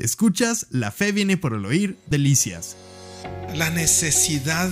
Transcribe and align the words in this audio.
Escuchas 0.00 0.66
La 0.70 0.90
fe 0.90 1.12
viene 1.12 1.36
por 1.36 1.52
el 1.52 1.66
oír, 1.66 1.98
delicias. 2.06 2.76
La 3.54 3.68
necesidad 3.68 4.70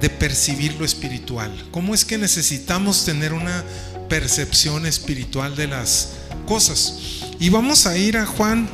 de 0.00 0.10
percibir 0.10 0.74
lo 0.74 0.84
espiritual. 0.84 1.52
¿Cómo 1.70 1.94
es 1.94 2.04
que 2.04 2.18
necesitamos 2.18 3.04
tener 3.04 3.32
una 3.32 3.62
percepción 4.08 4.86
espiritual 4.86 5.54
de 5.54 5.68
las 5.68 6.14
cosas? 6.46 6.98
Y 7.38 7.48
vamos 7.50 7.86
a 7.86 7.96
ir 7.96 8.16
a 8.16 8.26
Juan 8.26 8.68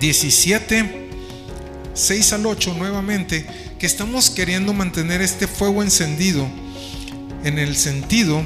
17, 0.00 1.08
6 1.94 2.32
al 2.32 2.44
8 2.44 2.74
nuevamente, 2.74 3.46
que 3.78 3.86
estamos 3.86 4.28
queriendo 4.28 4.72
mantener 4.72 5.22
este 5.22 5.46
fuego 5.46 5.84
encendido 5.84 6.48
en 7.44 7.60
el 7.60 7.76
sentido 7.76 8.42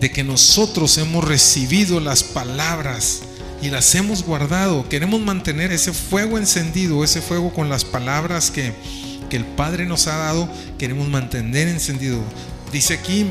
de 0.00 0.12
que 0.12 0.22
nosotros 0.22 0.96
hemos 0.98 1.24
recibido 1.24 1.98
las 1.98 2.22
palabras 2.22 3.22
y 3.62 3.70
las 3.70 3.94
hemos 3.94 4.22
guardado. 4.22 4.88
Queremos 4.88 5.20
mantener 5.20 5.72
ese 5.72 5.92
fuego 5.92 6.38
encendido, 6.38 7.04
ese 7.04 7.20
fuego 7.20 7.52
con 7.52 7.68
las 7.68 7.84
palabras 7.84 8.50
que, 8.50 8.72
que 9.28 9.36
el 9.36 9.44
Padre 9.44 9.86
nos 9.86 10.06
ha 10.06 10.16
dado, 10.16 10.48
queremos 10.78 11.08
mantener 11.08 11.68
encendido. 11.68 12.20
Dice 12.72 12.94
aquí, 12.94 13.26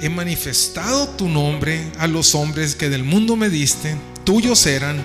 he 0.00 0.08
manifestado 0.08 1.08
tu 1.08 1.28
nombre 1.28 1.90
a 1.98 2.06
los 2.06 2.34
hombres 2.34 2.74
que 2.74 2.88
del 2.88 3.04
mundo 3.04 3.36
me 3.36 3.50
diste, 3.50 3.96
tuyos 4.24 4.66
eran, 4.66 5.04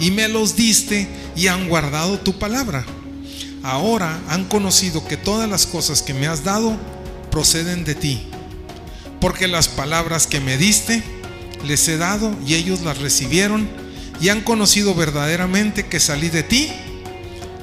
y 0.00 0.10
me 0.10 0.28
los 0.28 0.56
diste 0.56 1.06
y 1.36 1.46
han 1.46 1.68
guardado 1.68 2.18
tu 2.18 2.38
palabra. 2.38 2.84
Ahora 3.62 4.20
han 4.28 4.44
conocido 4.44 5.06
que 5.06 5.16
todas 5.16 5.48
las 5.48 5.66
cosas 5.66 6.02
que 6.02 6.14
me 6.14 6.26
has 6.26 6.42
dado 6.42 6.76
proceden 7.30 7.84
de 7.84 7.94
ti 7.94 8.26
porque 9.22 9.46
las 9.46 9.68
palabras 9.68 10.26
que 10.26 10.40
me 10.40 10.58
diste 10.58 11.00
les 11.64 11.86
he 11.88 11.96
dado 11.96 12.34
y 12.46 12.54
ellos 12.54 12.82
las 12.82 12.98
recibieron 12.98 13.68
y 14.20 14.28
han 14.28 14.42
conocido 14.42 14.94
verdaderamente 14.94 15.86
que 15.86 16.00
salí 16.00 16.28
de 16.28 16.42
ti 16.42 16.68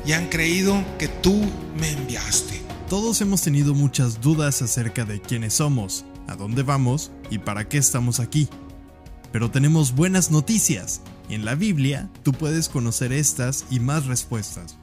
y 0.06 0.14
han 0.14 0.28
creído 0.28 0.84
que 0.98 1.08
tú 1.08 1.40
me 1.80 1.92
enviaste. 1.92 2.62
Todos 2.90 3.22
hemos 3.22 3.42
tenido 3.42 3.76
muchas 3.76 4.22
dudas 4.22 4.62
acerca 4.62 5.06
de 5.06 5.22
quiénes 5.22 5.56
somos, 5.56 6.06
a 6.28 6.36
dónde 6.36 6.64
vamos 6.64 7.12
y 7.30 7.38
para 7.38 7.68
qué 7.68 7.78
estamos 7.78 8.20
aquí. 8.20 8.50
Pero 9.32 9.52
tenemos 9.52 9.94
buenas 9.94 10.32
noticias. 10.32 11.02
En 11.30 11.46
la 11.46 11.56
Biblia 11.56 12.10
tú 12.24 12.32
puedes 12.34 12.68
conocer 12.68 13.14
estas 13.14 13.66
y 13.70 13.80
más 13.80 14.08
respuestas. 14.08 14.78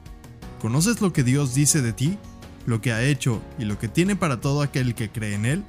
¿Conoces 0.61 1.01
lo 1.01 1.11
que 1.11 1.23
Dios 1.23 1.53
dice 1.53 1.81
de 1.81 1.93
ti? 1.93 2.17
¿Lo 2.65 2.81
que 2.81 2.93
ha 2.93 3.03
hecho 3.03 3.41
y 3.59 3.65
lo 3.65 3.77
que 3.77 3.87
tiene 3.87 4.15
para 4.15 4.39
todo 4.39 4.61
aquel 4.61 4.95
que 4.95 5.09
cree 5.09 5.35
en 5.35 5.45
Él? 5.45 5.63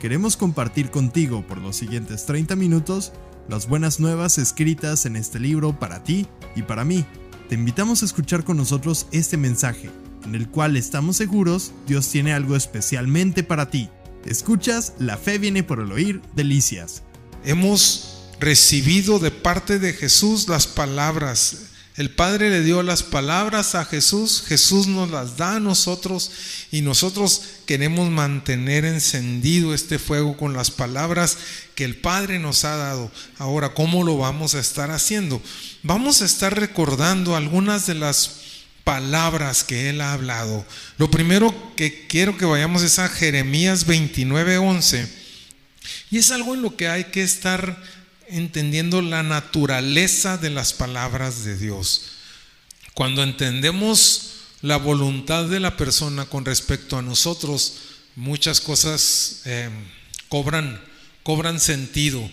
Queremos 0.00 0.38
compartir 0.38 0.90
contigo 0.90 1.46
por 1.46 1.58
los 1.58 1.76
siguientes 1.76 2.24
30 2.24 2.56
minutos 2.56 3.12
las 3.50 3.68
buenas 3.68 4.00
nuevas 4.00 4.38
escritas 4.38 5.04
en 5.04 5.14
este 5.14 5.38
libro 5.38 5.78
para 5.78 6.02
ti 6.02 6.26
y 6.56 6.62
para 6.62 6.86
mí. 6.86 7.04
Te 7.50 7.54
invitamos 7.54 8.00
a 8.00 8.06
escuchar 8.06 8.42
con 8.42 8.56
nosotros 8.56 9.08
este 9.12 9.36
mensaje, 9.36 9.90
en 10.24 10.34
el 10.34 10.48
cual 10.48 10.78
estamos 10.78 11.18
seguros 11.18 11.72
Dios 11.86 12.08
tiene 12.08 12.32
algo 12.32 12.56
especialmente 12.56 13.42
para 13.42 13.68
ti. 13.68 13.90
Escuchas, 14.24 14.94
la 14.98 15.18
fe 15.18 15.36
viene 15.36 15.64
por 15.64 15.80
el 15.80 15.92
oír, 15.92 16.22
delicias. 16.34 17.02
Hemos 17.44 18.30
recibido 18.40 19.18
de 19.18 19.30
parte 19.30 19.78
de 19.78 19.92
Jesús 19.92 20.48
las 20.48 20.66
palabras 20.66 21.69
el 22.00 22.08
Padre 22.08 22.48
le 22.48 22.62
dio 22.62 22.82
las 22.82 23.02
palabras 23.02 23.74
a 23.74 23.84
Jesús, 23.84 24.42
Jesús 24.46 24.86
nos 24.86 25.10
las 25.10 25.36
da 25.36 25.56
a 25.56 25.60
nosotros 25.60 26.30
y 26.72 26.80
nosotros 26.80 27.42
queremos 27.66 28.08
mantener 28.08 28.86
encendido 28.86 29.74
este 29.74 29.98
fuego 29.98 30.34
con 30.34 30.54
las 30.54 30.70
palabras 30.70 31.36
que 31.74 31.84
el 31.84 31.96
Padre 31.96 32.38
nos 32.38 32.64
ha 32.64 32.76
dado. 32.76 33.12
Ahora, 33.36 33.74
¿cómo 33.74 34.02
lo 34.02 34.16
vamos 34.16 34.54
a 34.54 34.60
estar 34.60 34.90
haciendo? 34.90 35.42
Vamos 35.82 36.22
a 36.22 36.24
estar 36.24 36.58
recordando 36.58 37.36
algunas 37.36 37.86
de 37.86 37.96
las 37.96 38.30
palabras 38.82 39.62
que 39.62 39.90
Él 39.90 40.00
ha 40.00 40.14
hablado. 40.14 40.64
Lo 40.96 41.10
primero 41.10 41.54
que 41.76 42.06
quiero 42.06 42.38
que 42.38 42.46
vayamos 42.46 42.80
es 42.80 42.98
a 42.98 43.10
Jeremías 43.10 43.86
29:11 43.86 45.06
y 46.10 46.16
es 46.16 46.30
algo 46.30 46.54
en 46.54 46.62
lo 46.62 46.76
que 46.76 46.88
hay 46.88 47.04
que 47.04 47.22
estar 47.22 47.78
entendiendo 48.30 49.02
la 49.02 49.22
naturaleza 49.22 50.38
de 50.38 50.50
las 50.50 50.72
palabras 50.72 51.44
de 51.44 51.56
Dios. 51.56 52.02
Cuando 52.94 53.22
entendemos 53.22 54.32
la 54.62 54.76
voluntad 54.76 55.46
de 55.46 55.60
la 55.60 55.76
persona 55.76 56.26
con 56.26 56.44
respecto 56.44 56.98
a 56.98 57.02
nosotros, 57.02 57.74
muchas 58.16 58.60
cosas 58.60 59.42
eh, 59.44 59.70
cobran, 60.28 60.80
cobran 61.22 61.60
sentido. 61.60 62.28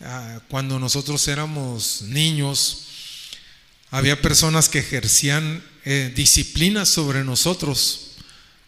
Ah, 0.00 0.40
cuando 0.48 0.78
nosotros 0.78 1.26
éramos 1.28 2.02
niños, 2.02 2.86
había 3.90 4.20
personas 4.20 4.68
que 4.68 4.80
ejercían 4.80 5.62
eh, 5.84 6.12
disciplina 6.14 6.84
sobre 6.84 7.24
nosotros. 7.24 8.12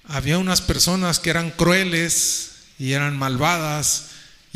Había 0.05 0.39
unas 0.39 0.61
personas 0.61 1.19
que 1.19 1.31
eran 1.31 1.51
crueles 1.51 2.51
y 2.79 2.93
eran 2.93 3.17
malvadas 3.17 4.09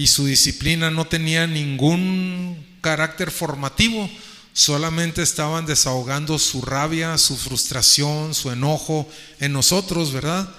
y 0.03 0.09
su 0.09 0.27
disciplina 0.27 0.91
no 0.91 1.07
tenía 1.07 1.47
ningún 1.47 2.67
carácter 2.81 3.31
formativo, 3.31 4.11
solamente 4.53 5.23
estaban 5.23 5.65
desahogando 5.65 6.41
su 6.41 6.61
rabia, 6.61 7.17
su 7.19 7.37
frustración, 7.37 8.35
su 8.35 8.51
enojo 8.51 9.09
en 9.39 9.53
nosotros, 9.53 10.13
¿verdad? 10.13 10.53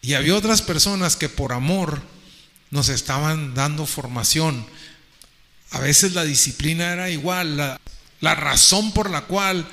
Y 0.00 0.14
había 0.14 0.34
otras 0.34 0.62
personas 0.62 1.14
que 1.14 1.28
por 1.28 1.52
amor 1.52 2.00
nos 2.70 2.88
estaban 2.88 3.52
dando 3.52 3.84
formación. 3.84 4.64
A 5.70 5.80
veces 5.80 6.14
la 6.14 6.24
disciplina 6.24 6.90
era 6.90 7.10
igual, 7.10 7.58
la, 7.58 7.78
la 8.20 8.34
razón 8.34 8.92
por 8.92 9.10
la 9.10 9.26
cual 9.26 9.68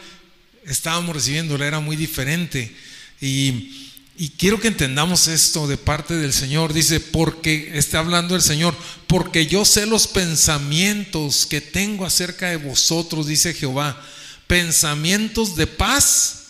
estábamos 0.65 1.15
recibiéndola 1.15 1.65
era 1.65 1.79
muy 1.79 1.95
diferente. 1.95 2.75
Y 3.21 3.88
y 4.21 4.31
quiero 4.31 4.59
que 4.59 4.67
entendamos 4.67 5.29
esto 5.29 5.65
de 5.65 5.77
parte 5.77 6.13
del 6.13 6.33
Señor. 6.33 6.73
Dice, 6.73 6.99
porque 6.99 7.71
está 7.75 7.99
hablando 7.99 8.35
el 8.35 8.41
Señor, 8.41 8.75
porque 9.07 9.47
yo 9.47 9.63
sé 9.63 9.85
los 9.85 10.07
pensamientos 10.07 11.45
que 11.45 11.61
tengo 11.61 12.05
acerca 12.05 12.49
de 12.49 12.57
vosotros, 12.57 13.27
dice 13.27 13.53
Jehová, 13.53 13.97
pensamientos 14.45 15.55
de 15.55 15.67
paz 15.67 16.47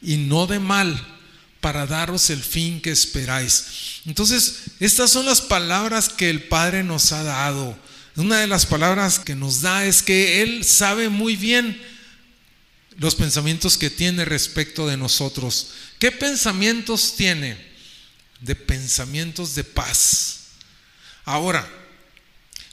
y 0.00 0.16
no 0.16 0.46
de 0.46 0.60
mal, 0.60 0.98
para 1.60 1.84
daros 1.84 2.30
el 2.30 2.42
fin 2.42 2.80
que 2.80 2.90
esperáis. 2.90 4.00
Entonces, 4.06 4.62
estas 4.80 5.10
son 5.10 5.26
las 5.26 5.42
palabras 5.42 6.08
que 6.08 6.30
el 6.30 6.44
Padre 6.44 6.84
nos 6.84 7.12
ha 7.12 7.22
dado. 7.22 7.78
Una 8.16 8.38
de 8.38 8.46
las 8.46 8.64
palabras 8.64 9.18
que 9.18 9.34
nos 9.34 9.60
da 9.60 9.84
es 9.84 10.02
que 10.02 10.40
Él 10.40 10.64
sabe 10.64 11.10
muy 11.10 11.36
bien 11.36 11.78
los 12.96 13.14
pensamientos 13.14 13.78
que 13.78 13.90
tiene 13.90 14.24
respecto 14.24 14.86
de 14.86 14.96
nosotros. 14.96 15.70
¿Qué 15.98 16.10
pensamientos 16.10 17.14
tiene? 17.16 17.56
De 18.40 18.54
pensamientos 18.54 19.54
de 19.54 19.64
paz. 19.64 20.40
Ahora, 21.24 21.68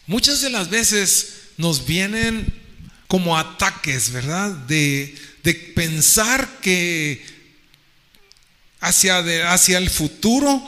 muchas 0.05 0.41
de 0.41 0.50
las 0.50 0.69
veces 0.69 1.33
nos 1.57 1.85
vienen 1.85 2.53
como 3.07 3.38
ataques, 3.38 4.11
¿verdad? 4.11 4.51
De, 4.51 5.16
de 5.44 5.53
pensar 5.53 6.59
que 6.61 7.25
hacia, 8.79 9.51
hacia 9.51 9.78
el 9.78 9.89
futuro 9.89 10.66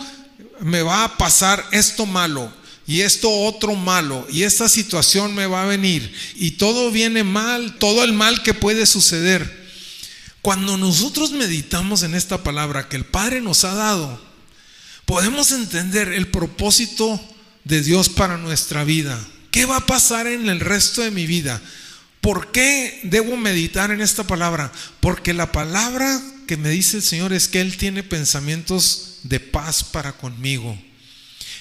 me 0.62 0.82
va 0.82 1.04
a 1.04 1.18
pasar 1.18 1.66
esto 1.72 2.06
malo 2.06 2.59
y 2.90 3.02
esto 3.02 3.30
otro 3.30 3.76
malo 3.76 4.26
y 4.32 4.42
esta 4.42 4.68
situación 4.68 5.36
me 5.36 5.46
va 5.46 5.62
a 5.62 5.68
venir 5.68 6.12
y 6.34 6.52
todo 6.52 6.90
viene 6.90 7.24
mal, 7.24 7.78
todo 7.78 8.04
el 8.04 8.14
mal 8.14 8.42
que 8.42 8.56
puede 8.56 8.88
suceder. 8.88 9.70
Cuando 10.42 10.76
nosotros 10.76 11.32
meditamos 11.32 12.02
en 12.02 12.16
esta 12.16 12.42
palabra 12.42 12.90
que 12.90 12.96
el 12.96 13.06
Padre 13.06 13.42
nos 13.42 13.64
ha 13.64 13.76
dado, 13.76 14.20
podemos 15.06 15.52
entender 15.52 16.12
el 16.12 16.30
propósito 16.30 17.22
de 17.64 17.84
Dios 17.84 18.10
para 18.10 18.40
nuestra 18.40 18.84
vida. 18.84 19.24
¿Qué 19.52 19.66
va 19.66 19.78
a 19.78 19.86
pasar 19.86 20.26
en 20.26 20.50
el 20.50 20.60
resto 20.60 21.04
de 21.04 21.12
mi 21.12 21.28
vida? 21.28 21.62
¿Por 22.22 22.52
qué 22.52 23.02
debo 23.04 23.38
meditar 23.38 23.92
en 23.92 24.02
esta 24.02 24.24
palabra? 24.24 24.72
Porque 25.00 25.36
la 25.36 25.52
palabra 25.52 26.20
que 26.48 26.58
me 26.58 26.70
dice 26.70 26.98
el 26.98 27.04
Señor 27.04 27.34
es 27.34 27.50
que 27.50 27.62
Él 27.62 27.78
tiene 27.78 28.02
pensamientos 28.02 29.20
de 29.22 29.40
paz 29.40 29.84
para 29.84 30.14
conmigo, 30.14 30.76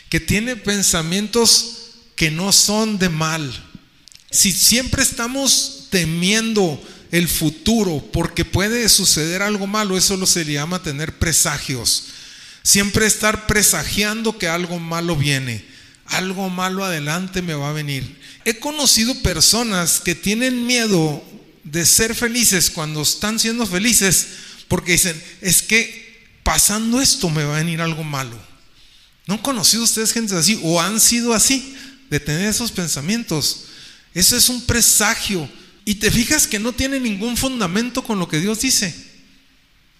que 0.08 0.20
tiene 0.20 0.56
pensamientos 0.56 1.74
que 2.16 2.30
no 2.30 2.52
son 2.52 2.98
de 2.98 3.08
mal. 3.08 3.52
Si 4.30 4.52
siempre 4.52 5.02
estamos 5.02 5.86
temiendo 5.90 6.82
el 7.10 7.28
futuro, 7.28 8.04
porque 8.12 8.44
puede 8.44 8.88
suceder 8.88 9.42
algo 9.42 9.66
malo, 9.66 9.96
eso 9.96 10.16
lo 10.16 10.26
se 10.26 10.44
le 10.44 10.54
llama 10.54 10.82
tener 10.82 11.18
presagios. 11.18 12.04
Siempre 12.62 13.06
estar 13.06 13.46
presagiando 13.46 14.36
que 14.36 14.48
algo 14.48 14.78
malo 14.78 15.16
viene, 15.16 15.64
algo 16.06 16.50
malo 16.50 16.84
adelante 16.84 17.40
me 17.40 17.54
va 17.54 17.70
a 17.70 17.72
venir. 17.72 18.18
He 18.44 18.58
conocido 18.58 19.14
personas 19.22 20.00
que 20.00 20.14
tienen 20.14 20.66
miedo 20.66 21.22
de 21.64 21.86
ser 21.86 22.14
felices 22.14 22.70
cuando 22.70 23.02
están 23.02 23.38
siendo 23.38 23.66
felices, 23.66 24.26
porque 24.68 24.92
dicen, 24.92 25.22
es 25.40 25.62
que 25.62 26.26
pasando 26.42 27.00
esto 27.00 27.30
me 27.30 27.44
va 27.44 27.56
a 27.56 27.60
venir 27.60 27.80
algo 27.80 28.04
malo. 28.04 28.36
¿No 29.28 29.34
han 29.34 29.40
conocido 29.40 29.84
ustedes 29.84 30.12
gente 30.14 30.34
así 30.34 30.58
o 30.62 30.80
han 30.80 30.98
sido 30.98 31.34
así, 31.34 31.76
de 32.08 32.18
tener 32.18 32.48
esos 32.48 32.72
pensamientos? 32.72 33.66
Eso 34.14 34.34
es 34.34 34.48
un 34.48 34.62
presagio 34.62 35.48
Y 35.84 35.96
te 35.96 36.10
fijas 36.10 36.46
que 36.46 36.58
no 36.58 36.72
tiene 36.72 36.98
ningún 36.98 37.36
fundamento 37.36 38.02
con 38.02 38.18
lo 38.18 38.26
que 38.26 38.40
Dios 38.40 38.60
dice. 38.60 38.94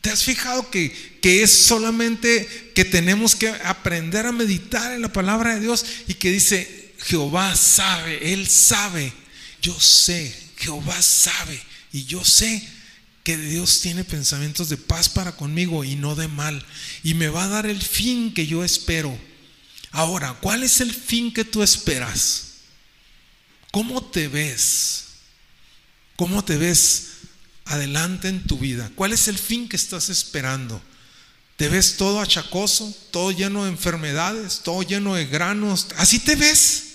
¿Te 0.00 0.10
has 0.10 0.22
fijado 0.22 0.70
que, 0.70 1.18
que, 1.20 1.42
es 1.42 1.52
solamente 1.52 2.72
que 2.74 2.86
tenemos 2.86 3.36
que 3.36 3.48
aprender 3.48 4.24
a 4.24 4.32
meditar 4.32 4.92
en 4.92 5.02
la 5.02 5.12
palabra 5.12 5.54
de 5.54 5.60
Dios 5.60 5.84
y 6.06 6.14
que 6.14 6.30
dice, 6.30 6.94
Jehová 6.98 7.54
sabe, 7.54 8.32
Él 8.32 8.48
sabe, 8.48 9.12
yo 9.60 9.78
sé, 9.78 10.34
Jehová 10.56 11.00
sabe 11.02 11.60
y 11.92 12.04
yo 12.04 12.24
sé 12.24 12.66
que 13.28 13.36
Dios 13.36 13.82
tiene 13.82 14.04
pensamientos 14.04 14.70
de 14.70 14.78
paz 14.78 15.10
para 15.10 15.32
conmigo 15.32 15.84
y 15.84 15.96
no 15.96 16.14
de 16.14 16.28
mal 16.28 16.64
y 17.02 17.12
me 17.12 17.28
va 17.28 17.44
a 17.44 17.48
dar 17.48 17.66
el 17.66 17.82
fin 17.82 18.32
que 18.32 18.46
yo 18.46 18.64
espero. 18.64 19.14
Ahora, 19.90 20.38
¿cuál 20.40 20.62
es 20.62 20.80
el 20.80 20.94
fin 20.94 21.34
que 21.34 21.44
tú 21.44 21.62
esperas? 21.62 22.54
¿Cómo 23.70 24.02
te 24.02 24.28
ves? 24.28 25.04
¿Cómo 26.16 26.42
te 26.42 26.56
ves 26.56 27.08
adelante 27.66 28.28
en 28.28 28.46
tu 28.46 28.56
vida? 28.56 28.90
¿Cuál 28.94 29.12
es 29.12 29.28
el 29.28 29.36
fin 29.36 29.68
que 29.68 29.76
estás 29.76 30.08
esperando? 30.08 30.80
¿Te 31.58 31.68
ves 31.68 31.98
todo 31.98 32.22
achacoso, 32.22 32.96
todo 33.10 33.30
lleno 33.30 33.64
de 33.64 33.70
enfermedades, 33.72 34.62
todo 34.64 34.80
lleno 34.80 35.16
de 35.16 35.26
granos? 35.26 35.88
¿Así 35.98 36.18
te 36.18 36.34
ves? 36.34 36.94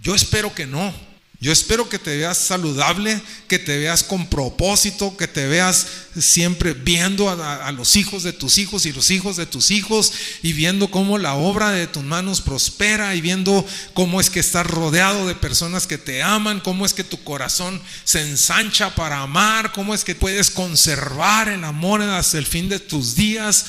Yo 0.00 0.14
espero 0.14 0.54
que 0.54 0.66
no. 0.66 0.94
Yo 1.40 1.52
espero 1.52 1.88
que 1.88 2.00
te 2.00 2.16
veas 2.16 2.36
saludable, 2.36 3.22
que 3.46 3.60
te 3.60 3.78
veas 3.78 4.02
con 4.02 4.28
propósito, 4.28 5.16
que 5.16 5.28
te 5.28 5.46
veas 5.46 5.86
siempre 6.18 6.72
viendo 6.72 7.30
a, 7.30 7.70
los 7.70 7.94
hijos 7.94 8.24
de 8.24 8.32
tus 8.32 8.58
hijos 8.58 8.86
y 8.86 8.92
los 8.92 9.12
hijos 9.12 9.36
de 9.36 9.46
tus 9.46 9.70
hijos 9.70 10.12
y 10.42 10.52
viendo 10.52 10.90
cómo 10.90 11.16
la 11.16 11.34
obra 11.34 11.70
de 11.70 11.86
tus 11.86 12.02
manos 12.02 12.40
prospera 12.40 13.14
y 13.14 13.20
viendo 13.20 13.64
cómo 13.94 14.20
es 14.20 14.30
que 14.30 14.40
estás 14.40 14.66
rodeado 14.66 15.28
de 15.28 15.36
personas 15.36 15.86
que 15.86 15.96
te 15.96 16.24
aman, 16.24 16.58
cómo 16.58 16.84
es 16.84 16.92
que 16.92 17.04
tu 17.04 17.22
corazón 17.22 17.80
se 18.02 18.20
ensancha 18.20 18.96
para 18.96 19.20
amar, 19.20 19.70
cómo 19.70 19.94
es 19.94 20.02
que 20.02 20.16
puedes 20.16 20.50
conservar 20.50 21.48
el 21.48 21.62
amor 21.62 22.02
hasta 22.02 22.38
el 22.38 22.46
fin 22.46 22.68
de 22.68 22.80
tus 22.80 23.14
días. 23.14 23.66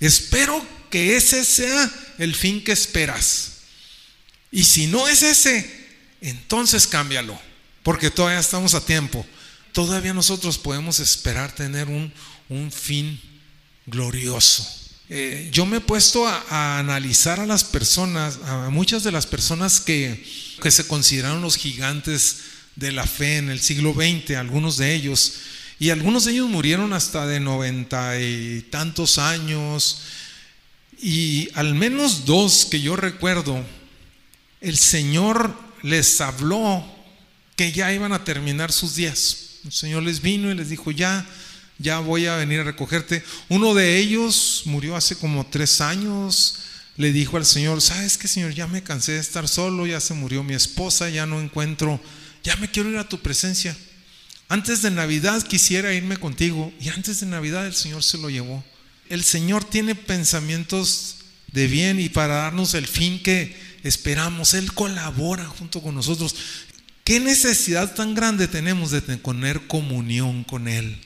Espero 0.00 0.66
que 0.88 1.16
ese 1.16 1.44
sea 1.44 1.90
el 2.16 2.34
fin 2.34 2.64
que 2.64 2.72
esperas. 2.72 3.48
Y 4.50 4.64
si 4.64 4.86
no 4.86 5.06
es 5.06 5.22
ese, 5.22 5.79
entonces 6.20 6.86
cámbialo, 6.86 7.38
porque 7.82 8.10
todavía 8.10 8.40
estamos 8.40 8.74
a 8.74 8.84
tiempo. 8.84 9.24
Todavía 9.72 10.12
nosotros 10.12 10.58
podemos 10.58 10.98
esperar 11.00 11.52
tener 11.52 11.88
un, 11.88 12.12
fin 12.72 13.20
glorioso. 13.86 14.66
Eh, 15.08 15.48
yo 15.52 15.66
me 15.66 15.76
he 15.76 15.80
puesto 15.80 16.26
a, 16.26 16.78
analizar 16.78 17.38
a 17.40 17.46
las 17.46 17.64
personas, 17.64 18.38
a 18.44 18.70
muchas 18.70 19.04
de 19.04 19.12
las 19.12 19.26
personas 19.26 19.80
que, 19.80 20.24
que 20.60 20.70
se 20.70 20.86
consideraron 20.86 21.42
los 21.42 21.56
gigantes 21.56 22.38
de 22.76 22.92
la 22.92 23.06
fe 23.06 23.38
en 23.38 23.50
el 23.50 23.60
siglo 23.60 23.94
XX, 23.94 24.36
algunos 24.36 24.76
de 24.76 24.94
ellos, 24.94 25.34
y 25.78 25.90
algunos 25.90 26.24
de 26.24 26.32
ellos 26.32 26.48
murieron 26.48 26.92
hasta 26.92 27.26
de 27.26 27.40
noventa 27.40 28.20
y 28.20 28.66
tantos 28.70 29.18
años, 29.18 30.02
y 31.00 31.48
al 31.54 31.74
menos 31.74 32.26
dos 32.26 32.66
que 32.70 32.80
yo 32.80 32.96
recuerdo, 32.96 33.64
el 34.60 34.76
Señor 34.76 35.69
les 35.82 36.20
habló 36.20 36.84
que 37.56 37.72
ya 37.72 37.92
iban 37.92 38.12
a 38.12 38.24
terminar 38.24 38.72
sus 38.72 38.94
días. 38.94 39.58
El 39.64 39.72
Señor 39.72 40.02
les 40.02 40.22
vino 40.22 40.50
y 40.50 40.54
les 40.54 40.70
dijo, 40.70 40.90
ya, 40.90 41.26
ya 41.78 41.98
voy 41.98 42.26
a 42.26 42.36
venir 42.36 42.60
a 42.60 42.64
recogerte. 42.64 43.22
Uno 43.48 43.74
de 43.74 43.98
ellos 43.98 44.62
murió 44.64 44.96
hace 44.96 45.16
como 45.16 45.46
tres 45.46 45.80
años. 45.80 46.60
Le 46.96 47.12
dijo 47.12 47.36
al 47.36 47.46
Señor, 47.46 47.80
¿sabes 47.80 48.18
qué, 48.18 48.28
Señor? 48.28 48.52
Ya 48.52 48.66
me 48.66 48.82
cansé 48.82 49.12
de 49.12 49.18
estar 49.18 49.48
solo, 49.48 49.86
ya 49.86 50.00
se 50.00 50.14
murió 50.14 50.42
mi 50.42 50.54
esposa, 50.54 51.08
ya 51.08 51.26
no 51.26 51.40
encuentro, 51.40 52.00
ya 52.42 52.56
me 52.56 52.70
quiero 52.70 52.90
ir 52.90 52.98
a 52.98 53.08
tu 53.08 53.20
presencia. 53.20 53.76
Antes 54.48 54.82
de 54.82 54.90
Navidad 54.90 55.42
quisiera 55.42 55.94
irme 55.94 56.16
contigo 56.16 56.72
y 56.80 56.88
antes 56.88 57.20
de 57.20 57.26
Navidad 57.26 57.66
el 57.66 57.74
Señor 57.74 58.02
se 58.02 58.18
lo 58.18 58.30
llevó. 58.30 58.64
El 59.08 59.22
Señor 59.22 59.64
tiene 59.64 59.94
pensamientos 59.94 61.16
de 61.52 61.66
bien 61.66 62.00
y 62.00 62.08
para 62.08 62.34
darnos 62.34 62.74
el 62.74 62.86
fin 62.86 63.22
que, 63.22 63.56
esperamos, 63.82 64.54
Él 64.54 64.72
colabora 64.72 65.46
junto 65.46 65.82
con 65.82 65.94
nosotros. 65.94 66.34
¿Qué 67.04 67.20
necesidad 67.20 67.94
tan 67.94 68.14
grande 68.14 68.48
tenemos 68.48 68.90
de 68.90 69.00
tener 69.00 69.66
comunión 69.66 70.44
con 70.44 70.68
Él? 70.68 71.00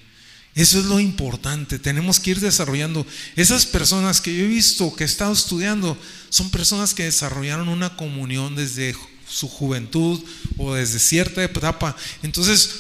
Eso 0.55 0.79
es 0.79 0.85
lo 0.85 1.01
importante, 1.01 1.81
tenemos 1.81 2.21
que 2.21 2.31
ir 2.31 2.41
desarrollando. 2.41 3.05
Esas 3.35 3.67
personas 3.67 4.21
que 4.21 4.37
yo 4.37 4.45
he 4.45 4.49
visto, 4.49 4.95
que 4.95 5.03
he 5.03 5.07
estado 5.07 5.33
estudiando, 5.33 5.99
son 6.29 6.51
personas 6.51 6.95
que 6.95 7.05
desarrollaron 7.05 7.69
una 7.69 7.97
comunión 7.97 8.55
desde 8.55 8.95
su 9.29 9.49
juventud 9.49 10.23
o 10.57 10.75
desde 10.75 11.01
cierta 11.01 11.43
etapa. 11.43 11.97
Entonces, 12.23 12.71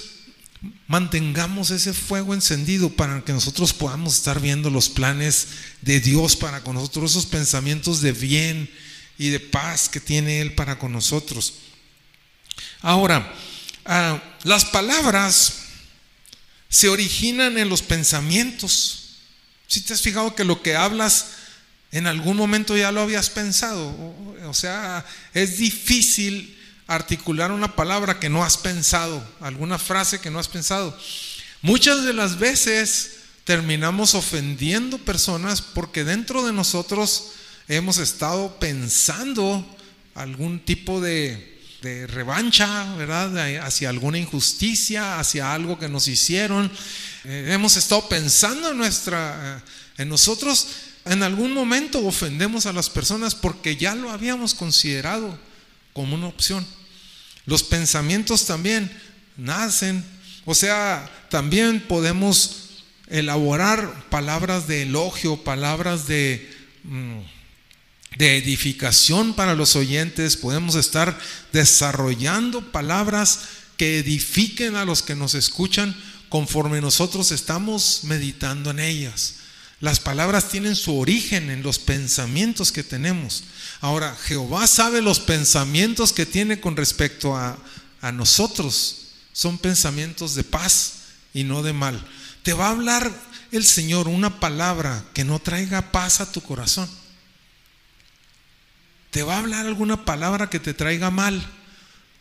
mantengamos 0.87 1.71
ese 1.71 1.93
fuego 1.93 2.33
encendido 2.33 2.91
para 2.91 3.25
que 3.25 3.33
nosotros 3.33 3.73
podamos 3.73 4.15
estar 4.15 4.41
viendo 4.41 4.71
los 4.71 4.89
planes 4.89 5.49
de 5.83 5.99
Dios 6.01 6.37
para 6.37 6.63
con 6.63 6.77
nosotros, 6.77 7.11
esos 7.11 7.27
pensamientos 7.27 8.01
de 8.01 8.13
bien, 8.13 8.71
y 9.19 9.31
de 9.31 9.41
paz 9.41 9.89
que 9.89 10.01
tiene 10.01 10.41
Él 10.41 10.55
para 10.55 10.79
con 10.79 10.93
nosotros. 10.93 11.55
Ahora, 12.81 13.33
ah, 13.85 14.23
las 14.43 14.65
palabras 14.67 15.55
se 16.69 16.89
originan 16.89 17.57
en 17.59 17.69
los 17.69 17.83
pensamientos. 17.83 19.17
Si 19.67 19.81
te 19.81 19.95
has 19.95 20.03
fijado 20.03 20.35
que 20.35 20.45
lo 20.45 20.63
que 20.63 20.77
hablas 20.77 21.27
en 21.93 22.07
algún 22.07 22.37
momento 22.37 22.77
ya 22.77 22.91
lo 22.91 23.01
habías 23.01 23.31
pensado, 23.31 23.95
o 24.45 24.55
sea, 24.55 25.07
es 25.33 25.59
difícil 25.59 26.59
articular 26.87 27.53
una 27.53 27.77
palabra 27.77 28.19
que 28.19 28.29
no 28.29 28.45
has 28.45 28.59
pensado, 28.59 29.25
alguna 29.41 29.79
frase 29.79 30.21
que 30.21 30.31
no 30.31 30.39
has 30.39 30.49
pensado. 30.49 30.99
Muchas 31.63 32.05
de 32.05 32.13
las 32.13 32.39
veces 32.39 33.19
terminamos 33.45 34.15
ofendiendo 34.15 34.99
personas 34.99 35.63
porque 35.63 36.05
dentro 36.05 36.45
de 36.45 36.53
nosotros 36.53 37.34
hemos 37.69 37.99
estado 37.99 38.59
pensando 38.59 39.65
algún 40.15 40.61
tipo 40.61 41.01
de, 41.01 41.53
revancha, 42.09 42.95
¿verdad? 42.95 43.61
Hacia 43.63 43.91
alguna 43.91 44.19
injusticia, 44.19 45.19
hacia 45.19 45.53
algo 45.53 45.79
que 45.79 45.89
nos 45.89 46.09
hicieron. 46.09 46.71
Eh, 47.25 47.51
hemos 47.53 47.77
estado 47.77 48.09
pensando 48.09 48.71
en 48.71 48.79
nuestra, 48.79 49.59
eh, 49.59 50.03
en 50.03 50.09
nosotros. 50.09 50.67
En 51.05 51.23
algún 51.23 51.53
momento 51.53 52.03
ofendemos 52.07 52.65
a 52.65 52.73
las 52.73 52.89
personas 52.89 53.35
porque 53.35 53.77
ya 53.77 53.95
lo 53.95 54.11
habíamos 54.11 54.55
considerado 54.55 55.39
como 55.93 56.15
una 56.15 56.29
opción. 56.29 56.67
Los 57.45 57.63
pensamientos 57.63 58.47
también 58.47 58.91
nacen, 59.37 60.03
o 60.47 60.55
sea, 60.55 61.11
también 61.29 61.81
podemos 61.81 62.71
elaborar 63.09 64.09
palabras 64.09 64.67
de 64.67 64.83
elogio, 64.83 65.45
palabras 65.45 66.07
de, 66.07 66.51
mm, 66.85 67.21
de 68.17 68.37
edificación 68.37 69.35
para 69.35 69.55
los 69.55 69.77
oyentes, 69.77 70.37
podemos 70.37 70.75
estar 70.77 71.19
desarrollando 71.53 72.73
palabras 72.73 73.41
que 73.77 73.99
edifiquen 73.99 74.77
a 74.77 74.85
los 74.85 75.03
que 75.03 75.17
nos 75.17 75.35
escuchan 75.35 75.97
conforme 76.29 76.81
nosotros 76.81 77.33
estamos 77.33 78.01
meditando 78.05 78.71
en 78.71 78.79
ellas. 78.79 79.37
Las 79.81 80.01
palabras 80.01 80.49
tienen 80.49 80.77
su 80.77 80.97
origen 80.99 81.51
en 81.51 81.63
los 81.63 81.79
pensamientos 81.79 82.73
que 82.73 82.85
tenemos. 82.85 83.45
Ahora, 83.81 84.17
Jehová 84.25 84.67
sabe 84.67 85.03
los 85.03 85.21
pensamientos 85.21 86.13
que 86.13 86.25
tiene 86.25 86.61
con 86.61 86.77
respecto 86.77 87.37
a, 87.37 87.59
a 88.01 88.13
nosotros. 88.13 89.09
Son 89.33 89.59
pensamientos 89.59 90.37
de 90.37 90.45
paz 90.45 90.93
y 91.35 91.43
no 91.43 91.63
de 91.63 91.73
mal. 91.73 92.03
Te 92.45 92.53
va 92.53 92.69
a 92.69 92.71
hablar 92.71 93.13
el 93.51 93.65
Señor 93.65 94.09
una 94.09 94.41
palabra 94.41 95.05
que 95.13 95.25
no 95.25 95.41
traiga 95.41 95.93
paz 95.93 96.21
a 96.21 96.31
tu 96.31 96.41
corazón 96.41 96.89
te 99.15 99.23
va 99.23 99.37
a 99.37 99.39
hablar 99.39 99.65
alguna 99.65 100.05
palabra 100.05 100.51
que 100.51 100.59
te 100.59 100.75
traiga 100.75 101.09
mal. 101.09 101.41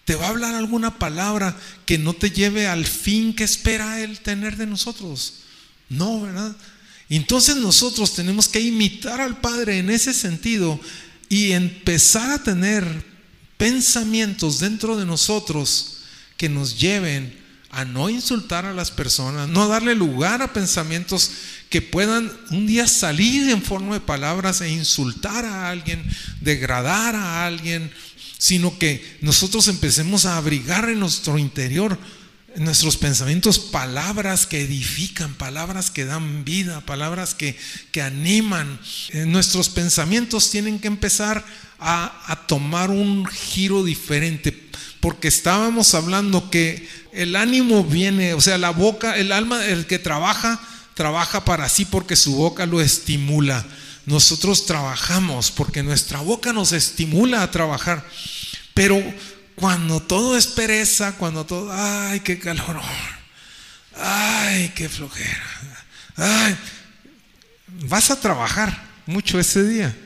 Te 0.06 0.14
va 0.14 0.28
a 0.28 0.30
hablar 0.30 0.54
alguna 0.54 1.00
palabra 1.00 1.58
que 1.88 1.98
no 1.98 2.14
te 2.14 2.30
lleve 2.30 2.68
al 2.68 2.86
fin 2.86 3.34
que 3.34 3.44
espera 3.44 4.00
Él 4.00 4.20
tener 4.20 4.58
de 4.58 4.68
nosotros. 4.68 5.40
No, 5.90 6.22
¿verdad? 6.22 6.56
Entonces 7.10 7.56
nosotros 7.56 8.14
tenemos 8.14 8.48
que 8.48 8.62
imitar 8.62 9.22
al 9.22 9.42
Padre 9.42 9.80
en 9.80 9.90
ese 9.90 10.14
sentido 10.14 10.80
y 11.30 11.54
empezar 11.54 12.30
a 12.30 12.44
tener 12.44 12.86
pensamientos 13.58 14.60
dentro 14.60 14.96
de 14.96 15.08
nosotros 15.08 16.04
que 16.38 16.48
nos 16.48 16.80
lleven 16.80 17.43
a 17.74 17.86
no 17.86 18.10
insultar 18.10 18.66
a 18.66 18.74
las 18.74 18.92
personas, 18.92 19.50
no 19.50 19.68
darle 19.68 19.96
lugar 19.96 20.44
a 20.44 20.54
pensamientos 20.54 21.32
que 21.70 21.82
puedan 21.82 22.32
un 22.52 22.68
día 22.68 22.88
salir 22.88 23.50
en 23.50 23.64
forma 23.64 23.96
de 23.96 24.00
palabras 24.00 24.62
e 24.62 24.70
insultar 24.70 25.44
a 25.44 25.70
alguien, 25.70 26.04
degradar 26.40 27.16
a 27.16 27.48
alguien, 27.48 27.92
sino 28.38 28.78
que 28.78 29.18
nosotros 29.22 29.68
empecemos 29.68 30.26
a 30.26 30.38
abrigar 30.38 30.88
en 30.88 31.00
nuestro 31.00 31.40
interior, 31.40 31.98
en 32.56 32.64
nuestros 32.66 32.96
pensamientos, 32.96 33.58
palabras 33.58 34.46
que 34.46 34.62
edifican, 34.62 35.34
palabras 35.34 35.90
que 35.90 36.06
dan 36.06 36.46
vida, 36.46 36.82
palabras 36.82 37.34
que, 37.34 37.58
que 37.92 38.04
animan. 38.04 38.80
Eh, 39.10 39.26
nuestros 39.26 39.70
pensamientos 39.70 40.52
tienen 40.52 40.80
que 40.80 40.88
empezar 40.88 41.44
a, 41.80 42.32
a 42.32 42.46
tomar 42.46 42.92
un 42.92 43.26
giro 43.26 43.84
diferente 43.84 44.64
porque 45.04 45.28
estábamos 45.28 45.96
hablando 45.96 46.50
que 46.50 46.88
el 47.12 47.36
ánimo 47.36 47.84
viene, 47.84 48.36
o 48.36 48.40
sea, 48.40 48.58
la 48.58 48.70
boca, 48.70 49.18
el 49.18 49.34
alma, 49.34 49.66
el 49.66 49.86
que 49.86 50.00
trabaja, 50.00 50.62
trabaja 50.94 51.44
para 51.44 51.68
sí 51.68 51.84
porque 51.84 52.16
su 52.16 52.38
boca 52.38 52.66
lo 52.66 52.80
estimula. 52.80 53.66
Nosotros 54.06 54.66
trabajamos 54.66 55.52
porque 55.52 55.84
nuestra 55.84 56.22
boca 56.22 56.54
nos 56.54 56.72
estimula 56.72 57.44
a 57.44 57.52
trabajar. 57.52 58.08
Pero 58.74 58.98
cuando 59.56 60.00
todo 60.00 60.38
es 60.38 60.48
pereza, 60.48 61.18
cuando 61.18 61.46
todo, 61.46 61.70
ay, 61.74 62.22
qué 62.22 62.40
calor, 62.40 62.80
ay, 63.98 64.72
qué 64.74 64.88
flojera, 64.88 65.44
ay, 66.16 66.58
vas 67.88 68.10
a 68.10 68.22
trabajar 68.22 68.88
mucho 69.06 69.38
ese 69.38 69.66
día. 69.66 69.98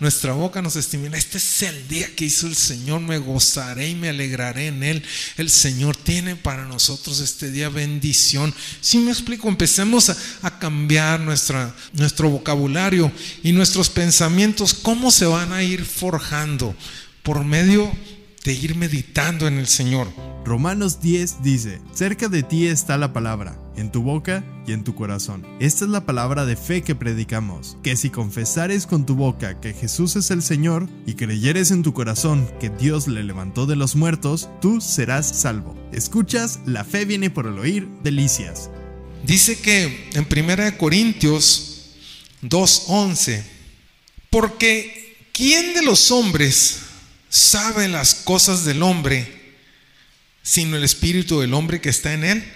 Nuestra 0.00 0.32
boca 0.32 0.62
nos 0.62 0.76
estimula. 0.76 1.18
Este 1.18 1.38
es 1.38 1.62
el 1.62 1.88
día 1.88 2.08
que 2.14 2.24
hizo 2.24 2.46
el 2.46 2.54
Señor. 2.54 3.00
Me 3.00 3.18
gozaré 3.18 3.88
y 3.88 3.94
me 3.96 4.08
alegraré 4.08 4.68
en 4.68 4.84
Él. 4.84 5.02
El 5.36 5.50
Señor 5.50 5.96
tiene 5.96 6.36
para 6.36 6.66
nosotros 6.66 7.18
este 7.18 7.50
día 7.50 7.68
bendición. 7.68 8.54
Si 8.80 8.98
me 8.98 9.10
explico, 9.10 9.48
empecemos 9.48 10.10
a, 10.10 10.16
a, 10.42 10.58
cambiar 10.60 11.18
nuestra, 11.18 11.74
nuestro 11.94 12.30
vocabulario 12.30 13.10
y 13.42 13.52
nuestros 13.52 13.90
pensamientos. 13.90 14.72
¿Cómo 14.72 15.10
se 15.10 15.26
van 15.26 15.52
a 15.52 15.64
ir 15.64 15.84
forjando? 15.84 16.76
Por 17.24 17.44
medio 17.44 17.92
de 18.44 18.52
ir 18.52 18.76
meditando 18.76 19.46
en 19.46 19.58
el 19.58 19.66
Señor. 19.66 20.08
Romanos 20.44 21.00
10 21.00 21.42
dice, 21.42 21.80
cerca 21.92 22.28
de 22.28 22.42
ti 22.42 22.66
está 22.66 22.96
la 22.96 23.12
palabra, 23.12 23.60
en 23.76 23.92
tu 23.92 24.02
boca 24.02 24.44
y 24.66 24.72
en 24.72 24.84
tu 24.84 24.94
corazón. 24.94 25.46
Esta 25.60 25.84
es 25.84 25.90
la 25.90 26.06
palabra 26.06 26.46
de 26.46 26.56
fe 26.56 26.82
que 26.82 26.94
predicamos, 26.94 27.76
que 27.82 27.96
si 27.96 28.10
confesares 28.10 28.86
con 28.86 29.04
tu 29.04 29.14
boca 29.14 29.60
que 29.60 29.74
Jesús 29.74 30.16
es 30.16 30.30
el 30.30 30.42
Señor 30.42 30.88
y 31.06 31.14
creyeres 31.14 31.70
en 31.70 31.82
tu 31.82 31.92
corazón 31.92 32.48
que 32.60 32.70
Dios 32.70 33.08
le 33.08 33.24
levantó 33.24 33.66
de 33.66 33.76
los 33.76 33.96
muertos, 33.96 34.48
tú 34.60 34.80
serás 34.80 35.28
salvo. 35.28 35.76
Escuchas, 35.92 36.60
la 36.64 36.84
fe 36.84 37.04
viene 37.04 37.30
por 37.30 37.46
el 37.46 37.58
oír, 37.58 37.88
delicias. 38.02 38.70
Dice 39.24 39.58
que 39.58 40.10
en 40.14 40.26
1 40.30 40.78
Corintios 40.78 41.90
2.11, 42.42 43.42
porque 44.30 45.16
¿quién 45.32 45.74
de 45.74 45.82
los 45.82 46.10
hombres 46.10 46.87
sabe 47.28 47.88
las 47.88 48.14
cosas 48.14 48.64
del 48.64 48.82
hombre, 48.82 49.56
sino 50.42 50.76
el 50.76 50.84
espíritu 50.84 51.40
del 51.40 51.54
hombre 51.54 51.80
que 51.80 51.90
está 51.90 52.14
en 52.14 52.24
él. 52.24 52.52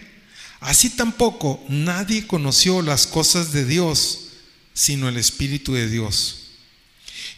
Así 0.61 0.91
tampoco 0.91 1.63
nadie 1.69 2.27
conoció 2.27 2.83
las 2.83 3.07
cosas 3.07 3.53
de 3.53 3.65
Dios, 3.65 4.29
sino 4.75 5.09
el 5.09 5.17
espíritu 5.17 5.75
de 5.75 5.89
Dios. 5.89 6.39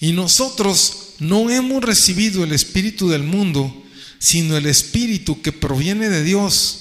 Y 0.00 0.12
nosotros 0.12 1.14
no 1.19 1.50
hemos 1.50 1.83
recibido 1.83 2.45
el 2.45 2.53
espíritu 2.53 3.09
del 3.09 3.23
mundo, 3.23 3.83
sino 4.19 4.57
el 4.57 4.67
espíritu 4.67 5.41
que 5.43 5.53
proviene 5.53 6.09
de 6.09 6.23
Dios, 6.23 6.81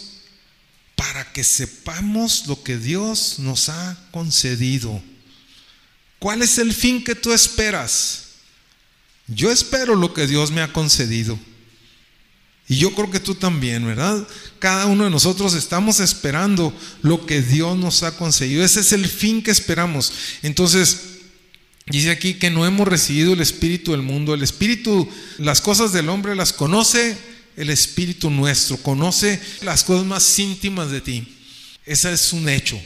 para 0.96 1.32
que 1.32 1.44
sepamos 1.44 2.48
lo 2.48 2.64
que 2.64 2.78
Dios 2.78 3.40
nos 3.40 3.70
ha 3.70 3.98
concedido. 4.12 5.02
¿Cuál 6.20 6.42
es 6.42 6.58
el 6.58 6.74
fin 6.74 7.04
que 7.04 7.16
tú 7.16 7.34
esperas? 7.34 8.24
Yo 9.28 9.52
espero 9.52 9.96
lo 9.96 10.14
que 10.14 10.28
Dios 10.28 10.52
me 10.52 10.62
ha 10.62 10.74
concedido. 10.74 11.40
Y 12.68 12.78
yo 12.78 12.94
creo 12.94 13.12
que 13.12 13.20
tú 13.20 13.36
también, 13.36 13.86
¿verdad? 13.86 14.26
Cada 14.60 14.86
uno 14.86 15.04
de 15.04 15.10
nosotros 15.10 15.54
estamos 15.54 16.00
esperando 16.00 16.74
lo 17.02 17.26
que 17.26 17.42
Dios 17.42 17.78
nos 17.78 18.04
ha 18.04 18.16
concedido. 18.18 18.64
Ese 18.64 18.80
es 18.80 18.94
el 18.94 19.08
fin 19.08 19.44
que 19.44 19.52
esperamos. 19.52 20.14
Entonces, 20.44 21.02
dice 21.88 22.10
aquí 22.10 22.36
que 22.36 22.50
no 22.50 22.66
hemos 22.66 22.88
recibido 22.88 23.34
el 23.34 23.42
espíritu 23.42 23.92
del 23.92 24.02
mundo. 24.02 24.34
El 24.34 24.44
espíritu, 24.44 25.10
las 25.40 25.60
cosas 25.60 25.92
del 25.92 26.10
hombre 26.10 26.36
las 26.36 26.54
conoce 26.54 27.18
el 27.58 27.70
espíritu 27.70 28.30
nuestro, 28.30 28.78
conoce 28.78 29.40
las 29.62 29.84
cosas 29.84 30.06
más 30.06 30.40
íntimas 30.40 30.90
de 30.90 31.02
ti. 31.02 31.38
Ese 31.86 32.14
es 32.14 32.32
un 32.34 32.48
hecho. 32.48 32.82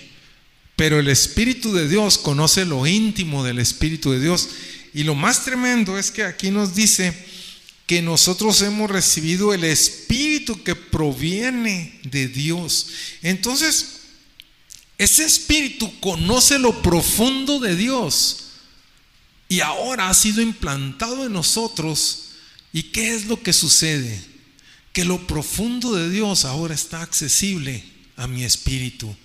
Pero 0.75 1.00
el 1.00 1.08
espíritu 1.08 1.74
de 1.74 1.88
Dios 1.88 2.17
conoce 2.17 2.65
lo 2.65 2.86
íntimo 2.86 3.44
del 3.44 3.60
espíritu 3.60 4.12
de 4.12 4.20
Dios 4.20 4.50
y 4.98 5.04
lo 5.04 5.13
más 5.13 5.46
tremendo 5.46 6.00
es 6.00 6.10
que 6.10 6.24
aquí 6.24 6.50
nos 6.50 6.74
dice 6.74 7.13
que 7.86 8.01
nosotros 8.01 8.63
hemos 8.63 8.89
recibido 8.89 9.54
el 9.54 9.63
Espíritu 9.63 10.63
que 10.63 10.74
proviene 10.74 12.00
de 12.04 12.27
Dios. 12.27 12.88
Entonces, 13.22 14.00
ese 14.98 15.24
Espíritu 15.24 16.00
conoce 16.00 16.58
lo 16.58 16.82
profundo 16.82 17.60
de 17.60 17.75
Dios 17.75 18.46
y 19.48 19.60
ahora 19.60 20.10
ha 20.10 20.16
sido 20.16 20.42
implantado 20.42 21.27
en 21.27 21.34
nosotros. 21.34 22.30
¿Y 22.74 22.82
qué 22.82 23.13
es 23.13 23.25
lo 23.25 23.44
que 23.44 23.54
sucede? 23.54 24.20
Que 24.94 25.06
lo 25.06 25.27
profundo 25.27 25.94
de 25.94 26.10
Dios 26.10 26.44
ahora 26.44 26.74
está 26.74 27.04
accesible 27.04 27.84
a 28.16 28.25
mi 28.25 28.44
espíritu. 28.44 29.16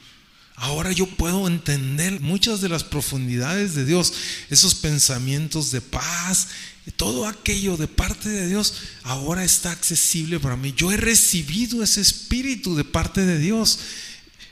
Ahora 0.63 0.93
yo 0.93 1.07
puedo 1.07 1.49
entender 1.49 2.21
muchas 2.21 2.61
de 2.61 2.69
las 2.69 2.85
profundidades 2.85 3.75
de 3.75 3.85
Dios, 3.85 4.13
esos 4.49 4.77
pensamientos 4.77 5.73
de 5.73 5.81
paz, 5.81 6.47
todo 6.95 7.27
aquello 7.27 7.77
de 7.77 7.89
parte 7.89 8.29
de 8.29 8.47
Dios, 8.47 8.75
ahora 9.03 9.43
está 9.43 9.73
accesible 9.73 10.39
para 10.39 10.55
mí. 10.55 10.73
Yo 10.77 10.93
he 10.93 10.97
recibido 10.97 11.83
ese 11.83 12.01
espíritu 12.01 12.77
de 12.77 12.85
parte 12.85 13.23
de 13.23 13.41
Dios. 13.41 13.81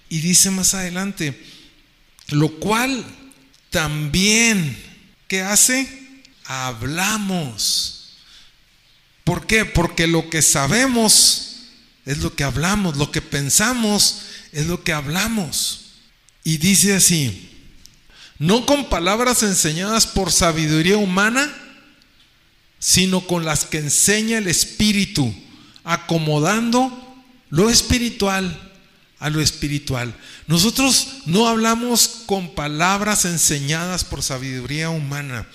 Y 0.09 0.19
dice 0.19 0.51
más 0.51 0.75
adelante, 0.75 1.41
lo 2.31 2.59
cual 2.59 3.05
también, 3.71 4.77
¿qué 5.29 5.43
hace? 5.43 6.25
Hablamos. 6.45 8.17
¿Por 9.23 9.47
qué? 9.47 9.65
Porque 9.65 10.09
lo 10.09 10.29
que 10.29 10.43
sabemos 10.43 11.67
es 12.05 12.19
lo 12.19 12.35
que 12.35 12.43
hablamos, 12.43 12.97
lo 12.97 13.13
que 13.13 13.23
pensamos 13.23 14.23
es 14.51 14.67
lo 14.67 14.83
que 14.83 14.93
hablamos. 14.93 15.80
Y 16.51 16.59
dice 16.59 16.97
así, 16.97 17.49
no 18.41 18.67
con 18.67 18.89
palabras 18.89 19.45
enseñadas 19.45 20.09
por 20.09 20.33
sabiduría 20.33 20.97
humana, 20.97 21.49
sino 22.81 23.25
con 23.25 23.45
las 23.45 23.67
que 23.67 23.79
enseña 23.79 24.39
el 24.39 24.49
Espíritu, 24.49 25.33
acomodando 25.85 26.91
lo 27.51 27.71
espiritual 27.71 28.69
a 29.21 29.31
lo 29.31 29.41
espiritual. 29.41 30.13
Nosotros 30.49 31.19
no 31.25 31.47
hablamos 31.47 32.23
con 32.27 32.53
palabras 32.57 33.27
enseñadas 33.27 34.03
por 34.03 34.21
sabiduría 34.21 34.91
humana. 34.91 35.47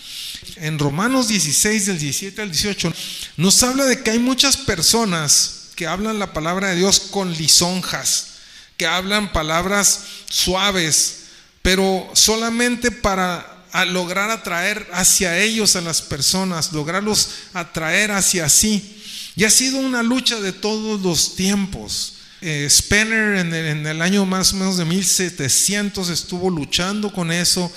En 0.55 0.79
Romanos 0.79 1.27
16, 1.27 1.87
del 1.87 1.99
17 1.99 2.41
al 2.41 2.51
18, 2.51 2.93
nos 3.35 3.61
habla 3.63 3.83
de 3.83 4.01
que 4.01 4.11
hay 4.11 4.19
muchas 4.19 4.55
personas 4.55 5.71
que 5.75 5.87
hablan 5.87 6.19
la 6.19 6.31
palabra 6.31 6.69
de 6.69 6.77
Dios 6.77 7.01
con 7.01 7.33
lisonjas 7.33 8.34
que 8.77 8.85
hablan 8.85 9.31
palabras 9.31 10.05
suaves, 10.29 11.23
pero 11.61 12.09
solamente 12.13 12.91
para 12.91 13.55
lograr 13.83 14.29
atraer 14.29 14.87
hacia 14.93 15.39
ellos 15.39 15.75
a 15.75 15.81
las 15.81 16.01
personas, 16.01 16.71
lograrlos 16.71 17.29
atraer 17.53 18.11
hacia 18.11 18.47
sí. 18.47 19.01
Y 19.35 19.43
ha 19.43 19.49
sido 19.49 19.79
una 19.79 20.01
lucha 20.01 20.39
de 20.39 20.53
todos 20.53 21.01
los 21.01 21.35
tiempos. 21.35 22.13
Eh, 22.41 22.67
Spener 22.69 23.37
en 23.37 23.53
el, 23.53 23.65
en 23.65 23.87
el 23.87 24.01
año 24.01 24.25
más 24.25 24.53
o 24.53 24.57
menos 24.57 24.77
de 24.77 24.85
1700 24.85 26.09
estuvo 26.09 26.49
luchando 26.49 27.11
con 27.11 27.31
eso. 27.31 27.71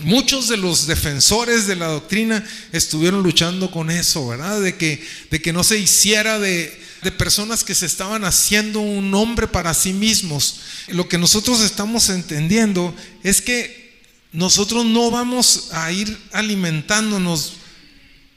Muchos 0.00 0.48
de 0.48 0.56
los 0.56 0.86
defensores 0.86 1.66
de 1.66 1.76
la 1.76 1.86
doctrina 1.86 2.44
estuvieron 2.72 3.22
luchando 3.22 3.70
con 3.70 3.90
eso, 3.90 4.26
¿verdad? 4.28 4.60
De 4.60 4.76
que, 4.76 5.04
de 5.30 5.40
que 5.40 5.52
no 5.52 5.64
se 5.64 5.78
hiciera 5.78 6.38
de, 6.38 6.83
de 7.04 7.12
personas 7.12 7.62
que 7.62 7.74
se 7.74 7.86
estaban 7.86 8.24
haciendo 8.24 8.80
un 8.80 9.10
nombre 9.10 9.46
para 9.46 9.74
sí 9.74 9.92
mismos. 9.92 10.60
Lo 10.88 11.08
que 11.08 11.18
nosotros 11.18 11.60
estamos 11.60 12.08
entendiendo 12.08 12.94
es 13.22 13.42
que 13.42 14.02
nosotros 14.32 14.84
no 14.86 15.10
vamos 15.10 15.68
a 15.72 15.92
ir 15.92 16.18
alimentándonos 16.32 17.54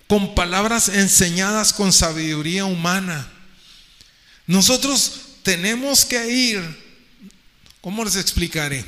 con 0.07 0.35
palabras 0.35 0.89
enseñadas 0.89 1.73
con 1.73 1.91
sabiduría 1.91 2.65
humana. 2.65 3.31
Nosotros 4.45 5.13
tenemos 5.43 6.05
que 6.05 6.29
ir, 6.29 6.61
¿cómo 7.81 8.03
les 8.03 8.17
explicaré? 8.17 8.85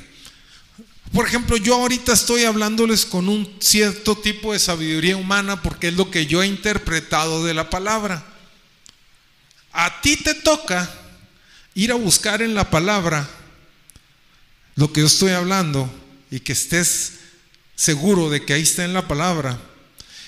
Por 1.14 1.26
ejemplo, 1.26 1.58
yo 1.58 1.76
ahorita 1.76 2.14
estoy 2.14 2.44
hablándoles 2.44 3.06
con 3.06 3.30
un 3.30 3.50
cierto 3.60 4.16
tipo 4.18 4.54
de 4.54 4.60
sabiduría 4.60 5.18
humana 5.18 5.62
porque 5.62 5.88
es 5.88 5.96
lo 5.96 6.12
que 6.12 6.26
yo 6.28 6.44
he 6.44 6.48
interpretado 6.48 7.46
de 7.46 7.54
la 7.54 7.70
palabra. 7.70 8.26
A 9.72 10.02
ti 10.02 10.18
te 10.18 10.34
toca 10.34 10.90
ir 11.76 11.92
a 11.92 11.96
buscar 11.96 12.42
en 12.42 12.54
la 12.54 12.70
palabra 12.70 13.30
lo 14.76 14.92
que 14.92 15.02
yo 15.02 15.08
estoy 15.08 15.32
hablando 15.32 15.90
y 16.32 16.40
que 16.40 16.54
estés 16.54 17.14
seguro 17.76 18.30
de 18.30 18.44
que 18.46 18.54
ahí 18.54 18.62
está 18.62 18.84
en 18.84 18.94
la 18.94 19.08
palabra 19.08 19.60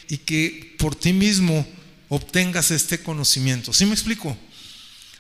y 0.08 0.18
que 0.18 0.76
por 0.78 0.96
ti 0.96 1.14
mismo 1.14 1.68
obtengas 2.10 2.72
este 2.72 3.02
conocimiento. 3.02 3.74
¿Sí 3.74 3.86
me 3.86 3.94
explico? 3.94 4.38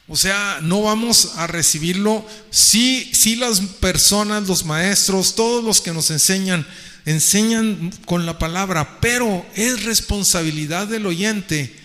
O 0.07 0.17
sea, 0.17 0.59
no 0.61 0.81
vamos 0.81 1.33
a 1.37 1.47
recibirlo 1.47 2.25
si, 2.49 3.09
si 3.13 3.37
las 3.37 3.61
personas, 3.61 4.47
los 4.47 4.65
maestros, 4.65 5.35
todos 5.35 5.63
los 5.63 5.79
que 5.79 5.93
nos 5.93 6.11
enseñan, 6.11 6.67
enseñan 7.05 7.93
con 8.05 8.25
la 8.25 8.37
palabra, 8.37 8.99
pero 8.99 9.45
es 9.55 9.85
responsabilidad 9.85 10.87
del 10.87 11.05
oyente 11.05 11.80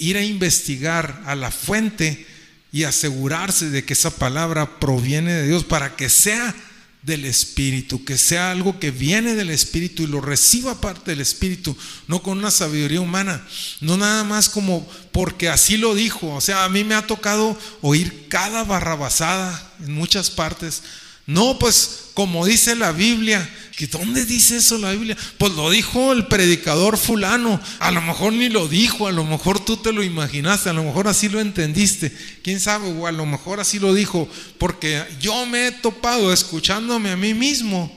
ir 0.00 0.16
a 0.16 0.24
investigar 0.24 1.22
a 1.26 1.36
la 1.36 1.52
fuente 1.52 2.26
y 2.72 2.84
asegurarse 2.84 3.70
de 3.70 3.84
que 3.84 3.92
esa 3.92 4.10
palabra 4.10 4.80
proviene 4.80 5.32
de 5.32 5.46
Dios 5.46 5.64
para 5.64 5.94
que 5.94 6.08
sea 6.08 6.54
del 7.02 7.24
Espíritu, 7.24 8.04
que 8.04 8.18
sea 8.18 8.50
algo 8.50 8.78
que 8.78 8.90
viene 8.90 9.34
del 9.34 9.50
Espíritu 9.50 10.02
y 10.02 10.06
lo 10.06 10.20
reciba 10.20 10.80
parte 10.80 11.12
del 11.12 11.20
Espíritu, 11.20 11.76
no 12.08 12.22
con 12.22 12.38
una 12.38 12.50
sabiduría 12.50 13.00
humana, 13.00 13.46
no 13.80 13.96
nada 13.96 14.22
más 14.24 14.48
como 14.48 14.86
porque 15.12 15.48
así 15.48 15.76
lo 15.76 15.94
dijo. 15.94 16.34
O 16.34 16.40
sea, 16.40 16.64
a 16.64 16.68
mí 16.68 16.84
me 16.84 16.94
ha 16.94 17.06
tocado 17.06 17.58
oír 17.80 18.26
cada 18.28 18.64
barrabasada 18.64 19.72
en 19.80 19.92
muchas 19.92 20.30
partes. 20.30 20.82
No, 21.26 21.58
pues 21.58 22.10
como 22.14 22.44
dice 22.44 22.74
la 22.76 22.92
Biblia, 22.92 23.48
¿dónde 23.86 24.24
dice 24.24 24.56
eso 24.56 24.78
la 24.78 24.92
Biblia? 24.92 25.16
Pues 25.38 25.52
lo 25.54 25.70
dijo 25.70 26.12
el 26.12 26.26
predicador 26.26 26.98
fulano, 26.98 27.60
a 27.78 27.90
lo 27.90 28.02
mejor 28.02 28.32
ni 28.32 28.48
lo 28.48 28.68
dijo, 28.68 29.06
a 29.06 29.12
lo 29.12 29.24
mejor 29.24 29.64
tú 29.64 29.76
te 29.76 29.92
lo 29.92 30.02
imaginaste, 30.02 30.70
a 30.70 30.72
lo 30.72 30.84
mejor 30.84 31.08
así 31.08 31.28
lo 31.28 31.40
entendiste, 31.40 32.16
quién 32.42 32.60
sabe, 32.60 32.90
o 32.92 33.06
a 33.06 33.12
lo 33.12 33.26
mejor 33.26 33.60
así 33.60 33.78
lo 33.78 33.94
dijo, 33.94 34.28
porque 34.58 35.04
yo 35.20 35.46
me 35.46 35.68
he 35.68 35.72
topado 35.72 36.32
escuchándome 36.32 37.10
a 37.10 37.16
mí 37.16 37.34
mismo 37.34 37.94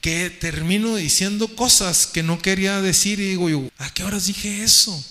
que 0.00 0.30
termino 0.30 0.96
diciendo 0.96 1.48
cosas 1.48 2.06
que 2.06 2.22
no 2.22 2.40
quería 2.40 2.80
decir 2.80 3.20
y 3.20 3.36
digo 3.36 3.70
¿a 3.78 3.92
qué 3.92 4.04
horas 4.04 4.26
dije 4.26 4.62
eso? 4.62 5.04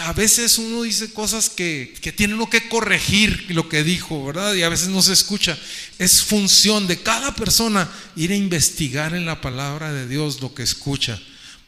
A 0.00 0.12
veces 0.12 0.58
uno 0.58 0.82
dice 0.82 1.12
cosas 1.12 1.50
que, 1.50 1.92
que 2.00 2.12
tiene 2.12 2.34
uno 2.34 2.48
que 2.48 2.68
corregir 2.68 3.46
lo 3.48 3.68
que 3.68 3.82
dijo, 3.82 4.24
¿verdad? 4.24 4.54
Y 4.54 4.62
a 4.62 4.68
veces 4.68 4.88
no 4.88 5.02
se 5.02 5.12
escucha. 5.12 5.58
Es 5.98 6.22
función 6.22 6.86
de 6.86 7.02
cada 7.02 7.34
persona 7.34 7.90
ir 8.14 8.30
a 8.30 8.36
investigar 8.36 9.14
en 9.14 9.26
la 9.26 9.40
palabra 9.40 9.92
de 9.92 10.06
Dios 10.06 10.40
lo 10.40 10.54
que 10.54 10.62
escucha. 10.62 11.20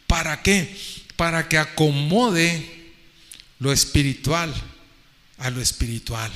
¿Para 0.06 0.42
qué? 0.42 0.76
Para 1.16 1.48
que 1.48 1.58
acomode 1.58 2.92
lo 3.58 3.72
espiritual 3.72 4.54
a 5.38 5.50
lo 5.50 5.60
espiritual. 5.60 6.30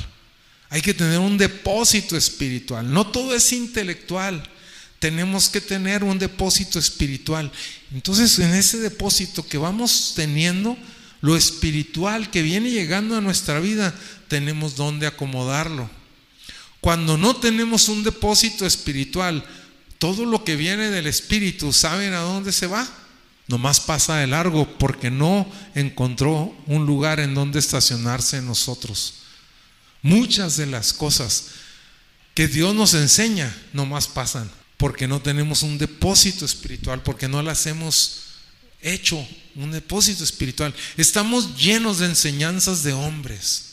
Hay 0.70 0.82
que 0.82 0.94
tener 0.94 1.20
un 1.20 1.38
depósito 1.38 2.16
espiritual. 2.16 2.92
No 2.92 3.06
todo 3.06 3.34
es 3.34 3.52
intelectual. 3.52 4.42
Tenemos 4.98 5.48
que 5.48 5.60
tener 5.60 6.02
un 6.02 6.18
depósito 6.18 6.78
espiritual. 6.78 7.50
Entonces, 7.92 8.36
en 8.40 8.52
ese 8.52 8.78
depósito 8.78 9.46
que 9.46 9.58
vamos 9.58 10.14
teniendo, 10.16 10.76
lo 11.20 11.36
espiritual 11.36 12.30
que 12.30 12.42
viene 12.42 12.70
llegando 12.70 13.16
a 13.16 13.20
nuestra 13.20 13.60
vida, 13.60 13.94
tenemos 14.28 14.76
donde 14.76 15.06
acomodarlo. 15.06 15.90
Cuando 16.80 17.16
no 17.16 17.36
tenemos 17.36 17.88
un 17.88 18.04
depósito 18.04 18.64
espiritual, 18.66 19.44
todo 19.98 20.24
lo 20.24 20.44
que 20.44 20.56
viene 20.56 20.90
del 20.90 21.06
espíritu, 21.06 21.72
¿saben 21.72 22.12
a 22.14 22.20
dónde 22.20 22.52
se 22.52 22.66
va? 22.66 22.88
Nomás 23.48 23.80
pasa 23.80 24.16
de 24.16 24.26
largo 24.26 24.78
porque 24.78 25.10
no 25.10 25.50
encontró 25.74 26.54
un 26.66 26.86
lugar 26.86 27.18
en 27.18 27.34
donde 27.34 27.58
estacionarse 27.58 28.40
nosotros. 28.42 29.14
Muchas 30.02 30.56
de 30.56 30.66
las 30.66 30.92
cosas 30.92 31.46
que 32.34 32.46
Dios 32.46 32.74
nos 32.74 32.94
enseña 32.94 33.52
nomás 33.72 34.06
pasan 34.06 34.48
porque 34.76 35.08
no 35.08 35.20
tenemos 35.20 35.62
un 35.62 35.76
depósito 35.76 36.44
espiritual, 36.44 37.02
porque 37.02 37.26
no 37.26 37.42
las 37.42 37.66
hemos 37.66 38.27
hecho 38.80 39.26
un 39.56 39.70
depósito 39.70 40.24
espiritual. 40.24 40.74
Estamos 40.96 41.56
llenos 41.56 41.98
de 41.98 42.06
enseñanzas 42.06 42.82
de 42.82 42.92
hombres. 42.92 43.64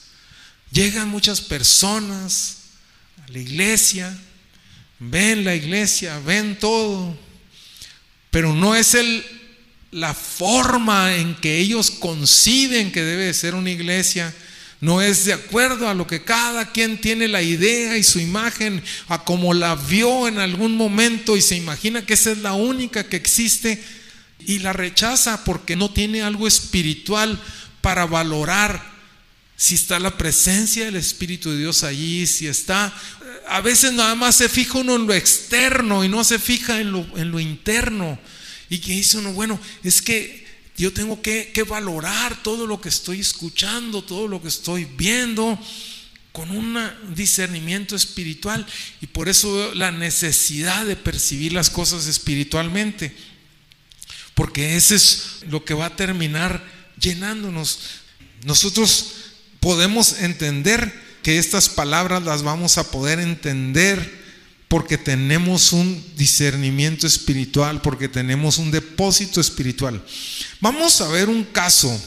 Llegan 0.71 1.09
muchas 1.09 1.41
personas 1.41 2.57
a 3.23 3.31
la 3.31 3.39
iglesia, 3.39 4.17
ven 4.99 5.43
la 5.43 5.55
iglesia, 5.55 6.19
ven 6.19 6.57
todo, 6.57 7.17
pero 8.31 8.53
no 8.53 8.75
es 8.75 8.95
el, 8.95 9.23
la 9.91 10.13
forma 10.13 11.15
en 11.15 11.35
que 11.35 11.59
ellos 11.59 11.91
conciben 11.91 12.91
que 12.91 13.03
debe 13.03 13.33
ser 13.33 13.55
una 13.55 13.69
iglesia. 13.69 14.33
No 14.81 15.01
es 15.01 15.23
de 15.25 15.33
acuerdo 15.33 15.87
a 15.87 15.93
lo 15.93 16.05
que 16.05 16.23
cada 16.23 16.71
quien 16.71 16.99
tiene 16.99 17.27
la 17.27 17.41
idea 17.41 17.97
y 17.97 18.03
su 18.03 18.19
imagen, 18.19 18.83
a 19.07 19.23
como 19.23 19.53
la 19.53 19.75
vio 19.75 20.27
en 20.27 20.39
algún 20.39 20.75
momento 20.75 21.37
y 21.37 21.41
se 21.41 21.55
imagina 21.55 22.05
que 22.05 22.15
esa 22.15 22.31
es 22.31 22.39
la 22.39 22.53
única 22.53 23.07
que 23.07 23.15
existe 23.15 23.81
y 24.47 24.59
la 24.59 24.73
rechaza 24.73 25.43
porque 25.43 25.75
no 25.75 25.91
tiene 25.91 26.21
algo 26.21 26.47
espiritual 26.47 27.41
para 27.81 28.05
valorar 28.05 28.95
si 29.57 29.75
está 29.75 29.99
la 29.99 30.17
presencia 30.17 30.85
del 30.85 30.97
Espíritu 30.97 31.51
de 31.51 31.59
Dios 31.59 31.83
allí, 31.83 32.27
si 32.27 32.47
está... 32.47 32.93
A 33.47 33.61
veces 33.61 33.93
nada 33.93 34.15
más 34.15 34.35
se 34.35 34.49
fija 34.49 34.79
uno 34.79 34.95
en 34.95 35.05
lo 35.05 35.13
externo 35.13 36.03
y 36.03 36.09
no 36.09 36.23
se 36.23 36.39
fija 36.39 36.81
en 36.81 36.91
lo, 36.91 37.05
en 37.15 37.31
lo 37.31 37.39
interno. 37.39 38.19
Y 38.69 38.79
que 38.79 38.93
dice 38.93 39.19
uno, 39.19 39.33
bueno, 39.33 39.59
es 39.83 40.01
que 40.01 40.45
yo 40.75 40.91
tengo 40.91 41.21
que, 41.21 41.51
que 41.53 41.63
valorar 41.63 42.41
todo 42.41 42.65
lo 42.65 42.81
que 42.81 42.89
estoy 42.89 43.19
escuchando, 43.19 44.03
todo 44.03 44.27
lo 44.27 44.41
que 44.41 44.47
estoy 44.47 44.85
viendo 44.85 45.59
con 46.31 46.51
un 46.51 46.77
discernimiento 47.15 47.95
espiritual 47.95 48.65
y 48.99 49.07
por 49.07 49.29
eso 49.29 49.73
la 49.73 49.91
necesidad 49.91 50.85
de 50.85 50.97
percibir 50.97 51.53
las 51.53 51.69
cosas 51.69 52.07
espiritualmente 52.07 53.15
porque 54.35 54.75
ese 54.75 54.95
es 54.95 55.37
lo 55.49 55.65
que 55.65 55.73
va 55.73 55.87
a 55.87 55.95
terminar 55.95 56.63
llenándonos. 56.99 57.79
Nosotros 58.43 59.13
podemos 59.59 60.19
entender 60.19 60.93
que 61.23 61.39
estas 61.39 61.69
palabras 61.69 62.21
las 62.23 62.43
vamos 62.43 62.77
a 62.77 62.91
poder 62.91 63.19
entender 63.19 64.23
porque 64.67 64.97
tenemos 64.97 65.73
un 65.73 66.03
discernimiento 66.17 67.07
espiritual, 67.07 67.81
porque 67.81 68.09
tenemos 68.09 68.57
un 68.57 68.71
depósito 68.71 69.39
espiritual. 69.39 70.03
Vamos 70.59 70.99
a 71.01 71.07
ver 71.07 71.29
un 71.29 71.43
caso, 71.45 71.99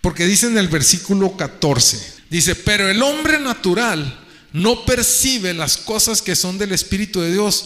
porque 0.00 0.26
dice 0.26 0.46
en 0.46 0.58
el 0.58 0.68
versículo 0.68 1.36
14, 1.36 2.00
dice, 2.30 2.54
pero 2.54 2.88
el 2.88 3.02
hombre 3.02 3.40
natural 3.40 4.26
no 4.52 4.84
percibe 4.84 5.52
las 5.54 5.76
cosas 5.76 6.22
que 6.22 6.36
son 6.36 6.56
del 6.56 6.72
Espíritu 6.72 7.20
de 7.20 7.32
Dios, 7.32 7.64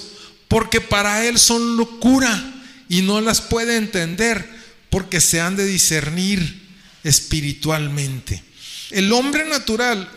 porque 0.48 0.80
para 0.80 1.26
él 1.26 1.38
son 1.38 1.76
locura 1.76 2.51
y 2.92 3.00
no 3.00 3.22
las 3.22 3.40
puede 3.40 3.78
entender 3.78 4.46
porque 4.90 5.22
se 5.22 5.40
han 5.40 5.56
de 5.56 5.64
discernir 5.64 6.68
espiritualmente. 7.02 8.42
El 8.90 9.10
hombre 9.14 9.48
natural 9.48 10.10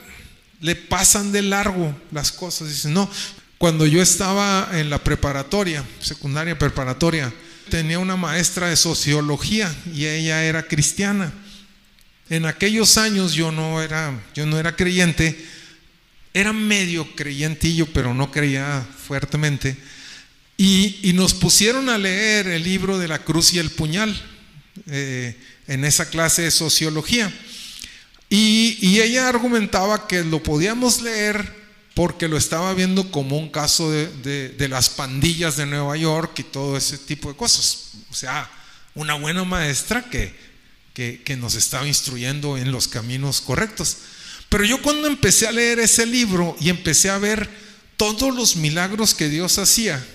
le 0.59 0.75
pasan 0.75 1.31
de 1.31 1.41
largo 1.41 1.97
las 2.11 2.33
cosas. 2.33 2.67
Dice, 2.67 2.89
no, 2.89 3.09
cuando 3.57 3.85
yo 3.85 4.01
estaba 4.01 4.71
en 4.73 4.89
la 4.89 5.01
preparatoria, 5.01 5.85
secundaria 6.01 6.59
preparatoria, 6.59 7.33
tenía 7.69 7.97
una 7.97 8.17
maestra 8.17 8.67
de 8.67 8.75
sociología 8.75 9.73
y 9.93 10.05
ella 10.07 10.43
era 10.43 10.67
cristiana. 10.67 11.31
En 12.29 12.45
aquellos 12.45 12.97
años 12.97 13.35
yo 13.35 13.53
no 13.53 13.81
era, 13.81 14.21
yo 14.33 14.45
no 14.45 14.59
era 14.59 14.75
creyente, 14.75 15.45
era 16.33 16.51
medio 16.51 17.15
creyentillo, 17.15 17.85
pero 17.93 18.13
no 18.13 18.31
creía 18.31 18.85
fuertemente. 19.07 19.77
Y, 20.57 21.11
nos 21.15 21.33
pusieron 21.33 21.89
a 21.89 21.97
leer 21.97 22.47
el 22.47 22.63
libro 22.63 22.97
de 22.97 23.07
la 23.07 23.19
cruz 23.19 23.53
y 23.53 23.59
el 23.59 23.69
puñal 23.69 24.15
eh, 24.87 25.35
en 25.67 25.83
esa 25.83 26.09
clase 26.09 26.43
de 26.43 26.51
sociología. 26.51 27.33
Y, 28.29 28.99
ella 28.99 29.27
argumentaba 29.27 30.07
que 30.07 30.23
lo 30.23 30.41
podíamos 30.41 31.01
leer 31.01 31.65
porque 31.93 32.27
lo 32.27 32.37
estaba 32.37 32.73
viendo 32.73 33.11
como 33.11 33.37
un 33.37 33.49
caso 33.49 33.91
de, 33.91 34.67
las 34.69 34.89
pandillas 34.89 35.57
de 35.57 35.65
Nueva 35.65 35.95
York 35.97 36.39
y 36.39 36.43
todo 36.43 36.77
ese 36.77 36.97
tipo 36.97 37.29
de 37.29 37.37
cosas. 37.37 37.91
O 38.09 38.13
sea, 38.13 38.49
una 38.93 39.15
buena 39.15 39.43
maestra 39.43 40.09
que, 40.09 40.33
que 40.93 41.37
nos 41.37 41.55
estaba 41.55 41.87
instruyendo 41.87 42.57
en 42.57 42.71
los 42.71 42.87
caminos 42.87 43.41
correctos. 43.41 43.97
Pero 44.49 44.63
yo 44.63 44.81
cuando 44.81 45.07
empecé 45.07 45.47
a 45.47 45.51
leer 45.51 45.79
ese 45.79 46.05
libro 46.05 46.55
y 46.61 46.69
empecé 46.69 47.09
a 47.09 47.17
ver 47.17 47.49
todos 47.97 48.33
los 48.35 48.55
milagros 48.55 49.13
que 49.13 49.29
Dios 49.29 49.57
hacía, 49.57 50.05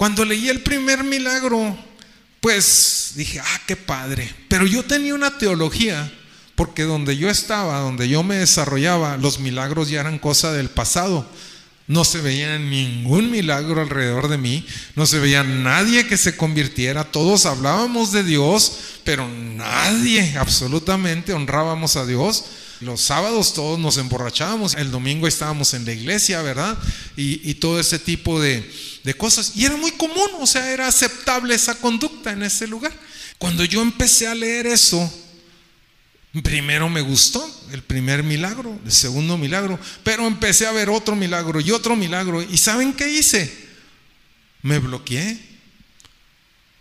cuando 0.00 0.24
leí 0.24 0.48
el 0.48 0.62
primer 0.62 1.04
milagro, 1.04 1.76
pues 2.40 3.12
dije, 3.16 3.38
ah, 3.38 3.60
qué 3.66 3.76
padre. 3.76 4.34
Pero 4.48 4.64
yo 4.64 4.82
tenía 4.82 5.14
una 5.14 5.36
teología, 5.36 6.10
porque 6.54 6.84
donde 6.84 7.18
yo 7.18 7.28
estaba, 7.28 7.80
donde 7.80 8.08
yo 8.08 8.22
me 8.22 8.36
desarrollaba, 8.36 9.18
los 9.18 9.40
milagros 9.40 9.90
ya 9.90 10.00
eran 10.00 10.18
cosa 10.18 10.54
del 10.54 10.70
pasado. 10.70 11.28
No 11.86 12.06
se 12.06 12.22
veía 12.22 12.58
ningún 12.58 13.30
milagro 13.30 13.82
alrededor 13.82 14.28
de 14.28 14.38
mí, 14.38 14.66
no 14.96 15.04
se 15.04 15.18
veía 15.18 15.44
nadie 15.44 16.06
que 16.06 16.16
se 16.16 16.34
convirtiera, 16.34 17.04
todos 17.04 17.44
hablábamos 17.44 18.10
de 18.10 18.24
Dios, 18.24 18.78
pero 19.04 19.28
nadie 19.28 20.34
absolutamente 20.38 21.34
honrábamos 21.34 21.96
a 21.96 22.06
Dios. 22.06 22.46
Los 22.80 23.02
sábados 23.02 23.52
todos 23.52 23.78
nos 23.78 23.98
emborrachábamos, 23.98 24.74
el 24.74 24.90
domingo 24.90 25.26
estábamos 25.26 25.74
en 25.74 25.84
la 25.84 25.92
iglesia, 25.92 26.40
¿verdad? 26.40 26.78
Y, 27.14 27.54
todo 27.54 27.78
ese 27.78 27.98
tipo 27.98 28.40
de, 28.40 28.70
de 29.04 29.14
cosas. 29.14 29.52
Y 29.54 29.66
era 29.66 29.76
muy 29.76 29.90
común, 29.92 30.30
o 30.40 30.46
sea, 30.46 30.72
era 30.72 30.86
aceptable 30.86 31.54
esa 31.54 31.74
conducta 31.74 32.32
en 32.32 32.42
ese 32.42 32.66
lugar. 32.66 32.92
Cuando 33.36 33.64
yo 33.64 33.82
empecé 33.82 34.26
a 34.26 34.34
leer 34.34 34.66
eso, 34.66 35.12
primero 36.42 36.88
me 36.88 37.02
gustó 37.02 37.46
el 37.72 37.82
primer 37.82 38.22
milagro, 38.22 38.78
el 38.84 38.92
segundo 38.92 39.36
milagro, 39.36 39.78
pero 40.02 40.26
empecé 40.26 40.66
a 40.66 40.72
ver 40.72 40.88
otro 40.88 41.14
milagro 41.14 41.60
y 41.60 41.70
otro 41.72 41.96
milagro. 41.96 42.42
¿Y 42.42 42.56
saben 42.56 42.94
qué 42.94 43.10
hice? 43.10 43.68
Me 44.62 44.78
bloqueé. 44.78 45.38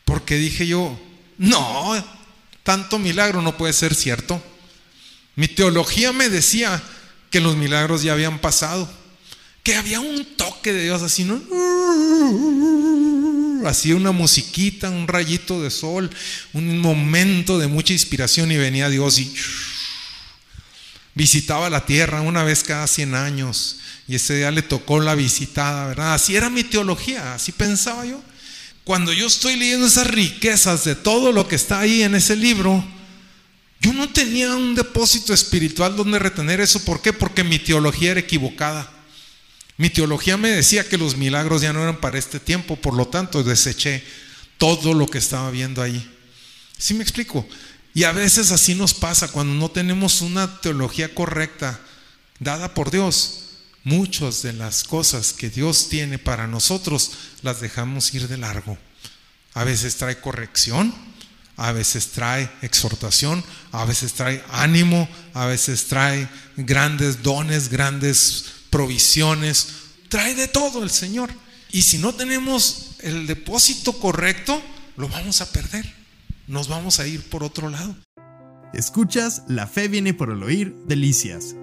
Porque 0.05 0.35
dije 0.35 0.65
yo, 0.65 0.99
no, 1.37 1.93
tanto 2.63 2.99
milagro 2.99 3.41
no 3.41 3.57
puede 3.57 3.73
ser 3.73 3.93
cierto. 3.93 4.41
Mi 5.39 5.47
teología 5.47 6.11
me 6.11 6.27
decía 6.27 6.83
que 7.31 7.39
los 7.39 7.55
milagros 7.55 8.03
ya 8.03 8.11
habían 8.11 8.39
pasado, 8.39 8.91
que 9.63 9.73
había 9.73 10.01
un 10.01 10.25
toque 10.35 10.73
de 10.73 10.83
Dios 10.83 11.01
así, 11.01 11.23
¿no? 11.23 11.41
Hacía 13.65 13.95
una 13.95 14.11
musiquita, 14.11 14.89
un 14.89 15.07
rayito 15.07 15.61
de 15.61 15.71
sol, 15.71 16.09
un 16.51 16.79
momento 16.79 17.57
de 17.57 17.67
mucha 17.67 17.93
inspiración 17.93 18.51
y 18.51 18.57
venía 18.57 18.89
Dios 18.89 19.17
y 19.17 19.33
visitaba 21.15 21.69
la 21.69 21.85
tierra 21.85 22.19
una 22.19 22.43
vez 22.43 22.61
cada 22.61 22.85
100 22.85 23.15
años 23.15 23.77
y 24.09 24.15
ese 24.15 24.35
día 24.35 24.51
le 24.51 24.61
tocó 24.61 24.99
la 24.99 25.15
visitada, 25.15 25.87
¿verdad? 25.87 26.15
Así 26.15 26.35
era 26.35 26.49
mi 26.49 26.65
teología, 26.65 27.35
así 27.35 27.53
pensaba 27.53 28.05
yo. 28.05 28.21
Cuando 28.83 29.13
yo 29.13 29.27
estoy 29.27 29.55
leyendo 29.55 29.87
esas 29.87 30.07
riquezas 30.07 30.83
de 30.83 30.95
todo 30.95 31.31
lo 31.31 31.47
que 31.47 31.55
está 31.55 31.79
ahí 31.79 32.03
en 32.03 32.15
ese 32.15 32.35
libro, 32.35 32.98
yo 33.79 33.93
no 33.93 34.09
tenía 34.09 34.55
un 34.55 34.75
depósito 34.75 35.33
espiritual 35.33 35.95
donde 35.95 36.19
retener 36.19 36.59
eso. 36.59 36.83
¿Por 36.83 37.01
qué? 37.01 37.13
Porque 37.13 37.43
mi 37.43 37.59
teología 37.59 38.11
era 38.11 38.19
equivocada. 38.19 38.91
Mi 39.77 39.89
teología 39.89 40.35
me 40.35 40.49
decía 40.49 40.87
que 40.87 40.97
los 40.97 41.15
milagros 41.15 41.61
ya 41.61 41.71
no 41.71 41.81
eran 41.81 42.01
para 42.01 42.19
este 42.19 42.39
tiempo, 42.39 42.75
por 42.75 42.93
lo 42.93 43.07
tanto 43.07 43.43
deseché 43.43 44.03
todo 44.57 44.93
lo 44.93 45.07
que 45.07 45.17
estaba 45.17 45.49
viendo 45.51 45.81
ahí. 45.81 46.05
¿Sí 46.77 46.93
me 46.93 47.03
explico? 47.03 47.47
Y 47.93 48.03
a 48.03 48.11
veces 48.11 48.51
así 48.51 48.75
nos 48.75 48.93
pasa 48.93 49.29
cuando 49.29 49.53
no 49.53 49.71
tenemos 49.71 50.21
una 50.21 50.59
teología 50.59 51.15
correcta 51.15 51.79
dada 52.39 52.73
por 52.73 52.91
Dios 52.91 53.49
muchas 53.83 54.41
de 54.41 54.53
las 54.53 54.83
cosas 54.83 55.33
que 55.33 55.49
Dios 55.49 55.89
tiene 55.89 56.19
para 56.19 56.47
nosotros 56.47 57.11
las 57.41 57.61
dejamos 57.61 58.13
ir 58.13 58.27
de 58.27 58.37
largo. 58.37 58.77
A 59.53 59.63
veces 59.63 59.95
trae 59.95 60.19
corrección, 60.19 60.93
a 61.59 61.71
veces 61.71 62.07
trae 62.07 62.49
exhortación, 62.61 63.43
a 63.71 63.85
veces 63.85 64.13
trae 64.13 64.43
ánimo, 64.49 65.07
a 65.33 65.45
veces 65.45 65.85
trae 65.85 66.27
grandes 66.57 67.21
dones, 67.21 67.69
grandes 67.69 68.45
provisiones, 68.69 69.67
trae 70.09 70.35
de 70.35 70.47
todo 70.47 70.81
el 70.83 70.89
Señor. 70.89 71.29
Y 71.71 71.83
si 71.83 71.99
no 71.99 72.15
tenemos 72.15 72.95
el 73.01 73.27
depósito 73.27 73.93
correcto, 73.99 74.61
lo 74.97 75.07
vamos 75.07 75.41
a 75.41 75.51
perder. 75.51 75.93
Nos 76.47 76.67
vamos 76.67 76.99
a 76.99 77.05
ir 77.05 77.21
por 77.29 77.43
otro 77.43 77.69
lado. 77.69 77.95
Escuchas 78.73 79.43
La 79.47 79.67
fe 79.67 79.87
viene 79.87 80.13
por 80.13 80.31
el 80.31 80.41
oír, 80.41 80.75
delicias 80.87 81.55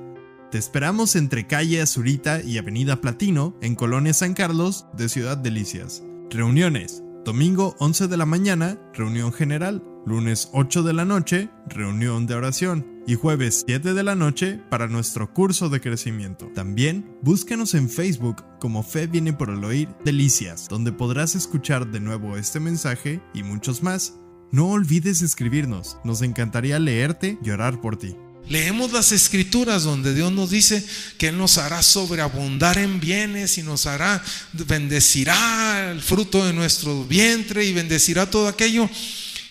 te 0.50 0.58
esperamos 0.58 1.16
entre 1.16 1.46
calle 1.46 1.82
Azurita 1.82 2.40
y 2.40 2.56
Avenida 2.56 3.00
Platino, 3.00 3.56
en 3.60 3.74
Colonia 3.74 4.14
San 4.14 4.32
Carlos, 4.32 4.86
de 4.96 5.08
Ciudad 5.08 5.36
Delicias. 5.36 6.02
Reuniones. 6.30 7.02
Domingo 7.26 7.74
11 7.80 8.06
de 8.06 8.16
la 8.16 8.24
mañana, 8.24 8.78
reunión 8.94 9.32
general. 9.32 9.82
Lunes 10.06 10.48
8 10.52 10.84
de 10.84 10.92
la 10.92 11.04
noche, 11.04 11.50
reunión 11.66 12.28
de 12.28 12.36
oración. 12.36 13.02
Y 13.04 13.16
jueves 13.16 13.64
7 13.66 13.94
de 13.94 14.04
la 14.04 14.14
noche 14.14 14.60
para 14.70 14.86
nuestro 14.86 15.34
curso 15.34 15.68
de 15.68 15.80
crecimiento. 15.80 16.52
También 16.54 17.18
búscanos 17.22 17.74
en 17.74 17.90
Facebook 17.90 18.44
como 18.60 18.84
Fe 18.84 19.08
viene 19.08 19.32
por 19.32 19.50
el 19.50 19.64
oír 19.64 19.88
Delicias, 20.04 20.68
donde 20.68 20.92
podrás 20.92 21.34
escuchar 21.34 21.90
de 21.90 21.98
nuevo 21.98 22.36
este 22.36 22.60
mensaje 22.60 23.20
y 23.34 23.42
muchos 23.42 23.82
más. 23.82 24.20
No 24.52 24.68
olvides 24.68 25.20
escribirnos, 25.20 25.98
nos 26.04 26.22
encantaría 26.22 26.78
leerte 26.78 27.40
y 27.42 27.50
orar 27.50 27.80
por 27.80 27.96
ti. 27.96 28.16
Leemos 28.48 28.92
las 28.92 29.10
escrituras 29.10 29.82
donde 29.82 30.14
Dios 30.14 30.30
nos 30.30 30.50
dice 30.50 30.84
que 31.18 31.28
Él 31.28 31.38
nos 31.38 31.58
hará 31.58 31.82
sobreabundar 31.82 32.78
en 32.78 33.00
bienes 33.00 33.58
y 33.58 33.62
nos 33.62 33.86
hará, 33.86 34.22
bendecirá 34.52 35.90
el 35.90 36.00
fruto 36.00 36.46
de 36.46 36.52
nuestro 36.52 37.04
vientre 37.04 37.64
y 37.64 37.72
bendecirá 37.72 38.30
todo 38.30 38.46
aquello. 38.46 38.88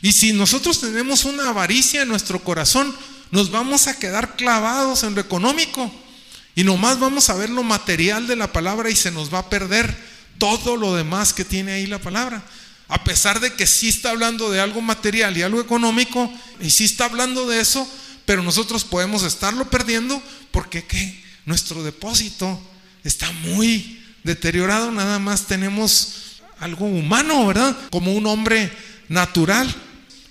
Y 0.01 0.13
si 0.13 0.31
nosotros 0.31 0.79
tenemos 0.79 1.25
una 1.25 1.49
avaricia 1.49 2.03
en 2.03 2.08
nuestro 2.08 2.41
corazón, 2.41 2.95
nos 3.31 3.51
vamos 3.51 3.88
a 3.88 3.99
quedar 3.99 4.38
clavados 4.38 5.03
en 5.03 5.13
lo 5.13 5.21
económico 5.21 5.91
y 6.55 6.63
nomás 6.63 6.97
vamos 6.97 7.29
a 7.29 7.36
ver 7.36 7.49
lo 7.49 7.63
material 7.63 8.27
de 8.27 8.38
la 8.38 8.53
palabra 8.53 8.89
y 8.89 8.95
se 8.95 9.12
nos 9.12 9.34
va 9.34 9.39
a 9.39 9.49
perder 9.49 9.93
todo 10.38 10.77
lo 10.77 10.95
demás 10.95 11.34
que 11.34 11.43
tiene 11.43 11.73
ahí 11.73 11.86
la 11.86 11.99
palabra. 11.99 12.45
A 12.88 13.03
pesar 13.03 13.41
de 13.41 13.53
que 13.53 13.67
sí 13.67 13.89
está 13.89 14.12
hablando 14.12 14.49
de 14.51 14.62
algo 14.62 14.79
material 14.79 15.36
y 15.36 15.41
algo 15.41 15.60
económico, 15.60 16.31
y 16.62 16.69
sí 16.69 16.86
está 16.86 17.05
hablando 17.05 17.47
de 17.47 17.60
eso, 17.60 17.86
pero 18.26 18.44
nosotros 18.44 18.84
podemos 18.84 19.24
estarlo 19.24 19.70
perdiendo 19.70 20.22
porque 20.52 20.84
¿qué? 20.84 21.24
nuestro 21.46 21.84
depósito 21.84 22.60
está 23.04 23.32
muy 23.32 24.02
deteriorado, 24.24 24.92
nada 24.92 25.20
más 25.20 25.46
tenemos 25.46 26.42
algo 26.60 26.86
humano, 26.86 27.46
¿verdad? 27.48 27.78
Como 27.92 28.14
un 28.14 28.26
hombre 28.26 28.72
natural. 29.08 29.74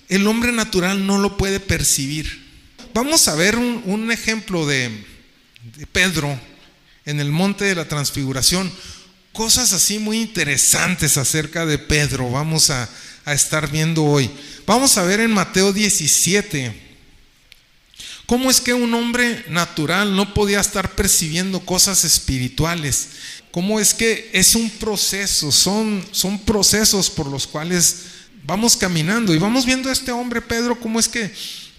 El 0.09 0.27
hombre 0.27 0.51
natural 0.51 1.05
no 1.07 1.17
lo 1.17 1.37
puede 1.37 1.59
percibir. 1.59 2.45
Vamos 2.93 3.27
a 3.27 3.35
ver 3.35 3.57
un, 3.57 4.11
ejemplo 4.11 4.65
de, 4.65 5.05
Pedro 5.91 6.39
en 7.05 7.19
el 7.19 7.31
monte 7.31 7.65
de 7.65 7.75
la 7.75 7.87
transfiguración. 7.87 8.71
Cosas 9.33 9.73
así 9.73 9.99
muy 9.99 10.21
interesantes 10.21 11.17
acerca 11.17 11.65
de 11.65 11.77
Pedro. 11.77 12.29
Vamos 12.29 12.69
a, 12.69 12.89
a 13.25 13.33
estar 13.33 13.69
viendo 13.69 14.03
hoy. 14.03 14.29
Vamos 14.65 14.97
a 14.97 15.03
ver 15.03 15.19
en 15.19 15.31
Mateo 15.31 15.73
17 15.73 16.84
¿Cómo 18.25 18.49
es 18.49 18.59
que 18.59 18.73
un 18.73 18.93
hombre 18.93 19.45
natural 19.49 20.15
no 20.15 20.33
podía 20.33 20.59
estar 20.59 20.95
percibiendo 20.95 21.59
cosas 21.59 22.03
espirituales? 22.03 23.09
¿Cómo 23.51 23.79
es 23.79 23.93
que 23.93 24.29
es 24.33 24.55
un 24.55 24.69
proceso? 24.69 25.51
Son, 25.51 26.03
son 26.11 26.39
procesos 26.39 27.09
por 27.09 27.27
los 27.27 27.45
cuales 27.45 27.97
vamos 28.43 28.75
caminando 28.75 29.33
y 29.33 29.37
vamos 29.37 29.65
viendo 29.65 29.89
a 29.89 29.93
este 29.93 30.11
hombre, 30.11 30.41
Pedro, 30.41 30.79
cómo 30.79 30.99
es 30.99 31.07
que 31.07 31.31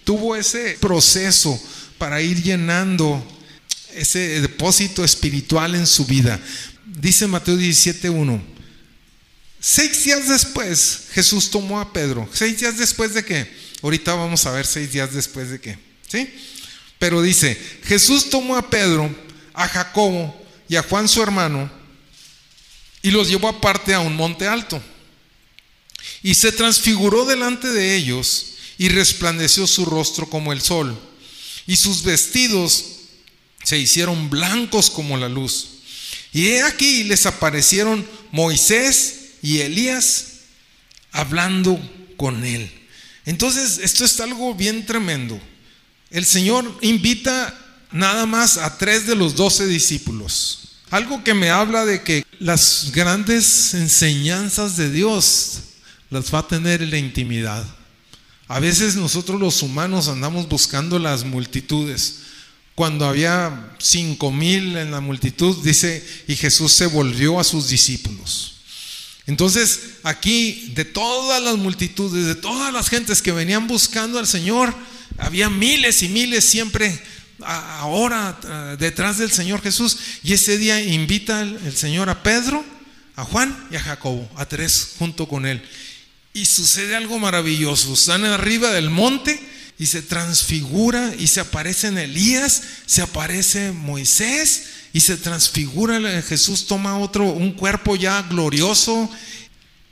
tuvo 0.03 0.35
ese 0.35 0.77
proceso 0.79 1.61
para 1.97 2.21
ir 2.21 2.41
llenando 2.41 3.21
ese 3.93 4.41
depósito 4.41 5.03
espiritual 5.03 5.75
en 5.75 5.85
su 5.85 6.05
vida. 6.05 6.39
Dice 6.85 7.27
Mateo 7.27 7.57
17.1. 7.57 8.41
Seis 9.59 10.03
días 10.05 10.29
después, 10.29 11.07
Jesús 11.11 11.49
tomó 11.49 11.79
a 11.81 11.91
Pedro. 11.91 12.29
¿Seis 12.31 12.59
días 12.59 12.77
después 12.77 13.13
de 13.13 13.25
qué? 13.25 13.51
Ahorita 13.81 14.13
vamos 14.13 14.45
a 14.45 14.51
ver 14.51 14.65
seis 14.65 14.93
días 14.93 15.13
después 15.13 15.49
de 15.49 15.59
qué. 15.59 15.86
¿Sí? 16.07 16.33
Pero 16.99 17.21
dice, 17.21 17.59
Jesús 17.83 18.29
tomó 18.29 18.55
a 18.55 18.69
Pedro, 18.69 19.13
a 19.53 19.67
Jacobo 19.67 20.35
y 20.67 20.75
a 20.75 20.83
Juan 20.83 21.07
su 21.07 21.21
hermano 21.21 21.69
y 23.01 23.11
los 23.11 23.29
llevó 23.29 23.47
aparte 23.47 23.93
a 23.93 23.99
un 23.99 24.15
monte 24.15 24.47
alto. 24.47 24.81
Y 26.23 26.35
se 26.35 26.51
transfiguró 26.51 27.25
delante 27.25 27.69
de 27.69 27.95
ellos 27.95 28.53
y 28.77 28.89
resplandeció 28.89 29.67
su 29.67 29.85
rostro 29.85 30.29
como 30.29 30.51
el 30.51 30.61
sol. 30.61 30.99
Y 31.67 31.77
sus 31.77 32.03
vestidos 32.03 32.83
se 33.63 33.77
hicieron 33.77 34.29
blancos 34.29 34.89
como 34.89 35.17
la 35.17 35.29
luz. 35.29 35.69
Y 36.33 36.47
he 36.47 36.63
aquí 36.63 37.03
les 37.03 37.25
aparecieron 37.25 38.07
Moisés 38.31 39.31
y 39.41 39.59
Elías 39.59 40.41
hablando 41.11 41.79
con 42.17 42.43
él. 42.43 42.71
Entonces, 43.25 43.79
esto 43.79 44.05
es 44.05 44.19
algo 44.19 44.53
bien 44.53 44.85
tremendo. 44.85 45.39
El 46.09 46.25
Señor 46.25 46.77
invita 46.81 47.53
nada 47.91 48.25
más 48.25 48.57
a 48.57 48.77
tres 48.77 49.07
de 49.07 49.15
los 49.15 49.35
doce 49.35 49.67
discípulos. 49.67 50.59
Algo 50.89 51.23
que 51.23 51.33
me 51.33 51.49
habla 51.49 51.85
de 51.85 52.01
que 52.01 52.25
las 52.39 52.91
grandes 52.93 53.73
enseñanzas 53.73 54.77
de 54.77 54.89
Dios 54.89 55.59
las 56.09 56.33
va 56.33 56.39
a 56.39 56.47
tener 56.47 56.81
en 56.81 56.91
la 56.91 56.97
intimidad. 56.97 57.65
A 58.47 58.59
veces 58.61 58.95
nosotros 58.95 59.39
los 59.39 59.61
humanos 59.61 60.07
andamos 60.07 60.47
buscando 60.47 60.97
las 60.99 61.25
multitudes. 61.25 62.19
Cuando 62.75 63.05
había 63.05 63.75
cinco 63.79 64.31
mil 64.31 64.77
en 64.77 64.91
la 64.91 65.01
multitud, 65.01 65.57
dice, 65.63 66.05
y 66.27 66.35
Jesús 66.35 66.71
se 66.71 66.85
volvió 66.85 67.39
a 67.39 67.43
sus 67.43 67.67
discípulos. 67.67 68.53
Entonces, 69.25 69.79
aquí, 70.03 70.71
de 70.73 70.85
todas 70.85 71.43
las 71.43 71.57
multitudes, 71.57 72.25
de 72.25 72.35
todas 72.35 72.71
las 72.71 72.87
gentes 72.87 73.21
que 73.21 73.33
venían 73.33 73.67
buscando 73.67 74.19
al 74.19 74.27
Señor, 74.27 74.73
había 75.17 75.49
miles 75.49 76.03
y 76.03 76.09
miles 76.09 76.45
siempre 76.45 76.99
ahora 77.41 78.75
detrás 78.79 79.17
del 79.17 79.31
Señor 79.31 79.61
Jesús. 79.61 79.97
Y 80.23 80.33
ese 80.33 80.57
día 80.57 80.81
invita 80.81 81.41
el 81.41 81.75
Señor 81.75 82.09
a 82.09 82.23
Pedro, 82.23 82.63
a 83.15 83.23
Juan 83.23 83.67
y 83.71 83.75
a 83.75 83.81
Jacobo, 83.81 84.29
a 84.35 84.45
tres 84.45 84.95
junto 84.97 85.27
con 85.27 85.45
él. 85.45 85.61
Y 86.33 86.45
sucede 86.45 86.95
algo 86.95 87.19
maravilloso. 87.19 87.93
Están 87.93 88.25
arriba 88.25 88.71
del 88.71 88.89
monte 88.89 89.39
y 89.79 89.85
se 89.85 90.01
transfigura 90.01 91.13
y 91.17 91.27
se 91.27 91.39
aparece 91.39 91.87
en 91.87 91.97
Elías, 91.97 92.61
se 92.85 93.01
aparece 93.01 93.71
Moisés 93.71 94.65
y 94.93 94.99
se 94.99 95.17
transfigura. 95.17 96.21
Jesús 96.21 96.65
toma 96.67 96.97
otro, 96.97 97.25
un 97.25 97.53
cuerpo 97.53 97.95
ya 97.95 98.21
glorioso. 98.23 99.09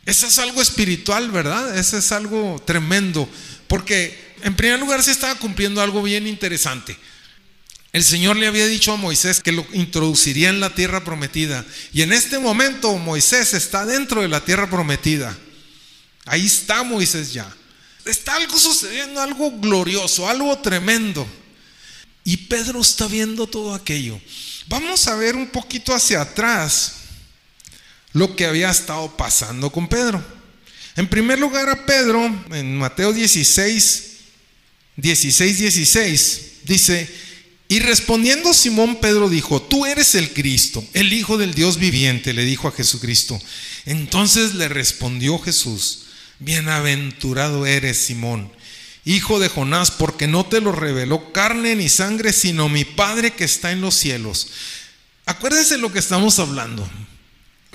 Eso 0.05 0.27
es 0.27 0.37
algo 0.37 0.61
espiritual, 0.61 1.31
¿verdad? 1.31 1.77
Eso 1.77 1.97
es 1.97 2.11
algo 2.11 2.61
tremendo. 2.65 3.27
Porque 3.67 4.24
en 4.45 4.55
primer 4.55 4.79
lugar 4.79 5.01
se 5.01 5.09
estaba 5.09 5.33
cumpliendo 5.33 5.81
algo 5.81 6.03
bien 6.03 6.27
interesante. 6.27 6.95
El 7.91 8.03
Señor 8.03 8.35
le 8.35 8.45
había 8.45 8.67
dicho 8.67 8.91
a 8.91 8.95
Moisés 8.95 9.41
que 9.41 9.51
lo 9.51 9.65
introduciría 9.73 10.49
en 10.49 10.59
la 10.59 10.75
tierra 10.75 11.03
prometida. 11.03 11.65
Y 11.91 12.03
en 12.03 12.13
este 12.13 12.37
momento 12.37 12.95
Moisés 12.99 13.55
está 13.55 13.87
dentro 13.87 14.21
de 14.21 14.27
la 14.27 14.45
tierra 14.45 14.69
prometida. 14.69 15.35
Ahí 16.27 16.45
está 16.45 16.83
Moisés 16.83 17.33
ya. 17.33 17.51
Está 18.05 18.35
algo 18.35 18.55
sucediendo, 18.59 19.19
algo 19.19 19.49
glorioso, 19.49 20.29
algo 20.29 20.55
tremendo. 20.59 21.27
Y 22.23 22.37
Pedro 22.37 22.81
está 22.81 23.07
viendo 23.07 23.47
todo 23.47 23.73
aquello. 23.73 24.21
Vamos 24.67 25.07
a 25.07 25.15
ver 25.15 25.35
un 25.35 25.47
poquito 25.47 25.91
hacia 25.91 26.21
atrás 26.21 26.97
lo 28.13 28.35
que 28.35 28.45
había 28.45 28.69
estado 28.69 29.17
pasando 29.17 29.71
con 29.71 29.87
Pedro. 29.87 30.23
En 30.95 31.07
primer 31.07 31.39
lugar 31.39 31.67
a 31.67 31.83
Pedro, 31.87 32.25
en 32.51 32.77
Mateo 32.77 33.11
16, 33.11 34.14
16, 34.97 35.59
16, 35.59 36.41
dice, 36.63 37.09
y 37.67 37.79
respondiendo 37.79 38.53
Simón 38.53 38.97
Pedro 38.97 39.29
dijo, 39.29 39.61
tú 39.61 39.85
eres 39.85 40.15
el 40.15 40.31
Cristo, 40.31 40.83
el 40.93 41.11
Hijo 41.13 41.37
del 41.37 41.53
Dios 41.53 41.77
viviente, 41.77 42.33
le 42.33 42.45
dijo 42.45 42.67
a 42.67 42.71
Jesucristo. 42.71 43.39
Entonces 43.85 44.55
le 44.55 44.67
respondió 44.67 45.39
Jesús, 45.39 46.05
bienaventurado 46.39 47.65
eres 47.65 47.97
Simón, 47.97 48.51
hijo 49.03 49.39
de 49.39 49.49
Jonás, 49.49 49.91
porque 49.91 50.27
no 50.27 50.45
te 50.45 50.61
lo 50.61 50.71
reveló 50.71 51.31
carne 51.33 51.75
ni 51.75 51.89
sangre, 51.89 52.33
sino 52.33 52.69
mi 52.69 52.85
Padre 52.85 53.33
que 53.33 53.43
está 53.43 53.71
en 53.71 53.81
los 53.81 53.95
cielos. 53.95 54.47
Acuérdense 55.25 55.77
lo 55.77 55.91
que 55.91 55.99
estamos 55.99 56.39
hablando 56.39 56.87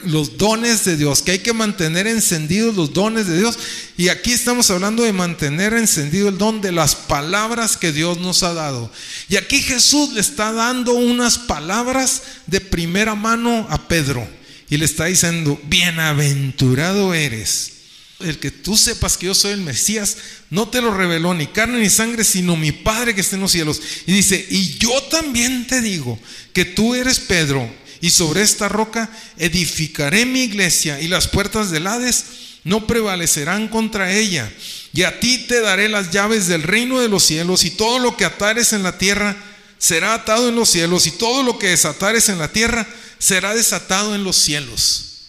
los 0.04 0.38
dones 0.38 0.84
de 0.84 0.96
Dios, 0.96 1.22
que 1.22 1.32
hay 1.32 1.38
que 1.40 1.52
mantener 1.52 2.06
encendidos 2.06 2.76
los 2.76 2.92
dones 2.92 3.26
de 3.26 3.38
Dios. 3.38 3.58
Y 3.96 4.08
aquí 4.08 4.32
estamos 4.32 4.70
hablando 4.70 5.02
de 5.02 5.12
mantener 5.12 5.74
encendido 5.74 6.28
el 6.28 6.38
don 6.38 6.60
de 6.60 6.72
las 6.72 6.94
palabras 6.94 7.76
que 7.76 7.92
Dios 7.92 8.18
nos 8.18 8.42
ha 8.42 8.54
dado. 8.54 8.90
Y 9.28 9.36
aquí 9.36 9.60
Jesús 9.62 10.12
le 10.12 10.20
está 10.20 10.52
dando 10.52 10.92
unas 10.94 11.38
palabras 11.38 12.22
de 12.46 12.60
primera 12.60 13.14
mano 13.14 13.66
a 13.70 13.88
Pedro. 13.88 14.26
Y 14.68 14.76
le 14.76 14.84
está 14.84 15.06
diciendo, 15.06 15.60
bienaventurado 15.64 17.12
eres. 17.12 17.72
El 18.20 18.38
que 18.38 18.50
tú 18.50 18.76
sepas 18.76 19.16
que 19.16 19.26
yo 19.26 19.34
soy 19.34 19.52
el 19.52 19.62
Mesías, 19.62 20.16
no 20.50 20.68
te 20.68 20.82
lo 20.82 20.94
reveló 20.94 21.32
ni 21.34 21.46
carne 21.46 21.80
ni 21.80 21.88
sangre, 21.88 22.22
sino 22.22 22.54
mi 22.54 22.70
Padre 22.70 23.14
que 23.14 23.22
está 23.22 23.36
en 23.36 23.42
los 23.42 23.52
cielos. 23.52 23.80
Y 24.06 24.12
dice, 24.12 24.46
y 24.50 24.78
yo 24.78 25.02
también 25.04 25.66
te 25.66 25.80
digo 25.80 26.18
que 26.52 26.64
tú 26.64 26.94
eres 26.94 27.18
Pedro 27.18 27.68
y 28.00 28.10
sobre 28.10 28.42
esta 28.42 28.68
roca 28.68 29.10
edificaré 29.36 30.24
mi 30.26 30.42
iglesia 30.42 31.00
y 31.00 31.08
las 31.08 31.28
puertas 31.28 31.70
del 31.70 31.86
Hades 31.86 32.24
no 32.64 32.86
prevalecerán 32.86 33.68
contra 33.68 34.12
ella. 34.12 34.50
Y 34.92 35.02
a 35.02 35.20
ti 35.20 35.46
te 35.46 35.60
daré 35.60 35.88
las 35.88 36.10
llaves 36.10 36.46
del 36.46 36.62
reino 36.62 37.00
de 37.00 37.08
los 37.08 37.24
cielos 37.24 37.64
y 37.64 37.70
todo 37.70 37.98
lo 37.98 38.16
que 38.16 38.24
atares 38.24 38.72
en 38.72 38.82
la 38.82 38.98
tierra 38.98 39.36
será 39.78 40.14
atado 40.14 40.48
en 40.48 40.56
los 40.56 40.68
cielos 40.70 41.06
y 41.06 41.12
todo 41.12 41.42
lo 41.42 41.58
que 41.58 41.68
desatares 41.68 42.28
en 42.28 42.38
la 42.38 42.48
tierra 42.48 42.86
será 43.18 43.54
desatado 43.54 44.14
en 44.14 44.24
los 44.24 44.36
cielos. 44.36 45.28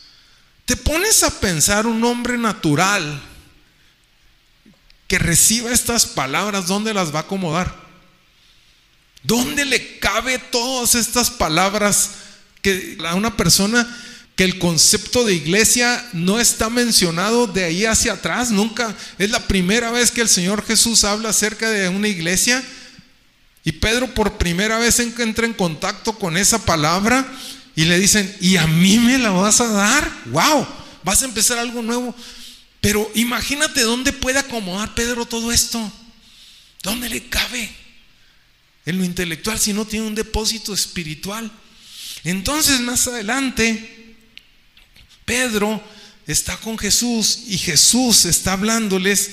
Te 0.66 0.76
pones 0.78 1.24
a 1.24 1.40
pensar 1.40 1.88
un 1.88 2.04
hombre 2.04 2.38
natural 2.38 3.22
que 5.08 5.20
reciba 5.20 5.72
estas 5.72 6.06
palabras, 6.06 6.68
¿dónde 6.68 6.94
las 6.94 7.14
va 7.14 7.20
a 7.20 7.24
acomodar? 7.24 7.76
¿Dónde 9.24 9.66
le 9.66 10.00
cabe 10.00 10.40
todas 10.40 10.96
estas 10.96 11.30
palabras 11.30 12.12
que 12.62 12.98
a 13.06 13.16
una 13.16 13.36
persona 13.36 13.88
que 14.36 14.44
el 14.44 14.60
concepto 14.60 15.26
de 15.26 15.34
iglesia 15.34 16.04
no 16.14 16.40
está 16.40 16.70
mencionado 16.70 17.48
de 17.48 17.64
ahí 17.64 17.86
hacia 17.86 18.14
atrás, 18.14 18.52
nunca 18.52 18.96
es 19.18 19.30
la 19.30 19.48
primera 19.48 19.92
vez 19.92 20.12
que 20.12 20.22
el 20.22 20.30
Señor 20.30 20.66
Jesús 20.66 21.04
habla 21.04 21.30
acerca 21.30 21.70
de 21.70 21.90
una 21.90 22.08
iglesia 22.08 22.64
y 23.64 23.74
Pedro 23.74 24.14
por 24.14 24.38
primera 24.38 24.80
vez 24.80 25.00
entra 25.00 25.46
en 25.46 25.54
contacto 25.54 26.14
con 26.18 26.38
esa 26.38 26.66
palabra 26.66 27.32
y 27.76 27.86
le 27.86 28.00
dicen, 28.00 28.36
"¿Y 28.42 28.58
a 28.58 28.66
mí 28.68 28.98
me 28.98 29.18
la 29.18 29.30
vas 29.30 29.62
a 29.62 29.68
dar?" 29.68 30.12
Wow, 30.26 30.68
vas 31.04 31.22
a 31.22 31.26
empezar 31.26 31.60
algo 31.60 31.82
nuevo. 31.82 32.16
Pero 32.80 33.10
imagínate 33.14 33.82
dónde 33.82 34.12
puede 34.12 34.40
acomodar 34.40 34.96
Pedro 34.96 35.26
todo 35.26 35.52
esto. 35.52 35.92
¿Dónde 36.82 37.10
le 37.10 37.30
cabe? 37.30 37.70
En 38.88 38.98
lo 38.98 39.04
intelectual 39.04 39.60
si 39.60 39.74
no 39.74 39.86
tiene 39.86 40.08
un 40.08 40.16
depósito 40.16 40.74
espiritual. 40.74 41.52
Entonces 42.24 42.80
más 42.82 43.08
adelante, 43.08 44.16
Pedro 45.26 45.82
está 46.28 46.58
con 46.58 46.78
Jesús 46.78 47.44
y 47.48 47.58
Jesús 47.58 48.26
está 48.26 48.54
hablándoles, 48.54 49.32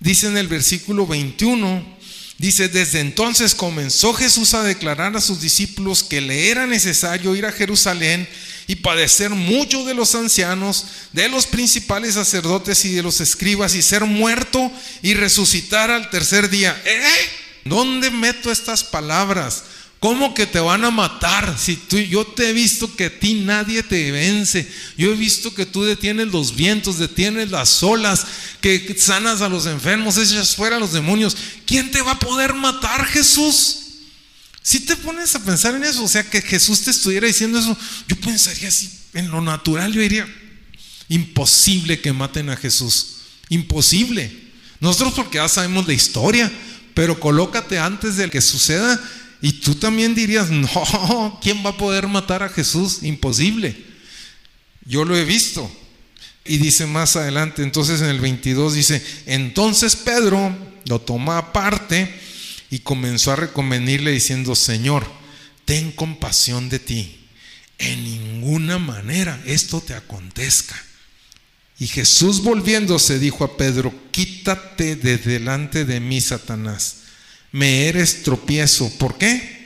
dice 0.00 0.28
en 0.28 0.36
el 0.36 0.48
versículo 0.48 1.06
21, 1.06 1.96
dice, 2.38 2.68
desde 2.68 3.00
entonces 3.00 3.54
comenzó 3.54 4.14
Jesús 4.14 4.54
a 4.54 4.62
declarar 4.62 5.16
a 5.16 5.20
sus 5.20 5.40
discípulos 5.40 6.02
que 6.02 6.20
le 6.20 6.50
era 6.50 6.66
necesario 6.66 7.34
ir 7.36 7.46
a 7.46 7.52
Jerusalén 7.52 8.28
y 8.66 8.76
padecer 8.76 9.30
mucho 9.30 9.84
de 9.84 9.94
los 9.94 10.14
ancianos, 10.14 10.86
de 11.12 11.28
los 11.28 11.46
principales 11.46 12.14
sacerdotes 12.14 12.84
y 12.84 12.94
de 12.94 13.02
los 13.02 13.20
escribas 13.20 13.74
y 13.74 13.82
ser 13.82 14.04
muerto 14.04 14.72
y 15.02 15.14
resucitar 15.14 15.90
al 15.90 16.10
tercer 16.10 16.50
día. 16.50 16.80
¿Eh? 16.84 17.30
¿Dónde 17.64 18.10
meto 18.10 18.50
estas 18.50 18.82
palabras? 18.82 19.64
¿Cómo 20.00 20.34
que 20.34 20.46
te 20.46 20.60
van 20.60 20.84
a 20.84 20.90
matar? 20.90 21.56
Si 21.58 21.76
tú, 21.76 21.96
yo 21.96 22.26
te 22.26 22.50
he 22.50 22.52
visto 22.52 22.94
que 22.94 23.06
a 23.06 23.18
ti 23.18 23.34
nadie 23.34 23.82
te 23.82 24.12
vence. 24.12 24.70
Yo 24.96 25.12
he 25.12 25.16
visto 25.16 25.54
que 25.54 25.64
tú 25.64 25.84
detienes 25.84 26.28
los 26.28 26.54
vientos, 26.54 26.98
detienes 26.98 27.50
las 27.50 27.82
olas, 27.82 28.26
que 28.60 28.94
sanas 28.98 29.40
a 29.40 29.48
los 29.48 29.66
enfermos, 29.66 30.18
echas 30.18 30.54
fuera 30.54 30.76
a 30.76 30.80
los 30.80 30.92
demonios. 30.92 31.36
¿Quién 31.64 31.90
te 31.90 32.02
va 32.02 32.12
a 32.12 32.18
poder 32.18 32.52
matar, 32.54 33.06
Jesús? 33.06 33.78
Si 34.62 34.80
te 34.80 34.96
pones 34.96 35.34
a 35.34 35.44
pensar 35.44 35.74
en 35.74 35.84
eso, 35.84 36.04
o 36.04 36.08
sea, 36.08 36.28
que 36.28 36.42
Jesús 36.42 36.82
te 36.82 36.90
estuviera 36.90 37.26
diciendo 37.26 37.58
eso, 37.58 37.76
yo 38.08 38.16
pensaría 38.16 38.68
así, 38.68 38.90
en 39.14 39.30
lo 39.30 39.40
natural, 39.40 39.92
yo 39.92 40.00
diría, 40.00 40.28
imposible 41.08 42.00
que 42.00 42.12
maten 42.12 42.50
a 42.50 42.56
Jesús. 42.56 43.18
Imposible. 43.48 44.30
Nosotros 44.80 45.14
porque 45.14 45.38
ya 45.38 45.48
sabemos 45.48 45.86
la 45.86 45.94
historia, 45.94 46.52
pero 46.94 47.18
colócate 47.18 47.78
antes 47.78 48.16
de 48.16 48.28
que 48.28 48.40
suceda 48.40 49.00
y 49.46 49.52
tú 49.52 49.76
también 49.76 50.12
dirías, 50.16 50.50
no, 50.50 51.38
¿quién 51.40 51.64
va 51.64 51.70
a 51.70 51.76
poder 51.76 52.08
matar 52.08 52.42
a 52.42 52.48
Jesús? 52.48 53.04
Imposible. 53.04 53.76
Yo 54.84 55.04
lo 55.04 55.16
he 55.16 55.24
visto. 55.24 55.70
Y 56.44 56.56
dice 56.56 56.84
más 56.84 57.14
adelante, 57.14 57.62
entonces 57.62 58.00
en 58.00 58.08
el 58.08 58.18
22 58.18 58.74
dice, 58.74 59.00
entonces 59.24 59.94
Pedro 59.94 60.52
lo 60.86 61.00
toma 61.00 61.38
aparte 61.38 62.12
y 62.72 62.80
comenzó 62.80 63.30
a 63.30 63.36
recomendarle 63.36 64.10
diciendo, 64.10 64.56
Señor, 64.56 65.06
ten 65.64 65.92
compasión 65.92 66.68
de 66.68 66.80
ti. 66.80 67.28
En 67.78 68.02
ninguna 68.02 68.80
manera 68.80 69.40
esto 69.46 69.80
te 69.80 69.94
acontezca. 69.94 70.74
Y 71.78 71.86
Jesús 71.86 72.42
volviéndose 72.42 73.20
dijo 73.20 73.44
a 73.44 73.56
Pedro, 73.56 73.94
quítate 74.10 74.96
de 74.96 75.18
delante 75.18 75.84
de 75.84 76.00
mí, 76.00 76.20
Satanás 76.20 77.05
me 77.52 77.88
eres 77.88 78.22
tropiezo. 78.22 78.90
¿Por 78.98 79.18
qué? 79.18 79.56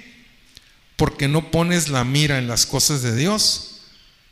Porque 0.96 1.28
no 1.28 1.50
pones 1.50 1.88
la 1.88 2.04
mira 2.04 2.38
en 2.38 2.48
las 2.48 2.66
cosas 2.66 3.02
de 3.02 3.16
Dios, 3.16 3.80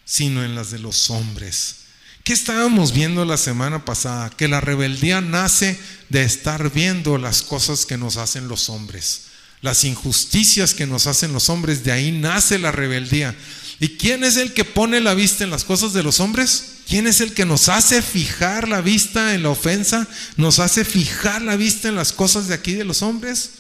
sino 0.05 0.45
en 0.45 0.55
las 0.55 0.71
de 0.71 0.79
los 0.79 1.11
hombres. 1.11 1.77
¿Qué 2.25 2.33
estábamos 2.35 2.93
viendo 2.93 3.25
la 3.25 3.39
semana 3.39 3.85
pasada? 3.85 4.31
Que 4.31 4.49
la 4.49 4.61
rebeldía 4.61 5.21
nace 5.21 5.79
de 6.11 6.25
estar 6.25 6.71
viendo 6.71 7.17
las 7.17 7.43
cosas 7.43 7.87
que 7.87 7.97
nos 7.97 8.19
hacen 8.19 8.49
los 8.49 8.69
hombres, 8.69 9.23
las 9.63 9.85
injusticias 9.85 10.75
que 10.75 10.87
nos 10.87 11.07
hacen 11.07 11.33
los 11.33 11.49
hombres, 11.49 11.85
de 11.85 11.93
ahí 11.93 12.13
nace 12.13 12.59
la 12.59 12.71
rebeldía. 12.71 13.35
¿Y 13.81 13.97
quién 13.97 14.25
es 14.25 14.37
el 14.37 14.53
que 14.53 14.65
pone 14.65 15.01
la 15.01 15.15
vista 15.15 15.45
en 15.45 15.51
las 15.51 15.65
cosas 15.65 15.93
de 15.93 16.03
los 16.03 16.21
hombres? 16.21 16.78
¿Quién 16.89 17.07
es 17.07 17.21
el 17.21 17.35
que 17.35 17.45
nos 17.45 17.69
hace 17.69 18.01
fijar 18.01 18.67
la 18.67 18.81
vista 18.81 19.35
en 19.35 19.43
la 19.43 19.51
ofensa? 19.51 20.09
¿Nos 20.39 20.59
hace 20.59 20.87
fijar 20.87 21.43
la 21.43 21.57
vista 21.57 21.89
en 21.89 21.95
las 21.95 22.13
cosas 22.15 22.49
de 22.49 22.55
aquí 22.55 22.73
de 22.73 22.85
los 22.85 23.03
hombres? 23.03 23.51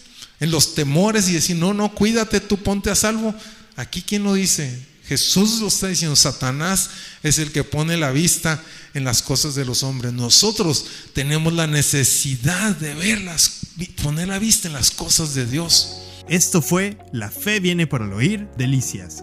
En 0.40 0.50
los 0.50 0.74
temores 0.74 1.28
y 1.28 1.34
decir, 1.34 1.56
no, 1.56 1.74
no, 1.74 1.94
cuídate, 1.94 2.40
tú 2.40 2.56
ponte 2.56 2.90
a 2.90 2.94
salvo. 2.94 3.34
Aquí, 3.76 4.00
¿quién 4.00 4.22
lo 4.22 4.32
dice? 4.32 4.80
Jesús 5.06 5.60
lo 5.60 5.68
está 5.68 5.88
diciendo, 5.88 6.16
Satanás 6.16 6.88
es 7.22 7.38
el 7.38 7.52
que 7.52 7.64
pone 7.64 7.98
la 7.98 8.12
vista 8.12 8.62
en 8.94 9.04
las 9.04 9.20
cosas 9.20 9.54
de 9.54 9.66
los 9.66 9.82
hombres. 9.82 10.14
Nosotros 10.14 10.86
tenemos 11.12 11.52
la 11.52 11.66
necesidad 11.66 12.76
de 12.76 12.94
verlas, 12.94 13.60
poner 14.02 14.28
la 14.28 14.38
vista 14.38 14.68
en 14.68 14.74
las 14.74 14.90
cosas 14.90 15.34
de 15.34 15.44
Dios. 15.44 15.98
Esto 16.30 16.62
fue 16.62 16.96
La 17.12 17.30
Fe 17.30 17.60
viene 17.60 17.86
por 17.86 18.00
el 18.00 18.12
oír, 18.12 18.48
Delicias. 18.56 19.22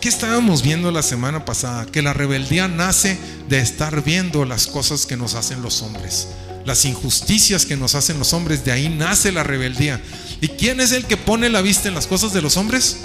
¿Qué 0.00 0.08
estábamos 0.08 0.62
viendo 0.62 0.92
la 0.92 1.02
semana 1.02 1.44
pasada? 1.44 1.84
Que 1.84 2.02
la 2.02 2.12
rebeldía 2.12 2.68
nace 2.68 3.18
de 3.48 3.58
estar 3.58 4.04
viendo 4.04 4.44
las 4.44 4.68
cosas 4.68 5.06
que 5.06 5.16
nos 5.16 5.34
hacen 5.34 5.60
los 5.60 5.82
hombres. 5.82 6.28
Las 6.64 6.84
injusticias 6.84 7.66
que 7.66 7.76
nos 7.76 7.96
hacen 7.96 8.16
los 8.16 8.32
hombres, 8.32 8.64
de 8.64 8.70
ahí 8.70 8.88
nace 8.88 9.32
la 9.32 9.42
rebeldía. 9.42 10.00
¿Y 10.40 10.48
quién 10.48 10.78
es 10.80 10.92
el 10.92 11.04
que 11.04 11.16
pone 11.16 11.48
la 11.48 11.62
vista 11.62 11.88
en 11.88 11.94
las 11.94 12.06
cosas 12.06 12.32
de 12.32 12.42
los 12.42 12.56
hombres? 12.56 12.98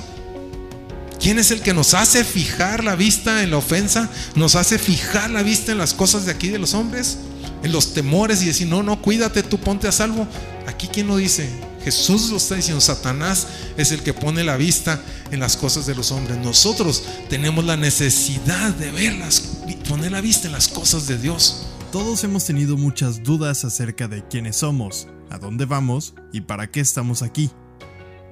¿Quién 1.19 1.39
es 1.39 1.49
el 1.49 1.61
que 1.61 1.73
nos 1.73 1.95
hace 1.95 2.23
fijar 2.23 2.83
la 2.83 2.95
vista 2.95 3.41
en 3.41 3.49
la 3.49 3.57
ofensa? 3.57 4.11
¿Nos 4.35 4.53
hace 4.53 4.77
fijar 4.77 5.31
la 5.31 5.41
vista 5.41 5.71
en 5.71 5.79
las 5.79 5.95
cosas 5.95 6.27
de 6.27 6.31
aquí 6.31 6.49
de 6.49 6.59
los 6.59 6.75
hombres? 6.75 7.17
En 7.63 7.71
los 7.71 7.95
temores 7.95 8.43
y 8.43 8.45
decir, 8.45 8.67
no, 8.67 8.83
no, 8.83 9.01
cuídate, 9.01 9.41
tú 9.41 9.57
ponte 9.59 9.87
a 9.87 9.91
salvo. 9.91 10.27
Aquí, 10.67 10.87
¿quién 10.89 11.07
lo 11.07 11.17
dice? 11.17 11.49
Jesús 11.83 12.29
lo 12.29 12.37
está 12.37 12.55
diciendo, 12.55 12.81
Satanás 12.81 13.47
es 13.77 13.91
el 13.91 14.03
que 14.03 14.13
pone 14.13 14.43
la 14.43 14.57
vista 14.57 15.03
en 15.31 15.39
las 15.39 15.57
cosas 15.57 15.85
de 15.85 15.95
los 15.95 16.11
hombres. 16.11 16.37
Nosotros 16.37 17.03
tenemos 17.29 17.65
la 17.65 17.77
necesidad 17.77 18.73
de 18.75 18.91
verlas, 18.91 19.59
poner 19.89 20.11
la 20.11 20.21
vista 20.21 20.47
en 20.47 20.53
las 20.53 20.69
cosas 20.69 21.07
de 21.07 21.17
Dios. 21.17 21.67
Todos 21.91 22.23
hemos 22.23 22.45
tenido 22.45 22.77
muchas 22.77 23.21
dudas 23.21 23.65
acerca 23.65 24.07
de 24.07 24.25
quiénes 24.27 24.57
somos, 24.57 25.07
a 25.29 25.37
dónde 25.37 25.65
vamos 25.65 26.13
y 26.31 26.41
para 26.41 26.71
qué 26.71 26.79
estamos 26.79 27.21
aquí. 27.21 27.51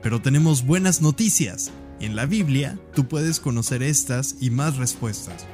Pero 0.01 0.21
tenemos 0.21 0.65
buenas 0.65 1.01
noticias. 1.01 1.71
En 1.99 2.15
la 2.15 2.25
Biblia 2.25 2.79
tú 2.95 3.07
puedes 3.07 3.39
conocer 3.39 3.83
estas 3.83 4.35
y 4.39 4.49
más 4.49 4.77
respuestas. 4.77 5.45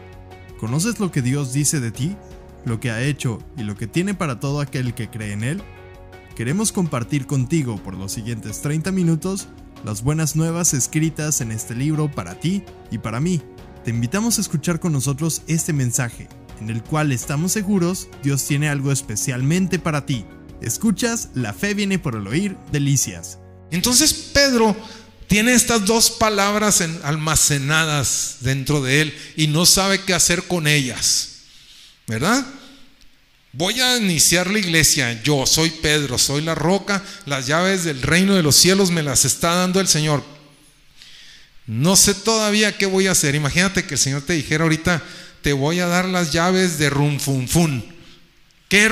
¿Conoces 0.60 1.00
lo 1.00 1.12
que 1.12 1.22
Dios 1.22 1.52
dice 1.52 1.80
de 1.80 1.92
ti? 1.92 2.16
¿Lo 2.64 2.80
que 2.80 2.92
ha 2.92 3.02
hecho 3.02 3.40
y 3.58 3.64
lo 3.64 3.76
que 3.76 3.88
tiene 3.88 4.14
para 4.14 4.40
todo 4.40 4.62
aquel 4.62 4.94
que 4.94 5.10
cree 5.10 5.34
en 5.34 5.44
Él? 5.44 5.64
Queremos 6.38 6.72
compartir 6.72 7.26
contigo 7.26 7.82
por 7.82 7.96
los 7.96 8.12
siguientes 8.12 8.62
30 8.62 8.92
minutos 8.92 9.48
las 9.84 10.04
buenas 10.04 10.36
nuevas 10.36 10.76
escritas 10.76 11.42
en 11.42 11.52
este 11.52 11.74
libro 11.74 12.12
para 12.12 12.40
ti 12.40 12.64
y 12.92 13.00
para 13.00 13.20
mí. 13.20 13.42
Te 13.84 13.90
invitamos 13.90 14.38
a 14.38 14.42
escuchar 14.42 14.80
con 14.80 14.92
nosotros 14.92 15.42
este 15.48 15.74
mensaje, 15.74 16.30
en 16.62 16.70
el 16.70 16.84
cual 16.84 17.12
estamos 17.12 17.54
seguros 17.54 18.08
Dios 18.22 18.46
tiene 18.46 18.70
algo 18.70 18.92
especialmente 18.92 19.80
para 19.80 20.06
ti. 20.06 20.26
Escuchas, 20.62 21.30
la 21.34 21.54
fe 21.54 21.74
viene 21.74 21.98
por 21.98 22.14
el 22.14 22.28
oír, 22.28 22.56
delicias. 22.72 23.40
Entonces 23.72 24.14
Pedro 24.14 24.78
tiene 25.26 25.56
estas 25.56 25.88
dos 25.88 26.12
palabras 26.12 26.84
almacenadas 27.04 28.38
dentro 28.42 28.84
de 28.84 29.02
él 29.02 29.14
y 29.38 29.48
no 29.48 29.66
sabe 29.66 30.04
qué 30.04 30.14
hacer 30.14 30.44
con 30.44 30.68
ellas, 30.68 31.40
¿verdad? 32.06 32.46
Voy 33.54 33.80
a 33.82 33.98
iniciar 33.98 34.50
la 34.50 34.60
iglesia. 34.60 35.22
Yo 35.24 35.46
soy 35.46 35.70
Pedro, 35.70 36.18
soy 36.18 36.42
la 36.42 36.56
roca. 36.56 37.04
Las 37.26 37.48
llaves 37.48 37.84
del 37.84 38.02
reino 38.02 38.36
de 38.36 38.44
los 38.44 38.56
cielos 38.56 38.92
me 38.92 39.04
las 39.04 39.26
está 39.26 39.56
dando 39.56 39.80
el 39.80 39.88
Señor. 39.88 40.24
No 41.66 41.96
sé 41.96 42.14
todavía 42.14 42.78
qué 42.78 42.86
voy 42.86 43.08
a 43.08 43.12
hacer. 43.12 43.36
Imagínate 43.36 43.86
que 43.86 43.96
el 43.96 44.00
Señor 44.00 44.22
te 44.22 44.34
dijera 44.34 44.64
ahorita, 44.64 45.04
te 45.42 45.54
voy 45.54 45.80
a 45.80 45.88
dar 45.88 46.06
las 46.06 46.32
llaves 46.32 46.78
de 46.78 46.90
rumfunfun. 46.90 47.86
¿Qué 48.70 48.86
es? 48.86 48.92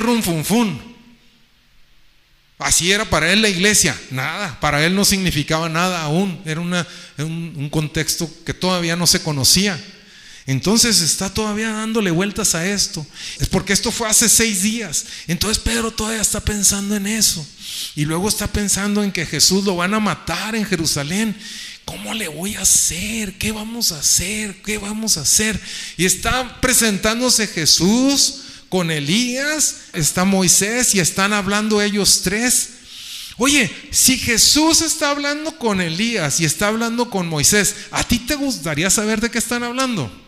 Así 2.57 2.91
era 2.91 3.05
para 3.05 3.31
él 3.31 3.41
la 3.41 3.49
iglesia. 3.49 3.95
Nada, 4.11 4.59
para 4.59 4.85
él 4.85 4.95
no 4.95 5.03
significaba 5.05 5.69
nada 5.69 6.01
aún. 6.01 6.41
Era 6.45 6.61
un, 6.61 6.73
un 7.17 7.69
contexto 7.69 8.29
que 8.45 8.53
todavía 8.53 8.95
no 8.95 9.07
se 9.07 9.21
conocía. 9.21 9.79
Entonces 10.47 11.01
está 11.01 11.34
todavía 11.34 11.71
dándole 11.71 12.12
vueltas 12.12 12.53
a 12.53 12.67
esto. 12.67 13.05
Es 13.39 13.49
porque 13.49 13.73
esto 13.73 13.91
fue 13.91 14.08
hace 14.08 14.29
seis 14.29 14.62
días. 14.62 15.05
Entonces 15.27 15.58
Pedro 15.58 15.91
todavía 15.91 16.21
está 16.21 16.39
pensando 16.39 16.95
en 16.95 17.08
eso. 17.08 17.45
Y 17.95 18.05
luego 18.05 18.29
está 18.29 18.47
pensando 18.47 19.03
en 19.03 19.12
que 19.12 19.25
Jesús 19.25 19.63
lo 19.63 19.77
van 19.77 19.95
a 19.95 19.99
matar 19.99 20.55
en 20.55 20.65
Jerusalén. 20.65 21.36
¿Cómo 21.84 22.13
le 22.13 22.27
voy 22.27 22.55
a 22.55 22.62
hacer? 22.62 23.38
¿Qué 23.39 23.51
vamos 23.51 23.91
a 23.91 23.99
hacer? 23.99 24.62
¿Qué 24.62 24.77
vamos 24.77 25.17
a 25.17 25.21
hacer? 25.21 25.60
Y 25.97 26.05
está 26.05 26.62
presentándose 26.62 27.47
Jesús 27.47 28.41
con 28.69 28.91
Elías, 28.91 29.77
está 29.93 30.25
Moisés 30.25 30.93
y 30.93 30.99
están 30.99 31.34
hablando 31.34 31.81
ellos 31.81 32.21
tres. 32.23 32.69
Oye, 33.38 33.71
si 33.91 34.17
Jesús 34.17 34.81
está 34.81 35.10
hablando 35.10 35.58
con 35.58 35.81
Elías 35.81 36.39
y 36.39 36.45
está 36.45 36.67
hablando 36.67 37.10
con 37.10 37.27
Moisés, 37.27 37.75
¿a 37.91 38.03
ti 38.03 38.19
te 38.19 38.36
gustaría 38.36 38.89
saber 38.89 39.21
de 39.21 39.29
qué 39.29 39.39
están 39.39 39.63
hablando? 39.63 40.24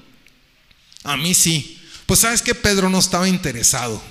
A 1.03 1.17
mí 1.17 1.33
sí. 1.33 1.79
Pues 2.05 2.21
sabes 2.21 2.41
que 2.41 2.55
Pedro 2.55 2.89
no 2.89 2.99
estaba 2.99 3.27
interesado. 3.27 4.01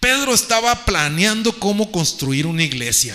Pedro 0.00 0.34
estaba 0.34 0.84
planeando 0.84 1.58
cómo 1.58 1.92
construir 1.92 2.46
una 2.46 2.64
iglesia. 2.64 3.14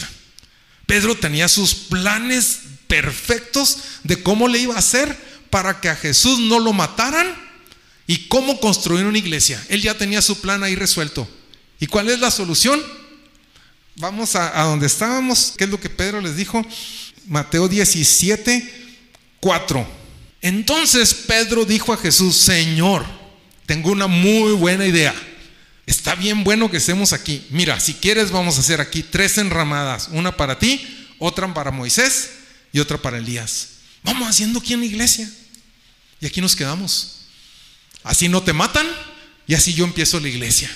Pedro 0.85 1.15
tenía 1.15 1.49
sus 1.49 1.73
planes 1.75 2.59
perfectos 2.87 3.79
de 4.03 4.23
cómo 4.23 4.47
le 4.47 4.59
iba 4.59 4.75
a 4.75 4.79
hacer 4.79 5.17
para 5.49 5.81
que 5.81 5.89
a 5.89 5.95
Jesús 5.95 6.39
no 6.39 6.59
lo 6.59 6.73
mataran 6.73 7.35
y 8.07 8.27
cómo 8.27 8.59
construir 8.59 9.05
una 9.05 9.17
iglesia. 9.17 9.63
Él 9.69 9.81
ya 9.81 9.97
tenía 9.97 10.21
su 10.21 10.39
plan 10.39 10.63
ahí 10.63 10.75
resuelto. 10.75 11.27
¿Y 11.79 11.87
cuál 11.87 12.09
es 12.09 12.19
la 12.19 12.31
solución? 12.31 12.81
Vamos 13.97 14.35
a, 14.35 14.61
a 14.61 14.65
donde 14.65 14.87
estábamos, 14.87 15.53
¿qué 15.57 15.65
es 15.65 15.69
lo 15.69 15.79
que 15.79 15.89
Pedro 15.89 16.21
les 16.21 16.37
dijo? 16.37 16.65
Mateo 17.25 17.67
17, 17.67 18.95
4. 19.41 19.96
Entonces 20.47 21.13
Pedro 21.13 21.65
dijo 21.65 21.91
a 21.91 21.97
Jesús, 21.97 22.37
Señor, 22.37 23.05
tengo 23.65 23.91
una 23.91 24.07
muy 24.07 24.53
buena 24.53 24.85
idea. 24.85 25.13
Está 25.85 26.15
bien 26.15 26.45
bueno 26.45 26.71
que 26.71 26.77
estemos 26.77 27.11
aquí. 27.11 27.45
Mira, 27.49 27.81
si 27.81 27.95
quieres 27.95 28.31
vamos 28.31 28.55
a 28.55 28.61
hacer 28.61 28.79
aquí 28.79 29.03
tres 29.03 29.37
enramadas, 29.37 30.07
una 30.09 30.37
para 30.37 30.57
ti, 30.57 30.87
otra 31.19 31.53
para 31.53 31.71
Moisés 31.71 32.29
y 32.71 32.79
otra 32.79 32.97
para 32.97 33.17
Elías. 33.17 33.71
Vamos 34.03 34.25
haciendo 34.25 34.59
aquí 34.59 34.71
en 34.71 34.79
la 34.79 34.85
iglesia. 34.85 35.29
Y 36.21 36.25
aquí 36.25 36.39
nos 36.39 36.55
quedamos. 36.55 37.25
Así 38.03 38.29
no 38.29 38.41
te 38.41 38.53
matan 38.53 38.87
y 39.47 39.53
así 39.53 39.73
yo 39.73 39.83
empiezo 39.83 40.17
la 40.21 40.29
iglesia. 40.29 40.73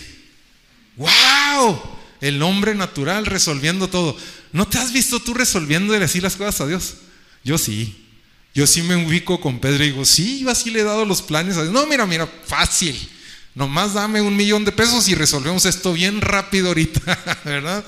¡Wow! 0.98 1.82
El 2.20 2.42
hombre 2.42 2.76
natural 2.76 3.26
resolviendo 3.26 3.88
todo. 3.88 4.18
¿No 4.52 4.68
te 4.68 4.80
has 4.80 4.92
visto 4.92 5.22
tú 5.22 5.34
resolviendo 5.34 5.96
y 5.96 6.00
decir 6.00 6.24
las 6.24 6.36
cosas 6.36 6.60
a 6.60 6.68
Dios? 6.68 6.96
Yo 7.46 7.58
sí. 7.58 8.01
Yo 8.54 8.68
sí 8.68 8.82
me 8.82 8.96
ubico 8.96 9.40
con 9.40 9.60
Pedro 9.60 9.84
y 9.84 9.92
digo, 9.92 10.06
sí, 10.06 10.40
yo 10.40 10.50
así 10.50 10.70
le 10.72 10.82
he 10.82 10.84
dado 10.84 11.06
los 11.06 11.22
planes. 11.22 11.56
No, 11.56 11.86
mira, 11.88 12.06
mira, 12.06 12.28
fácil. 12.46 12.96
Nomás 13.56 13.94
dame 13.94 14.22
un 14.22 14.36
millón 14.36 14.66
de 14.66 14.72
pesos 14.72 15.08
y 15.08 15.16
resolvemos 15.16 15.66
esto 15.66 15.94
bien 15.94 16.22
rápido 16.22 16.70
ahorita, 16.70 17.40
¿verdad? 17.46 17.84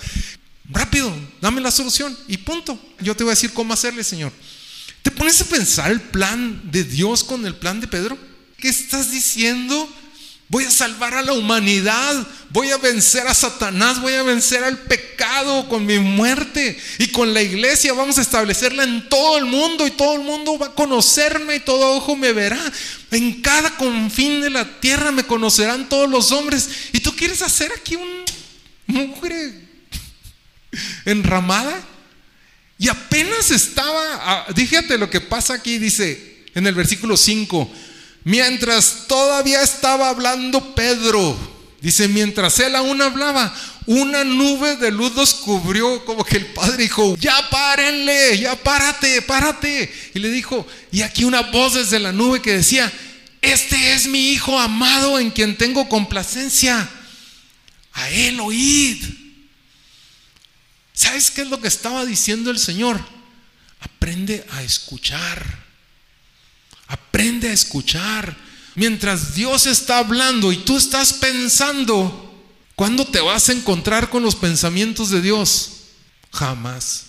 Rápido, 0.69 1.13
dame 1.41 1.61
la 1.61 1.71
solución 1.71 2.17
y 2.27 2.37
punto. 2.37 2.79
Yo 2.99 3.15
te 3.15 3.23
voy 3.23 3.31
a 3.31 3.35
decir 3.35 3.53
cómo 3.53 3.73
hacerle, 3.73 4.03
Señor. 4.03 4.31
¿Te 5.01 5.11
pones 5.11 5.41
a 5.41 5.45
pensar 5.45 5.91
el 5.91 6.01
plan 6.01 6.61
de 6.71 6.83
Dios 6.83 7.23
con 7.23 7.45
el 7.45 7.55
plan 7.55 7.81
de 7.81 7.87
Pedro? 7.87 8.17
¿Qué 8.57 8.69
estás 8.69 9.11
diciendo? 9.11 9.89
Voy 10.53 10.65
a 10.65 10.69
salvar 10.69 11.15
a 11.15 11.23
la 11.23 11.33
humanidad. 11.33 12.27
Voy 12.51 12.69
a 12.69 12.77
vencer 12.77 13.25
a 13.25 13.33
Satanás. 13.33 13.99
Voy 13.99 14.13
a 14.13 14.21
vencer 14.21 14.63
al 14.63 14.77
pecado 14.77 15.67
con 15.67 15.83
mi 15.83 15.97
muerte. 15.97 16.79
Y 16.99 17.07
con 17.07 17.33
la 17.33 17.41
iglesia 17.41 17.91
vamos 17.93 18.19
a 18.19 18.21
establecerla 18.21 18.83
en 18.83 19.09
todo 19.09 19.39
el 19.39 19.45
mundo. 19.45 19.87
Y 19.87 19.89
todo 19.89 20.13
el 20.13 20.21
mundo 20.21 20.59
va 20.59 20.67
a 20.67 20.75
conocerme 20.75 21.55
y 21.55 21.59
todo 21.61 21.95
ojo 21.95 22.15
me 22.15 22.33
verá. 22.33 22.59
En 23.09 23.41
cada 23.41 23.75
confín 23.77 24.41
de 24.41 24.51
la 24.51 24.79
tierra 24.79 25.11
me 25.11 25.23
conocerán 25.23 25.89
todos 25.89 26.07
los 26.07 26.31
hombres. 26.31 26.69
Y 26.91 26.99
tú 26.99 27.15
quieres 27.15 27.41
hacer 27.41 27.71
aquí 27.75 27.95
un 27.95 28.23
mujer 28.85 29.55
enramada. 31.05 31.83
Y 32.77 32.89
apenas 32.89 33.49
estaba, 33.49 34.45
fíjate 34.55 34.99
lo 34.99 35.09
que 35.09 35.19
pasa 35.19 35.55
aquí, 35.55 35.79
dice 35.79 36.43
en 36.53 36.67
el 36.67 36.75
versículo 36.75 37.17
5 37.17 37.73
Mientras 38.23 39.07
todavía 39.07 39.61
estaba 39.61 40.09
hablando 40.09 40.73
Pedro, 40.75 41.37
dice, 41.81 42.07
mientras 42.07 42.57
él 42.59 42.75
aún 42.75 43.01
hablaba, 43.01 43.53
una 43.85 44.23
nube 44.23 44.77
de 44.77 44.91
luz 44.91 45.13
los 45.15 45.33
cubrió, 45.33 46.05
como 46.05 46.23
que 46.23 46.37
el 46.37 46.45
padre 46.47 46.77
dijo, 46.77 47.17
ya 47.17 47.49
párenle, 47.49 48.37
ya 48.39 48.55
párate, 48.55 49.21
párate. 49.23 49.93
Y 50.13 50.19
le 50.19 50.29
dijo, 50.29 50.65
y 50.91 51.01
aquí 51.01 51.25
una 51.25 51.41
voz 51.41 51.73
desde 51.73 51.99
la 51.99 52.13
nube 52.13 52.41
que 52.41 52.53
decía, 52.53 52.91
este 53.41 53.93
es 53.93 54.07
mi 54.07 54.31
hijo 54.31 54.57
amado 54.57 55.19
en 55.19 55.31
quien 55.31 55.57
tengo 55.57 55.89
complacencia, 55.89 56.89
a 57.91 58.09
él 58.09 58.39
oíd. 58.39 59.03
¿Sabes 60.93 61.29
qué 61.29 61.41
es 61.41 61.49
lo 61.49 61.59
que 61.59 61.67
estaba 61.67 62.05
diciendo 62.05 62.51
el 62.51 62.59
Señor? 62.59 63.03
Aprende 63.81 64.45
a 64.51 64.63
escuchar. 64.63 65.62
Aprende 66.87 67.49
a 67.49 67.53
escuchar. 67.53 68.35
Mientras 68.75 69.35
Dios 69.35 69.65
está 69.65 69.99
hablando 69.99 70.51
y 70.51 70.57
tú 70.57 70.77
estás 70.77 71.13
pensando, 71.13 72.43
¿cuándo 72.75 73.05
te 73.05 73.21
vas 73.21 73.49
a 73.49 73.53
encontrar 73.53 74.09
con 74.09 74.23
los 74.23 74.35
pensamientos 74.35 75.11
de 75.11 75.21
Dios? 75.21 75.69
Jamás. 76.31 77.05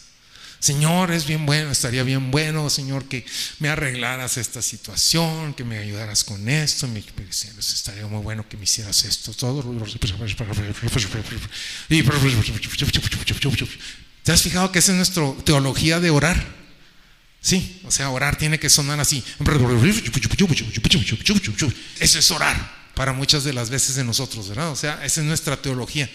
Señor, 0.65 1.11
es 1.13 1.27
bien 1.27 1.45
bueno, 1.45 1.71
estaría 1.71 2.03
bien 2.05 2.31
bueno, 2.31 2.71
Señor, 2.71 3.05
que 3.05 3.27
me 3.59 3.69
arreglaras 3.69 4.39
esta 4.39 4.63
situación, 4.63 5.53
que 5.53 5.63
me 5.63 5.77
ayudaras 5.77 6.25
con 6.25 6.49
esto, 6.49 6.89
estaría 7.59 8.07
muy 8.07 8.23
bueno 8.23 8.49
que 8.49 8.57
me 8.57 8.65
hicieras 8.65 9.05
esto, 9.05 9.35
todo. 9.35 9.63
¿Te 14.23 14.33
has 14.33 14.43
fijado 14.43 14.73
que 14.73 14.79
esa 14.79 14.93
es 14.93 14.97
nuestra 14.97 15.35
teología 15.45 16.01
de 16.01 16.09
orar? 16.09 16.64
Sí, 17.45 17.79
o 17.85 17.91
sea, 17.91 18.09
orar 18.09 18.37
tiene 18.37 18.59
que 18.59 18.71
sonar 18.71 18.99
así. 19.01 19.23
Eso 22.01 22.19
es 22.19 22.31
orar 22.31 22.75
para 22.95 23.13
muchas 23.13 23.45
de 23.45 23.53
las 23.53 23.69
veces 23.69 23.97
de 23.97 24.05
nosotros, 24.05 24.49
¿verdad? 24.49 24.71
O 24.71 24.77
sea, 24.77 25.05
esa 25.05 25.21
es 25.21 25.27
nuestra 25.27 25.61
teología. 25.61 26.11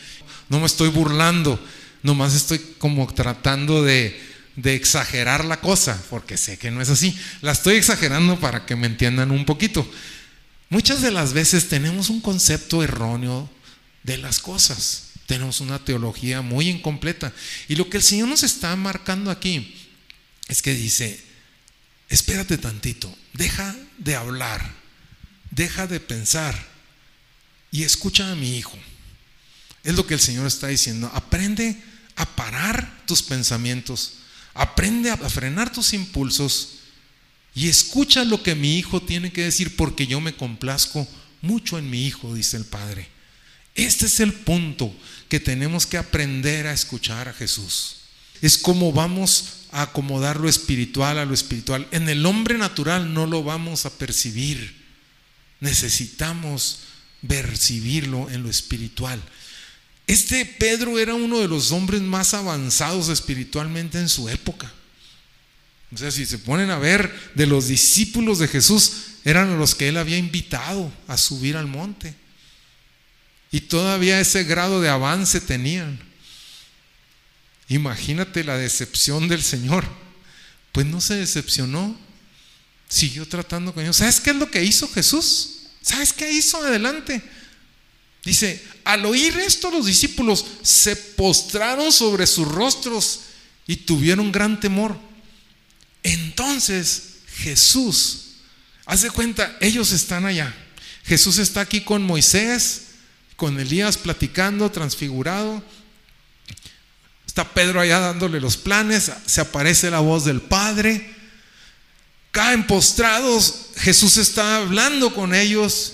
No 0.49 0.59
me 0.59 0.65
estoy 0.65 0.89
burlando, 0.89 1.63
nomás 2.01 2.33
estoy 2.33 2.59
como 2.79 3.13
tratando 3.13 3.83
de 3.83 4.19
de 4.55 4.73
exagerar 4.73 5.45
la 5.45 5.61
cosa, 5.61 6.01
porque 6.09 6.35
sé 6.35 6.57
que 6.57 6.71
no 6.71 6.81
es 6.81 6.89
así. 6.89 7.15
La 7.41 7.51
estoy 7.51 7.75
exagerando 7.75 8.39
para 8.39 8.65
que 8.65 8.75
me 8.75 8.87
entiendan 8.87 9.29
un 9.29 9.45
poquito. 9.45 9.87
Muchas 10.69 11.03
de 11.03 11.11
las 11.11 11.33
veces 11.33 11.69
tenemos 11.69 12.09
un 12.09 12.21
concepto 12.21 12.83
erróneo 12.83 13.47
de 14.01 14.17
las 14.17 14.39
cosas. 14.39 15.11
Tenemos 15.27 15.61
una 15.61 15.77
teología 15.77 16.41
muy 16.41 16.69
incompleta. 16.69 17.31
Y 17.67 17.75
lo 17.75 17.87
que 17.87 17.97
el 17.97 18.03
Señor 18.03 18.27
nos 18.29 18.41
está 18.41 18.75
marcando 18.75 19.29
aquí 19.29 19.78
es 20.49 20.61
que 20.61 20.73
dice, 20.73 21.19
espérate 22.09 22.57
tantito, 22.57 23.15
deja 23.33 23.73
de 23.97 24.15
hablar, 24.15 24.73
deja 25.51 25.87
de 25.87 26.01
pensar 26.01 26.67
y 27.71 27.83
escucha 27.83 28.29
a 28.29 28.35
mi 28.35 28.57
hijo. 28.57 28.77
Es 29.85 29.95
lo 29.95 30.05
que 30.05 30.15
el 30.15 30.19
Señor 30.19 30.45
está 30.45 30.67
diciendo. 30.67 31.09
Aprende 31.13 31.81
a 32.17 32.25
parar 32.25 33.05
tus 33.05 33.23
pensamientos 33.23 34.19
Aprende 34.59 35.09
a 35.09 35.17
frenar 35.17 35.71
tus 35.71 35.93
impulsos 35.93 36.79
y 37.55 37.69
escucha 37.69 38.25
lo 38.25 38.43
que 38.43 38.55
mi 38.55 38.77
hijo 38.77 39.01
tiene 39.01 39.31
que 39.31 39.43
decir 39.43 39.77
porque 39.77 40.05
yo 40.05 40.19
me 40.19 40.35
complazco 40.35 41.07
mucho 41.41 41.79
en 41.79 41.89
mi 41.89 42.05
hijo, 42.05 42.33
dice 42.33 42.57
el 42.57 42.65
Padre. 42.65 43.07
Este 43.75 44.07
es 44.07 44.19
el 44.19 44.33
punto 44.33 44.93
que 45.29 45.39
tenemos 45.39 45.85
que 45.85 45.97
aprender 45.97 46.67
a 46.67 46.73
escuchar 46.73 47.29
a 47.29 47.33
Jesús. 47.33 48.01
Es 48.41 48.57
como 48.57 48.91
vamos 48.91 49.45
acomodar 49.71 50.39
lo 50.39 50.49
espiritual 50.49 51.17
a 51.17 51.25
lo 51.25 51.33
espiritual. 51.33 51.87
En 51.91 52.09
el 52.09 52.25
hombre 52.25 52.57
natural 52.57 53.13
no 53.13 53.25
lo 53.25 53.43
vamos 53.43 53.85
a 53.85 53.97
percibir. 53.97 54.75
Necesitamos 55.59 56.81
percibirlo 57.27 58.29
en 58.29 58.43
lo 58.43 58.49
espiritual. 58.49 59.21
Este 60.07 60.45
Pedro 60.45 60.97
era 60.97 61.13
uno 61.13 61.39
de 61.39 61.47
los 61.47 61.71
hombres 61.71 62.01
más 62.01 62.33
avanzados 62.33 63.09
espiritualmente 63.09 63.99
en 63.99 64.09
su 64.09 64.27
época. 64.29 64.71
O 65.93 65.97
sea, 65.97 66.11
si 66.11 66.25
se 66.25 66.39
ponen 66.39 66.69
a 66.71 66.79
ver 66.79 67.13
de 67.35 67.45
los 67.45 67.67
discípulos 67.67 68.39
de 68.39 68.47
Jesús, 68.47 68.91
eran 69.25 69.57
los 69.57 69.75
que 69.75 69.89
él 69.89 69.97
había 69.97 70.17
invitado 70.17 70.91
a 71.07 71.17
subir 71.17 71.57
al 71.57 71.67
monte. 71.67 72.15
Y 73.51 73.61
todavía 73.61 74.19
ese 74.19 74.43
grado 74.43 74.81
de 74.81 74.89
avance 74.89 75.41
tenían. 75.41 76.08
Imagínate 77.69 78.43
la 78.43 78.57
decepción 78.57 79.27
del 79.27 79.43
Señor. 79.43 79.85
Pues 80.71 80.85
no 80.85 80.99
se 80.99 81.15
decepcionó. 81.15 81.97
Siguió 82.87 83.27
tratando 83.27 83.73
con 83.73 83.83
ellos. 83.83 83.97
¿Sabes 83.97 84.19
qué 84.19 84.31
es 84.31 84.35
lo 84.35 84.49
que 84.49 84.63
hizo 84.63 84.87
Jesús? 84.89 85.67
¿Sabes 85.81 86.11
qué 86.11 86.31
hizo 86.31 86.57
adelante? 86.57 87.21
Dice, 88.23 88.63
al 88.83 89.05
oír 89.05 89.37
esto 89.37 89.71
los 89.71 89.85
discípulos 89.85 90.45
se 90.61 90.95
postraron 90.95 91.91
sobre 91.91 92.27
sus 92.27 92.47
rostros 92.47 93.21
y 93.67 93.77
tuvieron 93.77 94.31
gran 94.31 94.59
temor. 94.59 94.99
Entonces 96.03 97.19
Jesús, 97.37 98.35
haz 98.85 99.03
de 99.03 99.11
cuenta, 99.11 99.57
ellos 99.61 99.91
están 99.91 100.25
allá. 100.25 100.53
Jesús 101.05 101.37
está 101.37 101.61
aquí 101.61 101.81
con 101.81 102.03
Moisés, 102.03 102.81
con 103.35 103.59
Elías 103.59 103.97
platicando, 103.97 104.69
transfigurado. 104.71 105.63
Pedro 107.45 107.79
allá 107.79 107.99
dándole 107.99 108.39
los 108.39 108.57
planes, 108.57 109.11
se 109.25 109.41
aparece 109.41 109.89
la 109.89 109.99
voz 109.99 110.25
del 110.25 110.41
Padre. 110.41 111.15
Caen 112.31 112.67
postrados, 112.67 113.67
Jesús 113.77 114.17
está 114.17 114.57
hablando 114.57 115.13
con 115.13 115.33
ellos 115.33 115.93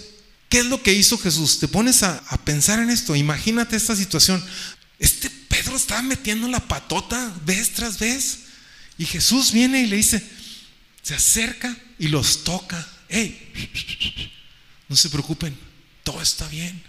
¿Qué 0.50 0.60
es 0.60 0.66
lo 0.68 0.82
que 0.82 0.94
hizo 0.94 1.18
Jesús? 1.18 1.60
Te 1.60 1.68
pones 1.68 2.04
a, 2.04 2.22
pensar 2.46 2.80
en 2.80 2.90
esto. 2.90 3.16
Imagínate 3.16 3.76
esta 3.76 3.96
situación. 3.96 4.44
Este 5.00 5.30
Pedro 5.30 5.76
estaba 5.76 6.02
metiendo 6.02 6.48
la 6.48 6.60
patota 6.60 7.34
vez 7.44 7.74
tras 7.74 8.00
vez. 8.00 8.40
Y 8.98 9.06
Jesús 9.06 9.52
viene 9.52 9.82
y 9.82 9.88
le 9.88 9.98
dice, 9.98 10.26
se 11.02 11.16
acerca 11.16 11.76
y 12.00 12.08
los 12.08 12.44
toca. 12.44 12.88
Hey, 13.10 13.52
no 14.88 14.96
se 14.96 15.10
preocupen, 15.10 15.58
todo 16.04 16.22
está 16.22 16.48
bien, 16.48 16.82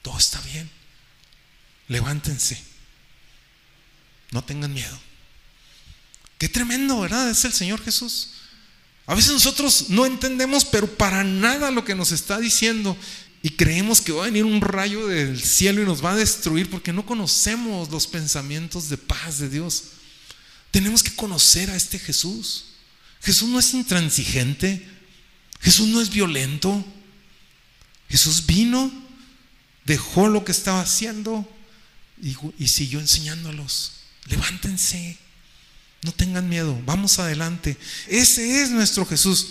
todo 0.00 0.16
está 0.16 0.40
bien. 0.40 0.70
Levántense, 1.88 2.62
no 4.32 4.42
tengan 4.42 4.74
miedo. 4.74 4.98
Qué 6.38 6.48
tremendo, 6.48 7.00
¿verdad? 7.00 7.30
Es 7.30 7.44
el 7.44 7.52
Señor 7.52 7.80
Jesús. 7.84 8.30
A 9.06 9.14
veces 9.14 9.32
nosotros 9.32 9.90
no 9.90 10.06
entendemos, 10.06 10.64
pero 10.64 10.92
para 10.96 11.22
nada 11.22 11.70
lo 11.70 11.84
que 11.84 11.94
nos 11.94 12.10
está 12.10 12.40
diciendo. 12.40 12.96
Y 13.42 13.50
creemos 13.50 14.00
que 14.00 14.12
va 14.12 14.22
a 14.22 14.26
venir 14.26 14.44
un 14.44 14.60
rayo 14.60 15.06
del 15.06 15.40
cielo 15.40 15.82
y 15.82 15.84
nos 15.84 16.04
va 16.04 16.12
a 16.12 16.16
destruir 16.16 16.70
porque 16.70 16.92
no 16.92 17.06
conocemos 17.06 17.90
los 17.90 18.06
pensamientos 18.06 18.88
de 18.88 18.96
paz 18.96 19.38
de 19.38 19.48
Dios. 19.48 19.84
Tenemos 20.70 21.02
que 21.02 21.14
conocer 21.14 21.70
a 21.70 21.76
este 21.76 21.98
Jesús. 21.98 22.64
Jesús 23.22 23.48
no 23.48 23.58
es 23.58 23.74
intransigente. 23.74 24.88
Jesús 25.60 25.88
no 25.88 26.00
es 26.00 26.10
violento. 26.10 26.84
Jesús 28.08 28.46
vino, 28.46 28.90
dejó 29.84 30.28
lo 30.28 30.44
que 30.44 30.52
estaba 30.52 30.80
haciendo 30.80 31.48
y, 32.20 32.36
y 32.58 32.68
siguió 32.68 33.00
enseñándolos. 33.00 34.01
Levántense, 34.26 35.18
no 36.02 36.12
tengan 36.12 36.48
miedo, 36.48 36.80
vamos 36.84 37.18
adelante. 37.18 37.76
Ese 38.08 38.62
es 38.62 38.70
nuestro 38.70 39.06
Jesús. 39.06 39.48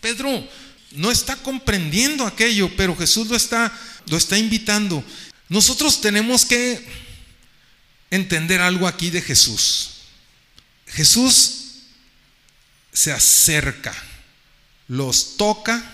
Pedro 0.00 0.48
no 0.92 1.10
está 1.10 1.36
comprendiendo 1.36 2.26
aquello, 2.26 2.70
pero 2.76 2.96
Jesús 2.96 3.28
lo 3.28 3.36
está, 3.36 3.76
lo 4.06 4.16
está 4.16 4.38
invitando. 4.38 5.04
Nosotros 5.48 6.00
tenemos 6.00 6.44
que 6.44 6.84
entender 8.10 8.60
algo 8.60 8.86
aquí 8.86 9.10
de 9.10 9.22
Jesús. 9.22 9.90
Jesús 10.86 11.54
se 12.92 13.12
acerca, 13.12 13.94
los 14.88 15.36
toca 15.36 15.92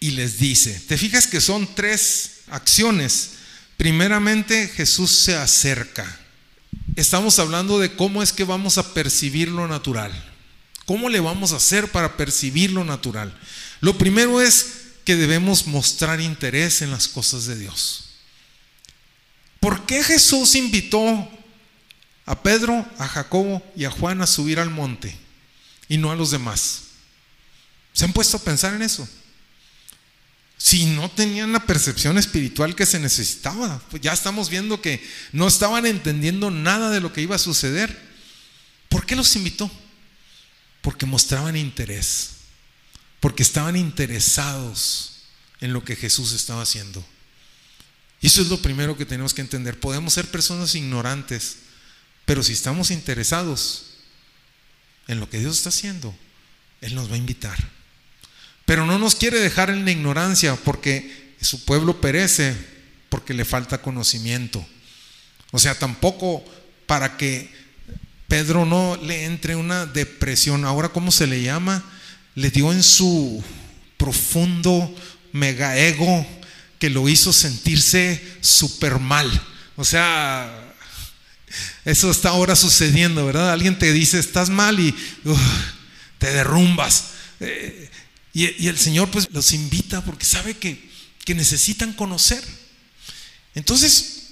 y 0.00 0.12
les 0.12 0.38
dice, 0.38 0.80
te 0.88 0.98
fijas 0.98 1.26
que 1.26 1.40
son 1.40 1.74
tres 1.74 2.40
acciones. 2.48 3.30
Primeramente 3.76 4.68
Jesús 4.68 5.10
se 5.10 5.36
acerca 5.36 6.19
estamos 6.96 7.38
hablando 7.38 7.78
de 7.78 7.96
cómo 7.96 8.22
es 8.22 8.32
que 8.32 8.44
vamos 8.44 8.78
a 8.78 8.94
percibir 8.94 9.48
lo 9.48 9.66
natural. 9.68 10.12
¿Cómo 10.86 11.08
le 11.08 11.20
vamos 11.20 11.52
a 11.52 11.56
hacer 11.56 11.90
para 11.90 12.16
percibir 12.16 12.72
lo 12.72 12.84
natural? 12.84 13.38
Lo 13.80 13.96
primero 13.96 14.40
es 14.40 14.80
que 15.04 15.16
debemos 15.16 15.66
mostrar 15.66 16.20
interés 16.20 16.82
en 16.82 16.90
las 16.90 17.08
cosas 17.08 17.46
de 17.46 17.56
Dios. 17.56 18.10
¿Por 19.60 19.86
qué 19.86 20.02
Jesús 20.02 20.54
invitó 20.54 21.28
a 22.26 22.42
Pedro, 22.42 22.86
a 22.98 23.06
Jacobo 23.06 23.62
y 23.76 23.84
a 23.84 23.90
Juan 23.90 24.22
a 24.22 24.26
subir 24.26 24.58
al 24.58 24.70
monte 24.70 25.16
y 25.88 25.98
no 25.98 26.10
a 26.10 26.16
los 26.16 26.30
demás? 26.30 26.82
¿Se 27.92 28.04
han 28.04 28.12
puesto 28.12 28.36
a 28.36 28.42
pensar 28.42 28.74
en 28.74 28.82
eso? 28.82 29.08
Si 30.62 30.84
no 30.84 31.10
tenían 31.10 31.52
la 31.52 31.64
percepción 31.64 32.18
espiritual 32.18 32.76
que 32.76 32.84
se 32.84 33.00
necesitaba. 33.00 33.80
Pues 33.88 34.02
ya 34.02 34.12
estamos 34.12 34.50
viendo 34.50 34.82
que 34.82 35.02
no 35.32 35.48
estaban 35.48 35.86
entendiendo 35.86 36.50
nada 36.50 36.90
de 36.90 37.00
lo 37.00 37.14
que 37.14 37.22
iba 37.22 37.34
a 37.34 37.38
suceder. 37.38 37.98
¿Por 38.90 39.06
qué 39.06 39.16
los 39.16 39.34
invitó? 39.36 39.70
Porque 40.82 41.06
mostraban 41.06 41.56
interés, 41.56 42.32
porque 43.20 43.42
estaban 43.42 43.74
interesados 43.74 45.22
en 45.62 45.72
lo 45.72 45.82
que 45.82 45.96
Jesús 45.96 46.32
estaba 46.32 46.60
haciendo. 46.60 47.02
Y 48.20 48.26
eso 48.26 48.42
es 48.42 48.48
lo 48.48 48.60
primero 48.60 48.98
que 48.98 49.06
tenemos 49.06 49.32
que 49.32 49.40
entender. 49.40 49.80
Podemos 49.80 50.12
ser 50.12 50.30
personas 50.30 50.74
ignorantes, 50.74 51.56
pero 52.26 52.42
si 52.42 52.52
estamos 52.52 52.90
interesados 52.90 53.94
en 55.08 55.20
lo 55.20 55.30
que 55.30 55.38
Dios 55.38 55.56
está 55.56 55.70
haciendo, 55.70 56.14
Él 56.82 56.94
nos 56.94 57.10
va 57.10 57.14
a 57.14 57.18
invitar. 57.18 57.79
Pero 58.70 58.86
no 58.86 59.00
nos 59.00 59.16
quiere 59.16 59.40
dejar 59.40 59.68
en 59.70 59.84
la 59.84 59.90
ignorancia 59.90 60.54
porque 60.54 61.34
su 61.40 61.64
pueblo 61.64 62.00
perece 62.00 62.54
porque 63.08 63.34
le 63.34 63.44
falta 63.44 63.82
conocimiento. 63.82 64.64
O 65.50 65.58
sea, 65.58 65.76
tampoco 65.76 66.44
para 66.86 67.16
que 67.16 67.52
Pedro 68.28 68.64
no 68.66 68.96
le 69.02 69.24
entre 69.24 69.56
una 69.56 69.86
depresión. 69.86 70.64
Ahora, 70.64 70.90
¿cómo 70.90 71.10
se 71.10 71.26
le 71.26 71.42
llama? 71.42 71.82
Le 72.36 72.52
dio 72.52 72.72
en 72.72 72.84
su 72.84 73.42
profundo 73.96 74.94
mega 75.32 75.76
ego 75.76 76.24
que 76.78 76.90
lo 76.90 77.08
hizo 77.08 77.32
sentirse 77.32 78.22
súper 78.40 79.00
mal. 79.00 79.28
O 79.74 79.84
sea, 79.84 80.76
Eso 81.84 82.08
está 82.08 82.28
ahora 82.28 82.54
sucediendo, 82.54 83.26
¿verdad? 83.26 83.50
Alguien 83.50 83.76
te 83.80 83.92
dice, 83.92 84.20
estás 84.20 84.48
mal 84.48 84.78
y 84.78 84.94
te 86.18 86.30
derrumbas. 86.30 87.06
Eh, 87.40 87.90
y, 88.32 88.68
el 88.68 88.78
Señor 88.78 89.10
pues 89.10 89.28
los 89.32 89.52
invita 89.52 90.04
porque 90.04 90.24
sabe 90.24 90.56
que, 90.56 90.90
que 91.24 91.34
necesitan 91.34 91.92
conocer. 91.92 92.42
Entonces, 93.54 94.28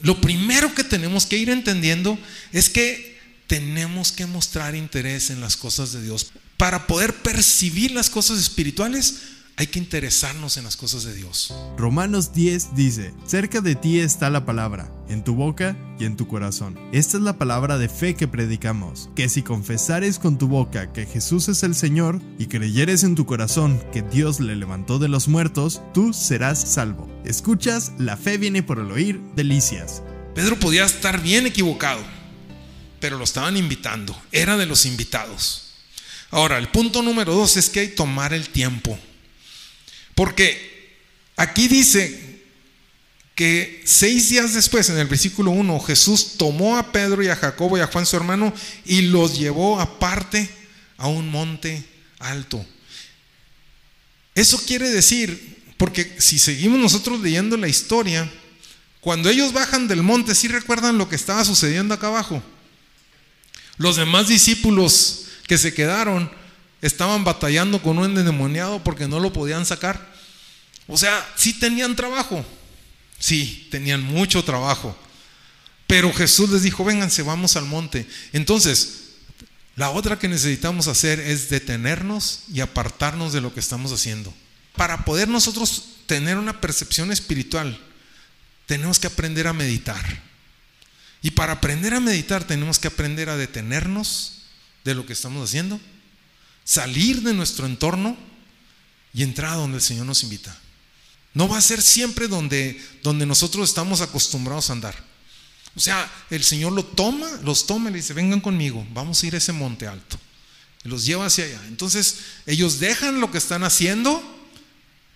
lo 0.00 0.20
primero 0.20 0.74
que 0.74 0.84
tenemos 0.84 1.26
que 1.26 1.38
ir 1.38 1.50
entendiendo 1.50 2.18
es 2.52 2.68
que 2.68 3.18
tenemos 3.46 4.12
que 4.12 4.26
mostrar 4.26 4.74
interés 4.74 5.30
en 5.30 5.40
las 5.40 5.56
cosas 5.56 5.92
de 5.92 6.02
Dios. 6.02 6.32
Para 6.56 6.86
poder 6.86 7.14
percibir 7.22 7.90
las 7.90 8.10
cosas 8.10 8.38
espirituales, 8.38 9.16
hay 9.60 9.66
que 9.66 9.78
interesarnos 9.78 10.56
en 10.56 10.64
las 10.64 10.78
cosas 10.78 11.04
de 11.04 11.12
Dios. 11.12 11.52
Romanos 11.76 12.32
10 12.32 12.74
dice, 12.76 13.12
cerca 13.26 13.60
de 13.60 13.74
ti 13.74 14.00
está 14.00 14.30
la 14.30 14.46
palabra, 14.46 14.90
en 15.06 15.22
tu 15.22 15.34
boca 15.34 15.76
y 15.98 16.06
en 16.06 16.16
tu 16.16 16.26
corazón. 16.26 16.80
Esta 16.92 17.18
es 17.18 17.22
la 17.22 17.36
palabra 17.36 17.76
de 17.76 17.90
fe 17.90 18.14
que 18.14 18.26
predicamos, 18.26 19.10
que 19.14 19.28
si 19.28 19.42
confesares 19.42 20.18
con 20.18 20.38
tu 20.38 20.48
boca 20.48 20.94
que 20.94 21.04
Jesús 21.04 21.50
es 21.50 21.62
el 21.62 21.74
Señor 21.74 22.22
y 22.38 22.46
creyeres 22.46 23.04
en 23.04 23.14
tu 23.14 23.26
corazón 23.26 23.84
que 23.92 24.00
Dios 24.00 24.40
le 24.40 24.56
levantó 24.56 24.98
de 24.98 25.08
los 25.08 25.28
muertos, 25.28 25.82
tú 25.92 26.14
serás 26.14 26.58
salvo. 26.58 27.06
Escuchas, 27.26 27.92
la 27.98 28.16
fe 28.16 28.38
viene 28.38 28.62
por 28.62 28.78
el 28.78 28.90
oír, 28.90 29.20
delicias. 29.36 30.02
Pedro 30.34 30.58
podía 30.58 30.86
estar 30.86 31.20
bien 31.20 31.46
equivocado, 31.46 32.00
pero 32.98 33.18
lo 33.18 33.24
estaban 33.24 33.58
invitando, 33.58 34.18
era 34.32 34.56
de 34.56 34.64
los 34.64 34.86
invitados. 34.86 35.64
Ahora, 36.30 36.56
el 36.56 36.68
punto 36.68 37.02
número 37.02 37.34
dos 37.34 37.58
es 37.58 37.68
que 37.68 37.80
hay 37.80 37.88
que 37.88 37.96
tomar 37.96 38.32
el 38.32 38.48
tiempo 38.48 38.98
porque 40.20 41.00
aquí 41.34 41.66
dice 41.66 42.42
que 43.34 43.80
seis 43.86 44.28
días 44.28 44.52
después, 44.52 44.90
en 44.90 44.98
el 44.98 45.06
versículo 45.06 45.50
1, 45.50 45.80
Jesús 45.80 46.32
tomó 46.36 46.76
a 46.76 46.92
Pedro 46.92 47.22
y 47.22 47.28
a 47.28 47.36
Jacobo 47.36 47.78
y 47.78 47.80
a 47.80 47.86
Juan 47.86 48.04
su 48.04 48.16
hermano 48.16 48.52
y 48.84 49.00
los 49.00 49.38
llevó 49.38 49.80
aparte 49.80 50.50
a 50.98 51.08
un 51.08 51.30
monte 51.30 51.82
alto. 52.18 52.62
Eso 54.34 54.62
quiere 54.66 54.90
decir, 54.90 55.62
porque 55.78 56.14
si 56.18 56.38
seguimos 56.38 56.78
nosotros 56.78 57.18
leyendo 57.20 57.56
la 57.56 57.68
historia, 57.68 58.30
cuando 59.00 59.30
ellos 59.30 59.54
bajan 59.54 59.88
del 59.88 60.02
monte, 60.02 60.34
¿sí 60.34 60.48
recuerdan 60.48 60.98
lo 60.98 61.08
que 61.08 61.16
estaba 61.16 61.46
sucediendo 61.46 61.94
acá 61.94 62.08
abajo? 62.08 62.42
Los 63.78 63.96
demás 63.96 64.28
discípulos 64.28 65.28
que 65.46 65.56
se 65.56 65.72
quedaron 65.72 66.30
estaban 66.82 67.24
batallando 67.24 67.82
con 67.82 67.98
un 67.98 68.18
endemoniado 68.18 68.82
porque 68.84 69.08
no 69.08 69.20
lo 69.20 69.32
podían 69.32 69.66
sacar. 69.66 70.09
O 70.90 70.98
sea, 70.98 71.26
sí 71.36 71.54
tenían 71.54 71.94
trabajo. 71.94 72.44
Sí, 73.18 73.68
tenían 73.70 74.02
mucho 74.02 74.44
trabajo. 74.44 74.96
Pero 75.86 76.12
Jesús 76.12 76.50
les 76.50 76.62
dijo, 76.62 76.84
vénganse, 76.84 77.22
vamos 77.22 77.56
al 77.56 77.64
monte. 77.64 78.08
Entonces, 78.32 79.00
la 79.76 79.90
otra 79.90 80.18
que 80.18 80.28
necesitamos 80.28 80.88
hacer 80.88 81.20
es 81.20 81.48
detenernos 81.48 82.40
y 82.52 82.60
apartarnos 82.60 83.32
de 83.32 83.40
lo 83.40 83.54
que 83.54 83.60
estamos 83.60 83.92
haciendo. 83.92 84.34
Para 84.74 85.04
poder 85.04 85.28
nosotros 85.28 85.96
tener 86.06 86.36
una 86.36 86.60
percepción 86.60 87.12
espiritual, 87.12 87.78
tenemos 88.66 88.98
que 88.98 89.06
aprender 89.06 89.46
a 89.46 89.52
meditar. 89.52 90.22
Y 91.22 91.30
para 91.32 91.52
aprender 91.52 91.94
a 91.94 92.00
meditar 92.00 92.44
tenemos 92.44 92.78
que 92.78 92.88
aprender 92.88 93.28
a 93.28 93.36
detenernos 93.36 94.42
de 94.84 94.94
lo 94.94 95.06
que 95.06 95.12
estamos 95.12 95.48
haciendo, 95.48 95.80
salir 96.64 97.22
de 97.22 97.34
nuestro 97.34 97.66
entorno 97.66 98.16
y 99.12 99.22
entrar 99.22 99.52
a 99.52 99.56
donde 99.56 99.76
el 99.76 99.82
Señor 99.82 100.06
nos 100.06 100.22
invita. 100.22 100.56
No 101.34 101.48
va 101.48 101.58
a 101.58 101.62
ser 101.62 101.80
siempre 101.80 102.28
donde, 102.28 102.80
donde 103.02 103.26
nosotros 103.26 103.68
estamos 103.68 104.00
acostumbrados 104.00 104.70
a 104.70 104.72
andar. 104.72 105.10
O 105.76 105.80
sea, 105.80 106.10
el 106.30 106.42
Señor 106.42 106.72
lo 106.72 106.84
toma, 106.84 107.28
los 107.44 107.66
toma 107.66 107.90
y 107.90 107.92
le 107.92 107.98
dice, 107.98 108.12
vengan 108.12 108.40
conmigo, 108.40 108.86
vamos 108.92 109.22
a 109.22 109.26
ir 109.26 109.34
a 109.34 109.38
ese 109.38 109.52
monte 109.52 109.86
alto. 109.86 110.18
Y 110.84 110.88
los 110.88 111.04
lleva 111.04 111.26
hacia 111.26 111.44
allá. 111.44 111.60
Entonces, 111.68 112.16
ellos 112.46 112.80
dejan 112.80 113.20
lo 113.20 113.30
que 113.30 113.38
están 113.38 113.62
haciendo 113.62 114.22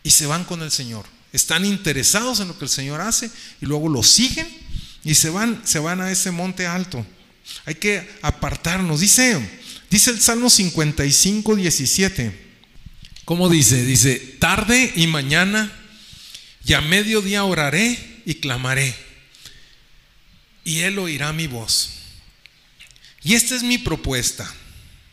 y 0.03 0.11
se 0.11 0.27
van 0.27 0.45
con 0.45 0.63
el 0.63 0.71
Señor. 0.71 1.07
Están 1.33 1.65
interesados 1.65 2.39
en 2.39 2.49
lo 2.49 2.59
que 2.59 2.67
el 2.67 2.71
Señor 2.71 3.01
hace 3.01 3.31
y 3.61 3.67
luego 3.67 3.89
lo 3.89 4.05
siguen 4.05 4.47
y 5.03 5.17
se 5.17 5.31
van, 5.31 5.61
se 5.65 5.81
van 5.81 6.01
a 6.01 6.13
ese 6.13 6.31
monte 6.31 6.67
alto. 6.67 7.05
Hay 7.67 7.75
que 7.75 8.09
apartarnos. 8.23 9.01
Dice, 9.01 9.41
dice 9.91 10.11
el 10.13 10.21
Salmo 10.21 10.49
55, 10.49 11.57
17. 11.57 12.45
¿Cómo 13.25 13.49
dice? 13.49 13.85
Dice, 13.85 14.17
tarde 14.39 14.93
y 14.95 15.09
mañana 15.09 15.73
y 16.65 16.73
a 16.73 16.81
mediodía 16.81 17.45
oraré 17.45 18.23
y 18.25 18.37
clamaré. 18.37 18.95
Y 20.65 20.81
Él 20.81 20.99
oirá 20.99 21.33
mi 21.33 21.47
voz. 21.47 21.91
Y 23.23 23.35
esta 23.35 23.55
es 23.55 23.63
mi 23.63 23.79
propuesta, 23.79 24.51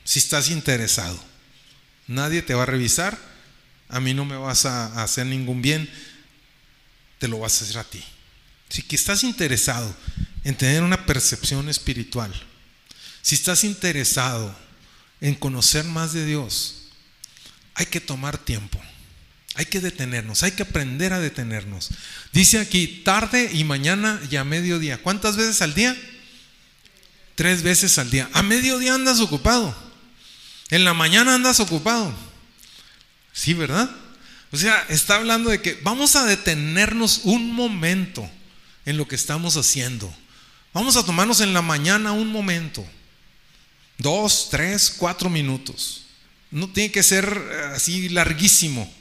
si 0.03 0.19
estás 0.19 0.49
interesado. 0.49 1.21
Nadie 2.07 2.41
te 2.41 2.53
va 2.53 2.63
a 2.63 2.67
revisar, 2.67 3.17
a 3.89 3.99
mí 3.99 4.13
no 4.13 4.25
me 4.25 4.35
vas 4.35 4.65
a 4.65 5.01
hacer 5.03 5.25
ningún 5.25 5.61
bien, 5.61 5.89
te 7.19 7.27
lo 7.27 7.39
vas 7.39 7.61
a 7.61 7.65
hacer 7.65 7.77
a 7.77 7.83
ti. 7.83 8.03
Si 8.69 8.85
estás 8.89 9.23
interesado 9.23 9.95
en 10.43 10.55
tener 10.55 10.83
una 10.83 11.05
percepción 11.05 11.69
espiritual, 11.69 12.31
si 13.21 13.35
estás 13.35 13.63
interesado 13.63 14.55
en 15.19 15.35
conocer 15.35 15.85
más 15.85 16.13
de 16.13 16.25
Dios, 16.25 16.87
hay 17.75 17.85
que 17.85 18.01
tomar 18.01 18.37
tiempo. 18.37 18.81
Hay 19.55 19.65
que 19.65 19.81
detenernos, 19.81 20.43
hay 20.43 20.51
que 20.51 20.63
aprender 20.63 21.13
a 21.13 21.19
detenernos. 21.19 21.89
Dice 22.31 22.59
aquí, 22.59 23.01
tarde 23.03 23.49
y 23.53 23.63
mañana 23.63 24.21
y 24.29 24.37
a 24.37 24.43
mediodía. 24.43 24.97
¿Cuántas 25.01 25.35
veces 25.35 25.61
al 25.61 25.73
día? 25.73 25.95
Tres 27.35 27.61
veces 27.61 27.97
al 27.97 28.09
día. 28.09 28.29
A 28.33 28.43
mediodía 28.43 28.93
andas 28.93 29.19
ocupado. 29.19 29.75
En 30.69 30.85
la 30.85 30.93
mañana 30.93 31.35
andas 31.35 31.59
ocupado. 31.59 32.13
Sí, 33.33 33.53
¿verdad? 33.53 33.89
O 34.51 34.57
sea, 34.57 34.85
está 34.89 35.15
hablando 35.15 35.49
de 35.49 35.61
que 35.61 35.79
vamos 35.83 36.15
a 36.15 36.25
detenernos 36.25 37.21
un 37.23 37.53
momento 37.53 38.29
en 38.85 38.97
lo 38.97 39.07
que 39.07 39.15
estamos 39.15 39.57
haciendo. 39.57 40.13
Vamos 40.73 40.95
a 40.95 41.05
tomarnos 41.05 41.41
en 41.41 41.53
la 41.53 41.61
mañana 41.61 42.13
un 42.13 42.31
momento. 42.31 42.85
Dos, 43.97 44.47
tres, 44.49 44.93
cuatro 44.97 45.29
minutos. 45.29 46.05
No 46.49 46.69
tiene 46.69 46.91
que 46.91 47.03
ser 47.03 47.25
eh, 47.25 47.61
así 47.75 48.09
larguísimo. 48.09 48.91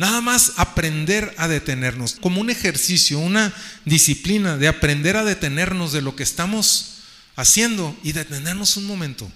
Nada 0.00 0.22
más 0.22 0.54
aprender 0.56 1.34
a 1.36 1.46
detenernos, 1.46 2.14
como 2.14 2.40
un 2.40 2.48
ejercicio, 2.48 3.18
una 3.18 3.52
disciplina 3.84 4.56
de 4.56 4.66
aprender 4.66 5.14
a 5.18 5.26
detenernos 5.26 5.92
de 5.92 6.00
lo 6.00 6.16
que 6.16 6.22
estamos 6.22 7.00
haciendo 7.36 7.94
y 8.02 8.12
detenernos 8.12 8.78
un 8.78 8.86
momento. 8.86 9.30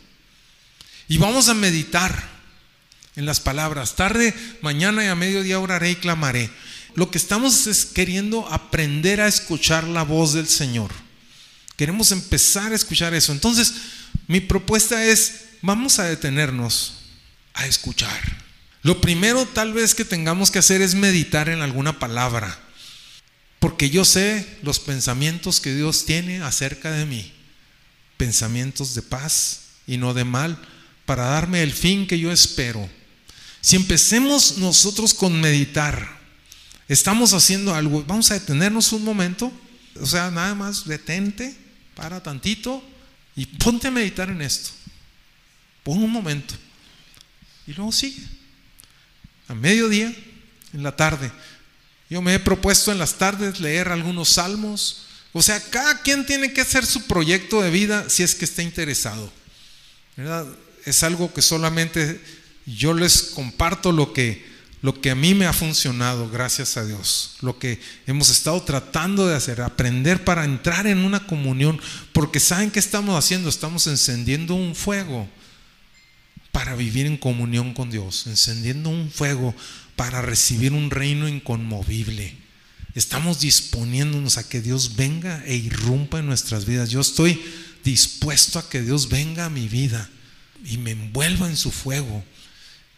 Y 1.06 1.18
vamos 1.18 1.50
a 1.50 1.54
meditar 1.54 2.30
en 3.14 3.26
las 3.26 3.40
palabras. 3.40 3.94
Tarde, 3.94 4.32
mañana 4.62 5.04
y 5.04 5.08
a 5.08 5.14
mediodía 5.14 5.60
oraré 5.60 5.90
y 5.90 5.96
clamaré. 5.96 6.48
Lo 6.94 7.10
que 7.10 7.18
estamos 7.18 7.66
es 7.66 7.84
queriendo 7.84 8.50
aprender 8.50 9.20
a 9.20 9.28
escuchar 9.28 9.84
la 9.84 10.02
voz 10.02 10.32
del 10.32 10.48
Señor. 10.48 10.90
Queremos 11.76 12.10
empezar 12.10 12.72
a 12.72 12.76
escuchar 12.76 13.12
eso. 13.12 13.32
Entonces, 13.32 13.74
mi 14.28 14.40
propuesta 14.40 15.04
es, 15.04 15.40
vamos 15.60 15.98
a 15.98 16.04
detenernos 16.04 16.94
a 17.52 17.66
escuchar. 17.66 18.43
Lo 18.84 19.00
primero 19.00 19.46
tal 19.46 19.72
vez 19.72 19.94
que 19.94 20.04
tengamos 20.04 20.50
que 20.50 20.58
hacer 20.58 20.82
es 20.82 20.94
meditar 20.94 21.48
en 21.48 21.62
alguna 21.62 21.98
palabra, 21.98 22.60
porque 23.58 23.88
yo 23.88 24.04
sé 24.04 24.58
los 24.62 24.78
pensamientos 24.78 25.58
que 25.58 25.74
Dios 25.74 26.04
tiene 26.04 26.42
acerca 26.42 26.92
de 26.92 27.06
mí, 27.06 27.32
pensamientos 28.18 28.94
de 28.94 29.00
paz 29.00 29.60
y 29.86 29.96
no 29.96 30.12
de 30.12 30.24
mal, 30.24 30.60
para 31.06 31.24
darme 31.24 31.62
el 31.62 31.72
fin 31.72 32.06
que 32.06 32.18
yo 32.18 32.30
espero. 32.30 32.86
Si 33.62 33.74
empecemos 33.76 34.58
nosotros 34.58 35.14
con 35.14 35.40
meditar, 35.40 36.20
estamos 36.86 37.32
haciendo 37.32 37.74
algo, 37.74 38.04
vamos 38.06 38.30
a 38.30 38.34
detenernos 38.34 38.92
un 38.92 39.02
momento, 39.02 39.50
o 39.98 40.04
sea, 40.04 40.30
nada 40.30 40.54
más 40.54 40.84
detente, 40.84 41.56
para 41.94 42.22
tantito 42.22 42.84
y 43.34 43.46
ponte 43.46 43.88
a 43.88 43.90
meditar 43.90 44.28
en 44.28 44.42
esto. 44.42 44.72
Pon 45.82 46.02
un 46.02 46.10
momento 46.10 46.52
y 47.66 47.72
luego 47.72 47.90
sigue 47.90 48.43
a 49.48 49.54
mediodía, 49.54 50.14
en 50.72 50.82
la 50.82 50.94
tarde. 50.96 51.30
Yo 52.10 52.20
me 52.20 52.34
he 52.34 52.38
propuesto 52.38 52.92
en 52.92 52.98
las 52.98 53.14
tardes 53.14 53.60
leer 53.60 53.88
algunos 53.88 54.30
salmos. 54.30 55.06
O 55.32 55.42
sea, 55.42 55.60
cada 55.60 56.02
quien 56.02 56.26
tiene 56.26 56.52
que 56.52 56.60
hacer 56.60 56.84
su 56.86 57.06
proyecto 57.06 57.62
de 57.62 57.70
vida 57.70 58.08
si 58.08 58.22
es 58.22 58.34
que 58.34 58.44
está 58.44 58.62
interesado. 58.62 59.32
Es 60.84 61.02
algo 61.02 61.32
que 61.32 61.42
solamente 61.42 62.20
yo 62.66 62.94
les 62.94 63.22
comparto 63.22 63.90
lo 63.90 64.12
que, 64.12 64.46
lo 64.80 65.00
que 65.00 65.10
a 65.10 65.14
mí 65.14 65.34
me 65.34 65.46
ha 65.46 65.52
funcionado, 65.52 66.30
gracias 66.30 66.76
a 66.76 66.84
Dios. 66.84 67.36
Lo 67.40 67.58
que 67.58 67.80
hemos 68.06 68.28
estado 68.28 68.62
tratando 68.62 69.26
de 69.26 69.34
hacer, 69.34 69.60
aprender 69.60 70.24
para 70.24 70.44
entrar 70.44 70.86
en 70.86 70.98
una 70.98 71.26
comunión. 71.26 71.80
Porque 72.12 72.38
¿saben 72.38 72.70
qué 72.70 72.78
estamos 72.78 73.18
haciendo? 73.18 73.48
Estamos 73.48 73.86
encendiendo 73.86 74.54
un 74.54 74.74
fuego 74.74 75.28
para 76.54 76.76
vivir 76.76 77.06
en 77.06 77.16
comunión 77.16 77.74
con 77.74 77.90
Dios, 77.90 78.28
encendiendo 78.28 78.88
un 78.88 79.10
fuego 79.10 79.56
para 79.96 80.22
recibir 80.22 80.72
un 80.72 80.88
reino 80.88 81.26
inconmovible. 81.26 82.36
Estamos 82.94 83.40
disponiéndonos 83.40 84.38
a 84.38 84.48
que 84.48 84.60
Dios 84.60 84.94
venga 84.94 85.42
e 85.46 85.56
irrumpa 85.56 86.20
en 86.20 86.26
nuestras 86.26 86.64
vidas. 86.64 86.90
Yo 86.90 87.00
estoy 87.00 87.42
dispuesto 87.82 88.60
a 88.60 88.70
que 88.70 88.82
Dios 88.82 89.08
venga 89.08 89.46
a 89.46 89.50
mi 89.50 89.66
vida 89.66 90.08
y 90.64 90.78
me 90.78 90.92
envuelva 90.92 91.48
en 91.48 91.56
su 91.56 91.72
fuego, 91.72 92.24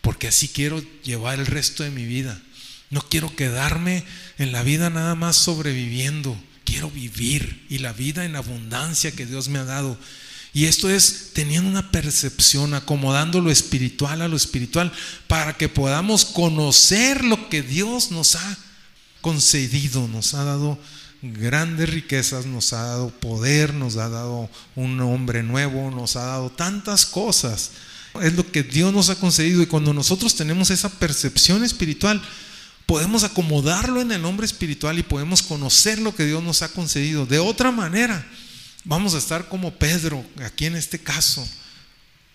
porque 0.02 0.28
así 0.28 0.48
quiero 0.48 0.84
llevar 1.02 1.38
el 1.38 1.46
resto 1.46 1.82
de 1.82 1.90
mi 1.90 2.04
vida. 2.04 2.38
No 2.90 3.00
quiero 3.08 3.34
quedarme 3.34 4.04
en 4.36 4.52
la 4.52 4.64
vida 4.64 4.90
nada 4.90 5.14
más 5.14 5.34
sobreviviendo. 5.34 6.38
Quiero 6.66 6.90
vivir 6.90 7.64
y 7.70 7.78
la 7.78 7.94
vida 7.94 8.26
en 8.26 8.36
abundancia 8.36 9.12
que 9.12 9.24
Dios 9.24 9.48
me 9.48 9.60
ha 9.60 9.64
dado. 9.64 9.98
Y 10.56 10.64
esto 10.64 10.88
es 10.88 11.32
teniendo 11.34 11.68
una 11.68 11.90
percepción, 11.90 12.72
acomodando 12.72 13.42
lo 13.42 13.50
espiritual 13.50 14.22
a 14.22 14.26
lo 14.26 14.38
espiritual, 14.38 14.90
para 15.28 15.58
que 15.58 15.68
podamos 15.68 16.24
conocer 16.24 17.26
lo 17.26 17.50
que 17.50 17.60
Dios 17.60 18.10
nos 18.10 18.36
ha 18.36 18.58
concedido, 19.20 20.08
nos 20.08 20.32
ha 20.32 20.44
dado 20.44 20.78
grandes 21.20 21.90
riquezas, 21.90 22.46
nos 22.46 22.72
ha 22.72 22.84
dado 22.84 23.10
poder, 23.10 23.74
nos 23.74 23.98
ha 23.98 24.08
dado 24.08 24.48
un 24.76 24.98
hombre 25.02 25.42
nuevo, 25.42 25.90
nos 25.90 26.16
ha 26.16 26.24
dado 26.24 26.48
tantas 26.48 27.04
cosas. 27.04 27.72
Es 28.22 28.32
lo 28.32 28.50
que 28.50 28.62
Dios 28.62 28.94
nos 28.94 29.10
ha 29.10 29.16
concedido 29.16 29.60
y 29.60 29.66
cuando 29.66 29.92
nosotros 29.92 30.36
tenemos 30.36 30.70
esa 30.70 30.88
percepción 30.88 31.64
espiritual, 31.64 32.22
podemos 32.86 33.24
acomodarlo 33.24 34.00
en 34.00 34.10
el 34.10 34.24
hombre 34.24 34.46
espiritual 34.46 34.98
y 34.98 35.02
podemos 35.02 35.42
conocer 35.42 35.98
lo 35.98 36.16
que 36.16 36.24
Dios 36.24 36.42
nos 36.42 36.62
ha 36.62 36.68
concedido. 36.72 37.26
De 37.26 37.40
otra 37.40 37.70
manera, 37.72 38.26
vamos 38.86 39.14
a 39.14 39.18
estar 39.18 39.48
como 39.48 39.74
Pedro, 39.74 40.24
aquí 40.42 40.64
en 40.64 40.76
este 40.76 40.98
caso. 40.98 41.46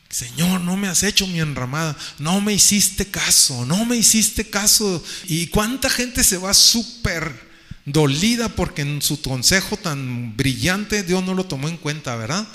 Señor, 0.09 0.59
no 0.59 0.75
me 0.75 0.89
has 0.89 1.03
hecho 1.03 1.25
mi 1.25 1.39
enramada, 1.39 1.97
no 2.19 2.41
me 2.41 2.53
hiciste 2.53 3.09
caso, 3.09 3.65
no 3.65 3.85
me 3.85 3.95
hiciste 3.95 4.49
caso. 4.49 5.03
¿Y 5.25 5.47
cuánta 5.47 5.89
gente 5.89 6.23
se 6.23 6.37
va 6.37 6.53
súper 6.53 7.49
dolida 7.85 8.49
porque 8.49 8.81
en 8.81 9.01
su 9.01 9.21
consejo 9.21 9.77
tan 9.77 10.35
brillante 10.35 11.03
Dios 11.03 11.23
no 11.23 11.33
lo 11.33 11.45
tomó 11.45 11.69
en 11.69 11.77
cuenta, 11.77 12.15
¿verdad? 12.17 12.45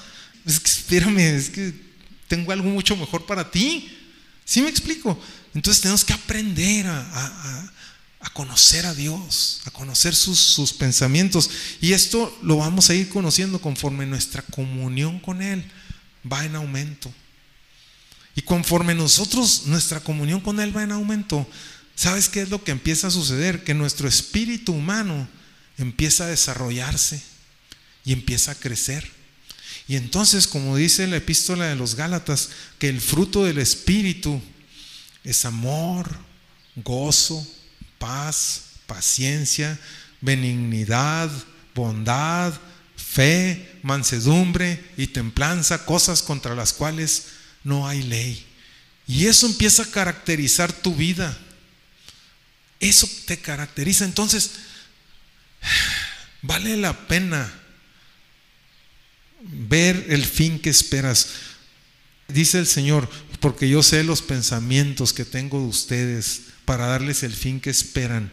Es 0.44 0.60
que 0.60 0.70
espérame, 0.70 1.18
es 1.18 1.48
que 1.48 1.72
tengo 2.28 2.52
algo 2.52 2.68
mucho 2.68 2.94
mejor 2.94 3.24
para 3.24 3.50
ti. 3.50 3.90
¿Sí 4.44 4.60
me 4.60 4.68
explico? 4.68 5.18
Entonces 5.54 5.80
tenemos 5.80 6.04
que 6.04 6.12
aprender 6.12 6.86
a, 6.86 7.00
a 7.00 7.72
conocer 8.36 8.84
a 8.86 8.94
Dios, 8.94 9.62
a 9.64 9.70
conocer 9.70 10.14
sus, 10.14 10.38
sus, 10.38 10.72
pensamientos. 10.72 11.48
Y 11.80 11.92
esto 11.92 12.36
lo 12.42 12.58
vamos 12.58 12.90
a 12.90 12.94
ir 12.94 13.08
conociendo 13.08 13.60
conforme 13.60 14.04
nuestra 14.04 14.42
comunión 14.42 15.18
con 15.20 15.40
Él 15.40 15.64
va 16.30 16.44
en 16.44 16.56
aumento. 16.56 17.12
Y 18.34 18.42
conforme 18.42 18.94
nosotros, 18.94 19.62
nuestra 19.66 20.00
comunión 20.00 20.40
con 20.40 20.60
Él 20.60 20.76
va 20.76 20.82
en 20.82 20.92
aumento, 20.92 21.48
¿sabes 21.94 22.28
qué 22.28 22.42
es 22.42 22.50
lo 22.50 22.62
que 22.62 22.72
empieza 22.72 23.06
a 23.06 23.10
suceder? 23.10 23.64
Que 23.64 23.72
nuestro 23.72 24.06
espíritu 24.06 24.72
humano 24.72 25.26
empieza 25.78 26.24
a 26.24 26.28
desarrollarse 26.28 27.22
y 28.04 28.12
empieza 28.12 28.52
a 28.52 28.54
crecer. 28.56 29.10
Y 29.88 29.96
entonces, 29.96 30.46
como 30.46 30.76
dice 30.76 31.06
la 31.06 31.16
epístola 31.16 31.66
de 31.66 31.76
los 31.76 31.94
Gálatas, 31.94 32.50
que 32.78 32.88
el 32.88 33.00
fruto 33.00 33.44
del 33.44 33.58
espíritu 33.58 34.40
es 35.24 35.44
amor, 35.44 36.18
gozo, 36.76 37.46
paz, 37.98 38.62
paciencia, 38.86 39.78
benignidad, 40.20 41.30
bondad, 41.74 42.54
fe, 42.96 43.78
mansedumbre 43.82 44.82
y 44.96 45.08
templanza, 45.08 45.84
cosas 45.84 46.22
contra 46.22 46.54
las 46.54 46.72
cuales 46.72 47.26
no 47.64 47.86
hay 47.86 48.02
ley. 48.02 48.46
Y 49.06 49.26
eso 49.26 49.46
empieza 49.46 49.84
a 49.84 49.90
caracterizar 49.90 50.72
tu 50.72 50.94
vida. 50.94 51.36
Eso 52.80 53.08
te 53.26 53.38
caracteriza. 53.38 54.04
Entonces, 54.04 54.52
vale 56.42 56.76
la 56.76 57.06
pena 57.06 57.52
ver 59.40 60.06
el 60.08 60.24
fin 60.24 60.58
que 60.58 60.70
esperas. 60.70 61.28
Dice 62.28 62.58
el 62.58 62.66
Señor, 62.66 63.08
porque 63.40 63.68
yo 63.68 63.82
sé 63.82 64.02
los 64.02 64.22
pensamientos 64.22 65.12
que 65.12 65.24
tengo 65.24 65.60
de 65.60 65.66
ustedes 65.66 66.45
para 66.66 66.86
darles 66.86 67.22
el 67.22 67.32
fin 67.32 67.60
que 67.60 67.70
esperan. 67.70 68.30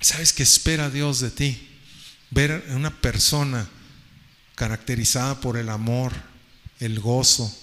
¿Sabes 0.00 0.32
qué 0.32 0.44
espera 0.44 0.88
Dios 0.88 1.20
de 1.20 1.30
ti? 1.30 1.68
Ver 2.30 2.64
una 2.70 2.90
persona 2.90 3.68
caracterizada 4.54 5.40
por 5.40 5.58
el 5.58 5.68
amor, 5.68 6.12
el 6.78 7.00
gozo, 7.00 7.54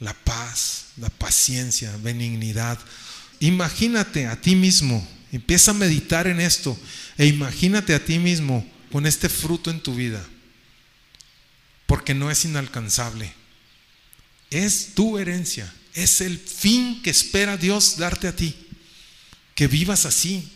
la 0.00 0.14
paz, 0.14 0.86
la 0.96 1.10
paciencia, 1.10 1.96
benignidad. 1.98 2.78
Imagínate 3.38 4.26
a 4.26 4.40
ti 4.40 4.56
mismo, 4.56 5.06
empieza 5.30 5.72
a 5.72 5.74
meditar 5.74 6.26
en 6.26 6.40
esto 6.40 6.78
e 7.18 7.26
imagínate 7.26 7.94
a 7.94 8.04
ti 8.04 8.18
mismo 8.18 8.66
con 8.90 9.06
este 9.06 9.28
fruto 9.28 9.70
en 9.70 9.80
tu 9.80 9.94
vida, 9.94 10.24
porque 11.86 12.14
no 12.14 12.30
es 12.30 12.44
inalcanzable. 12.46 13.32
Es 14.50 14.94
tu 14.94 15.18
herencia, 15.18 15.72
es 15.92 16.22
el 16.22 16.38
fin 16.38 17.02
que 17.02 17.10
espera 17.10 17.58
Dios 17.58 17.98
darte 17.98 18.26
a 18.26 18.34
ti 18.34 18.56
que 19.60 19.68
vivas 19.68 20.06
así, 20.06 20.48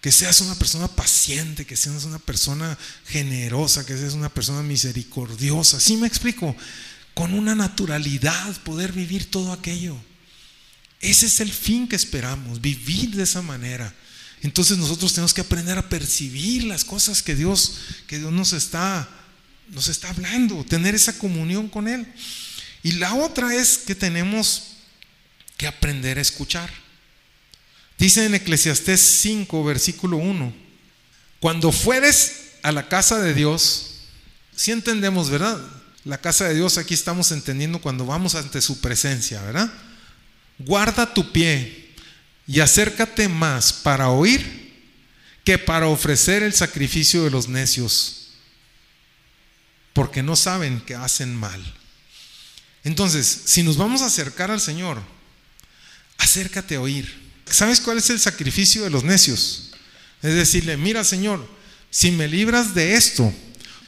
que 0.00 0.12
seas 0.12 0.40
una 0.42 0.54
persona 0.54 0.86
paciente, 0.86 1.66
que 1.66 1.76
seas 1.76 2.04
una 2.04 2.20
persona 2.20 2.78
generosa, 3.08 3.84
que 3.84 3.98
seas 3.98 4.12
una 4.12 4.28
persona 4.28 4.62
misericordiosa. 4.62 5.80
¿Sí 5.80 5.96
me 5.96 6.06
explico? 6.06 6.54
Con 7.14 7.34
una 7.34 7.56
naturalidad 7.56 8.56
poder 8.62 8.92
vivir 8.92 9.28
todo 9.28 9.52
aquello. 9.52 9.96
Ese 11.00 11.26
es 11.26 11.40
el 11.40 11.52
fin 11.52 11.88
que 11.88 11.96
esperamos, 11.96 12.60
vivir 12.60 13.10
de 13.10 13.24
esa 13.24 13.42
manera. 13.42 13.92
Entonces 14.42 14.78
nosotros 14.78 15.12
tenemos 15.12 15.34
que 15.34 15.40
aprender 15.40 15.76
a 15.76 15.88
percibir 15.88 16.62
las 16.62 16.84
cosas 16.84 17.24
que 17.24 17.34
Dios, 17.34 17.78
que 18.06 18.20
Dios 18.20 18.30
nos 18.30 18.52
está, 18.52 19.08
nos 19.70 19.88
está 19.88 20.10
hablando, 20.10 20.62
tener 20.62 20.94
esa 20.94 21.18
comunión 21.18 21.68
con 21.68 21.88
Él. 21.88 22.06
Y 22.84 22.92
la 22.92 23.14
otra 23.14 23.52
es 23.52 23.78
que 23.78 23.96
tenemos 23.96 24.74
que 25.56 25.66
aprender 25.66 26.18
a 26.18 26.22
escuchar. 26.22 26.81
Dice 28.02 28.26
en 28.26 28.34
Eclesiastés 28.34 29.00
5, 29.00 29.62
versículo 29.62 30.16
1, 30.16 30.52
cuando 31.38 31.70
fueres 31.70 32.54
a 32.64 32.72
la 32.72 32.88
casa 32.88 33.20
de 33.20 33.32
Dios, 33.32 34.00
si 34.56 34.72
entendemos, 34.72 35.30
¿verdad? 35.30 35.64
La 36.02 36.20
casa 36.20 36.48
de 36.48 36.56
Dios 36.56 36.78
aquí 36.78 36.94
estamos 36.94 37.30
entendiendo 37.30 37.80
cuando 37.80 38.04
vamos 38.04 38.34
ante 38.34 38.60
su 38.60 38.80
presencia, 38.80 39.40
¿verdad? 39.42 39.72
Guarda 40.58 41.14
tu 41.14 41.30
pie 41.30 41.94
y 42.48 42.58
acércate 42.58 43.28
más 43.28 43.72
para 43.72 44.08
oír 44.08 44.82
que 45.44 45.56
para 45.56 45.86
ofrecer 45.86 46.42
el 46.42 46.54
sacrificio 46.54 47.22
de 47.22 47.30
los 47.30 47.46
necios, 47.46 48.30
porque 49.92 50.24
no 50.24 50.34
saben 50.34 50.80
que 50.80 50.96
hacen 50.96 51.36
mal. 51.36 51.62
Entonces, 52.82 53.42
si 53.44 53.62
nos 53.62 53.76
vamos 53.76 54.02
a 54.02 54.06
acercar 54.06 54.50
al 54.50 54.60
Señor, 54.60 55.00
acércate 56.18 56.74
a 56.74 56.80
oír. 56.80 57.21
¿Sabes 57.52 57.80
cuál 57.80 57.98
es 57.98 58.10
el 58.10 58.18
sacrificio 58.18 58.82
de 58.82 58.90
los 58.90 59.04
necios? 59.04 59.70
Es 60.22 60.34
decirle, 60.34 60.76
mira 60.76 61.04
Señor, 61.04 61.46
si 61.90 62.10
me 62.10 62.26
libras 62.26 62.74
de 62.74 62.94
esto, 62.94 63.32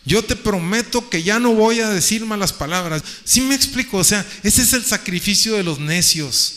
yo 0.04 0.22
te 0.22 0.36
prometo 0.36 1.08
que 1.08 1.22
ya 1.22 1.38
no 1.38 1.54
voy 1.54 1.80
a 1.80 1.88
decir 1.88 2.26
malas 2.26 2.52
palabras. 2.52 3.02
Si 3.24 3.40
me 3.40 3.54
explico? 3.54 3.98
O 3.98 4.04
sea, 4.04 4.26
ese 4.42 4.62
es 4.62 4.74
el 4.74 4.84
sacrificio 4.84 5.54
de 5.54 5.62
los 5.62 5.78
necios. 5.78 6.56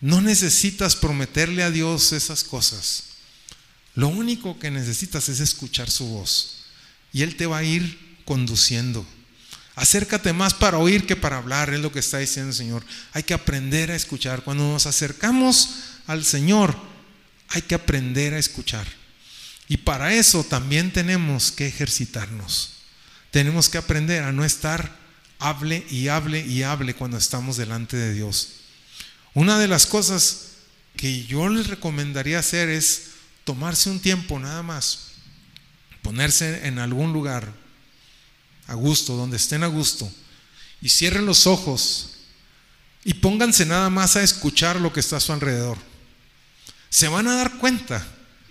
No 0.00 0.20
necesitas 0.20 0.94
prometerle 0.94 1.64
a 1.64 1.70
Dios 1.70 2.12
esas 2.12 2.44
cosas. 2.44 3.04
Lo 3.96 4.08
único 4.08 4.58
que 4.58 4.70
necesitas 4.70 5.28
es 5.28 5.40
escuchar 5.40 5.90
su 5.90 6.06
voz. 6.06 6.66
Y 7.12 7.22
Él 7.22 7.34
te 7.34 7.46
va 7.46 7.58
a 7.58 7.64
ir 7.64 7.98
conduciendo. 8.24 9.04
Acércate 9.80 10.34
más 10.34 10.52
para 10.52 10.76
oír 10.76 11.06
que 11.06 11.16
para 11.16 11.38
hablar, 11.38 11.72
es 11.72 11.80
lo 11.80 11.90
que 11.90 12.00
está 12.00 12.18
diciendo 12.18 12.50
el 12.50 12.54
Señor. 12.54 12.84
Hay 13.14 13.22
que 13.22 13.32
aprender 13.32 13.90
a 13.90 13.96
escuchar. 13.96 14.42
Cuando 14.42 14.70
nos 14.70 14.84
acercamos 14.84 15.70
al 16.06 16.22
Señor, 16.22 16.76
hay 17.48 17.62
que 17.62 17.76
aprender 17.76 18.34
a 18.34 18.38
escuchar. 18.38 18.86
Y 19.68 19.78
para 19.78 20.12
eso 20.12 20.44
también 20.44 20.92
tenemos 20.92 21.50
que 21.50 21.66
ejercitarnos. 21.66 22.72
Tenemos 23.30 23.70
que 23.70 23.78
aprender 23.78 24.22
a 24.22 24.32
no 24.32 24.44
estar 24.44 24.94
hable 25.38 25.86
y 25.88 26.08
hable 26.08 26.44
y 26.44 26.62
hable 26.62 26.92
cuando 26.92 27.16
estamos 27.16 27.56
delante 27.56 27.96
de 27.96 28.12
Dios. 28.12 28.56
Una 29.32 29.58
de 29.58 29.68
las 29.68 29.86
cosas 29.86 30.48
que 30.94 31.24
yo 31.24 31.48
les 31.48 31.68
recomendaría 31.68 32.38
hacer 32.38 32.68
es 32.68 33.12
tomarse 33.44 33.88
un 33.88 34.00
tiempo 34.00 34.38
nada 34.38 34.62
más, 34.62 35.12
ponerse 36.02 36.66
en 36.66 36.78
algún 36.78 37.14
lugar, 37.14 37.50
a 38.70 38.74
gusto, 38.74 39.16
donde 39.16 39.36
estén 39.36 39.64
a 39.64 39.66
gusto, 39.66 40.10
y 40.80 40.88
cierren 40.88 41.26
los 41.26 41.46
ojos 41.46 42.10
y 43.04 43.14
pónganse 43.14 43.66
nada 43.66 43.90
más 43.90 44.16
a 44.16 44.22
escuchar 44.22 44.80
lo 44.80 44.92
que 44.92 45.00
está 45.00 45.16
a 45.16 45.20
su 45.20 45.32
alrededor. 45.32 45.76
Se 46.88 47.08
van 47.08 47.26
a 47.26 47.34
dar 47.34 47.58
cuenta 47.58 48.06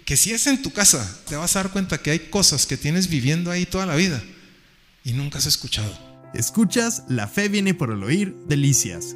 que 0.06 0.18
si 0.18 0.32
es 0.32 0.48
en 0.48 0.62
tu 0.62 0.72
casa, 0.72 1.20
te 1.28 1.36
vas 1.36 1.56
a 1.56 1.64
dar 1.64 1.72
cuenta 1.72 2.02
que 2.02 2.12
hay 2.12 2.20
cosas 2.30 2.66
que 2.66 2.78
tienes 2.78 3.10
viviendo 3.10 3.52
ahí 3.52 3.66
toda 3.66 3.86
la 3.86 3.96
vida 3.96 4.22
y 5.04 5.14
nunca 5.14 5.38
has 5.38 5.46
escuchado. 5.46 5.98
Escuchas 6.34 7.04
La 7.08 7.28
Fe 7.28 7.48
viene 7.48 7.74
por 7.74 7.92
el 7.92 8.04
oír, 8.04 8.36
Delicias. 8.48 9.16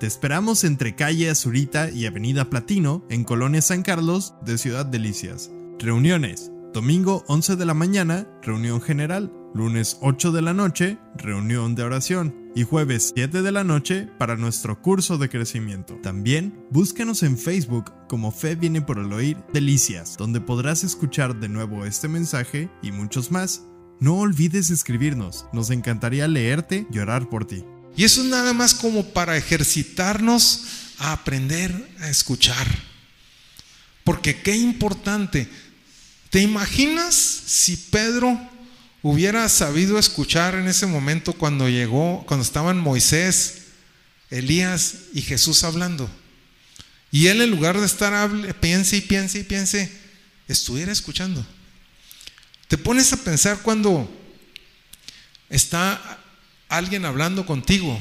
Te 0.00 0.06
esperamos 0.06 0.64
entre 0.64 0.94
calle 0.94 1.30
Azurita 1.30 1.90
y 1.90 2.06
Avenida 2.06 2.50
Platino, 2.50 3.06
en 3.08 3.24
Colonia 3.24 3.62
San 3.62 3.82
Carlos, 3.82 4.34
de 4.44 4.58
Ciudad 4.58 4.84
Delicias. 4.84 5.50
Reuniones. 5.78 6.50
Domingo 6.72 7.24
11 7.28 7.54
de 7.56 7.64
la 7.64 7.74
mañana, 7.74 8.26
reunión 8.42 8.82
general. 8.82 9.32
Lunes 9.54 9.98
8 10.00 10.32
de 10.32 10.42
la 10.42 10.52
noche, 10.52 10.98
reunión 11.16 11.76
de 11.76 11.84
oración. 11.84 12.34
Y 12.56 12.64
jueves 12.64 13.12
7 13.14 13.40
de 13.40 13.52
la 13.52 13.62
noche 13.62 14.08
para 14.18 14.34
nuestro 14.34 14.82
curso 14.82 15.16
de 15.16 15.28
crecimiento. 15.28 15.94
También 16.02 16.66
búscanos 16.72 17.22
en 17.22 17.38
Facebook 17.38 17.92
como 18.08 18.32
Fe 18.32 18.56
viene 18.56 18.82
por 18.82 18.98
el 18.98 19.12
oír 19.12 19.36
Delicias, 19.52 20.16
donde 20.16 20.40
podrás 20.40 20.82
escuchar 20.82 21.38
de 21.38 21.48
nuevo 21.48 21.84
este 21.84 22.08
mensaje 22.08 22.68
y 22.82 22.90
muchos 22.90 23.30
más. 23.30 23.62
No 24.00 24.16
olvides 24.16 24.70
escribirnos, 24.70 25.46
nos 25.52 25.70
encantaría 25.70 26.26
leerte 26.26 26.88
y 26.92 26.98
orar 26.98 27.28
por 27.28 27.46
ti. 27.46 27.64
Y 27.96 28.02
eso 28.02 28.22
es 28.22 28.26
nada 28.26 28.54
más 28.54 28.74
como 28.74 29.04
para 29.04 29.36
ejercitarnos 29.36 30.64
a 30.98 31.12
aprender 31.12 31.90
a 32.00 32.10
escuchar. 32.10 32.66
Porque 34.02 34.42
qué 34.42 34.56
importante. 34.56 35.48
¿Te 36.30 36.42
imaginas 36.42 37.14
si 37.14 37.76
Pedro 37.76 38.36
hubiera 39.04 39.46
sabido 39.50 39.98
escuchar 39.98 40.54
en 40.54 40.66
ese 40.66 40.86
momento 40.86 41.34
cuando 41.34 41.68
llegó, 41.68 42.24
cuando 42.26 42.42
estaban 42.42 42.78
Moisés, 42.78 43.64
Elías 44.30 44.94
y 45.12 45.20
Jesús 45.20 45.62
hablando? 45.62 46.10
Y 47.12 47.26
él 47.26 47.42
en 47.42 47.50
lugar 47.50 47.78
de 47.78 47.84
estar, 47.84 48.14
hable, 48.14 48.54
piense 48.54 48.96
y 48.96 49.02
piense 49.02 49.40
y 49.40 49.44
piense, 49.44 49.92
estuviera 50.48 50.90
escuchando. 50.90 51.46
Te 52.66 52.78
pones 52.78 53.12
a 53.12 53.18
pensar 53.18 53.58
cuando 53.58 54.10
está 55.50 56.18
alguien 56.70 57.04
hablando 57.04 57.44
contigo. 57.44 58.00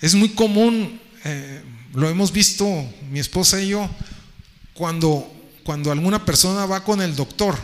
Es 0.00 0.14
muy 0.14 0.28
común, 0.30 1.00
eh, 1.24 1.64
lo 1.94 2.08
hemos 2.08 2.30
visto 2.30 2.64
mi 3.10 3.18
esposa 3.18 3.60
y 3.60 3.70
yo, 3.70 3.90
cuando, 4.72 5.50
cuando 5.64 5.90
alguna 5.90 6.24
persona 6.24 6.64
va 6.64 6.84
con 6.84 7.02
el 7.02 7.16
doctor, 7.16 7.58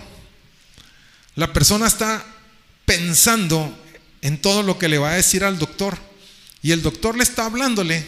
la 1.41 1.55
persona 1.55 1.87
está 1.87 2.23
pensando 2.85 3.75
en 4.21 4.43
todo 4.43 4.63
lo 4.63 4.79
que 4.79 4.91
le 4.91 4.99
va 4.99 5.13
a 5.13 5.15
decir 5.15 5.43
al 5.43 5.59
doctor 5.59 5.97
y 6.61 6.73
el 6.73 6.83
doctor 6.83 7.17
le 7.17 7.23
está 7.23 7.47
hablándole 7.47 8.05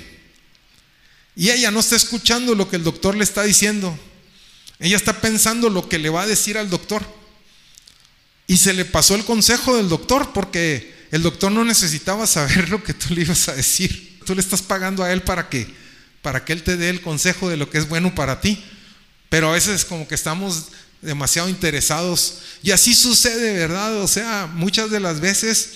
y 1.34 1.48
ella 1.48 1.70
no 1.70 1.80
está 1.80 1.96
escuchando 1.96 2.54
lo 2.54 2.68
que 2.68 2.76
el 2.76 2.84
doctor 2.84 3.16
le 3.16 3.24
está 3.24 3.42
diciendo. 3.42 3.98
Ella 4.78 4.96
está 4.96 5.18
pensando 5.22 5.70
lo 5.70 5.88
que 5.88 5.98
le 5.98 6.10
va 6.10 6.24
a 6.24 6.26
decir 6.26 6.58
al 6.58 6.68
doctor. 6.68 7.02
Y 8.46 8.58
se 8.58 8.74
le 8.74 8.84
pasó 8.84 9.14
el 9.14 9.24
consejo 9.24 9.78
del 9.78 9.88
doctor 9.88 10.34
porque 10.34 10.94
el 11.10 11.22
doctor 11.22 11.50
no 11.52 11.64
necesitaba 11.64 12.26
saber 12.26 12.68
lo 12.68 12.84
que 12.84 12.92
tú 12.92 13.14
le 13.14 13.22
ibas 13.22 13.48
a 13.48 13.54
decir. 13.54 14.20
Tú 14.26 14.34
le 14.34 14.42
estás 14.42 14.60
pagando 14.60 15.02
a 15.02 15.10
él 15.10 15.22
para 15.22 15.48
que, 15.48 15.66
para 16.20 16.44
que 16.44 16.52
él 16.52 16.62
te 16.64 16.76
dé 16.76 16.90
el 16.90 17.00
consejo 17.00 17.48
de 17.48 17.56
lo 17.56 17.70
que 17.70 17.78
es 17.78 17.88
bueno 17.88 18.14
para 18.14 18.42
ti. 18.42 18.62
Pero 19.30 19.48
a 19.48 19.52
veces 19.52 19.86
como 19.86 20.06
que 20.06 20.16
estamos 20.16 20.66
demasiado 21.02 21.48
interesados. 21.48 22.38
Y 22.62 22.70
así 22.70 22.94
sucede, 22.94 23.58
¿verdad? 23.58 24.00
O 24.00 24.08
sea, 24.08 24.48
muchas 24.52 24.90
de 24.90 25.00
las 25.00 25.20
veces 25.20 25.70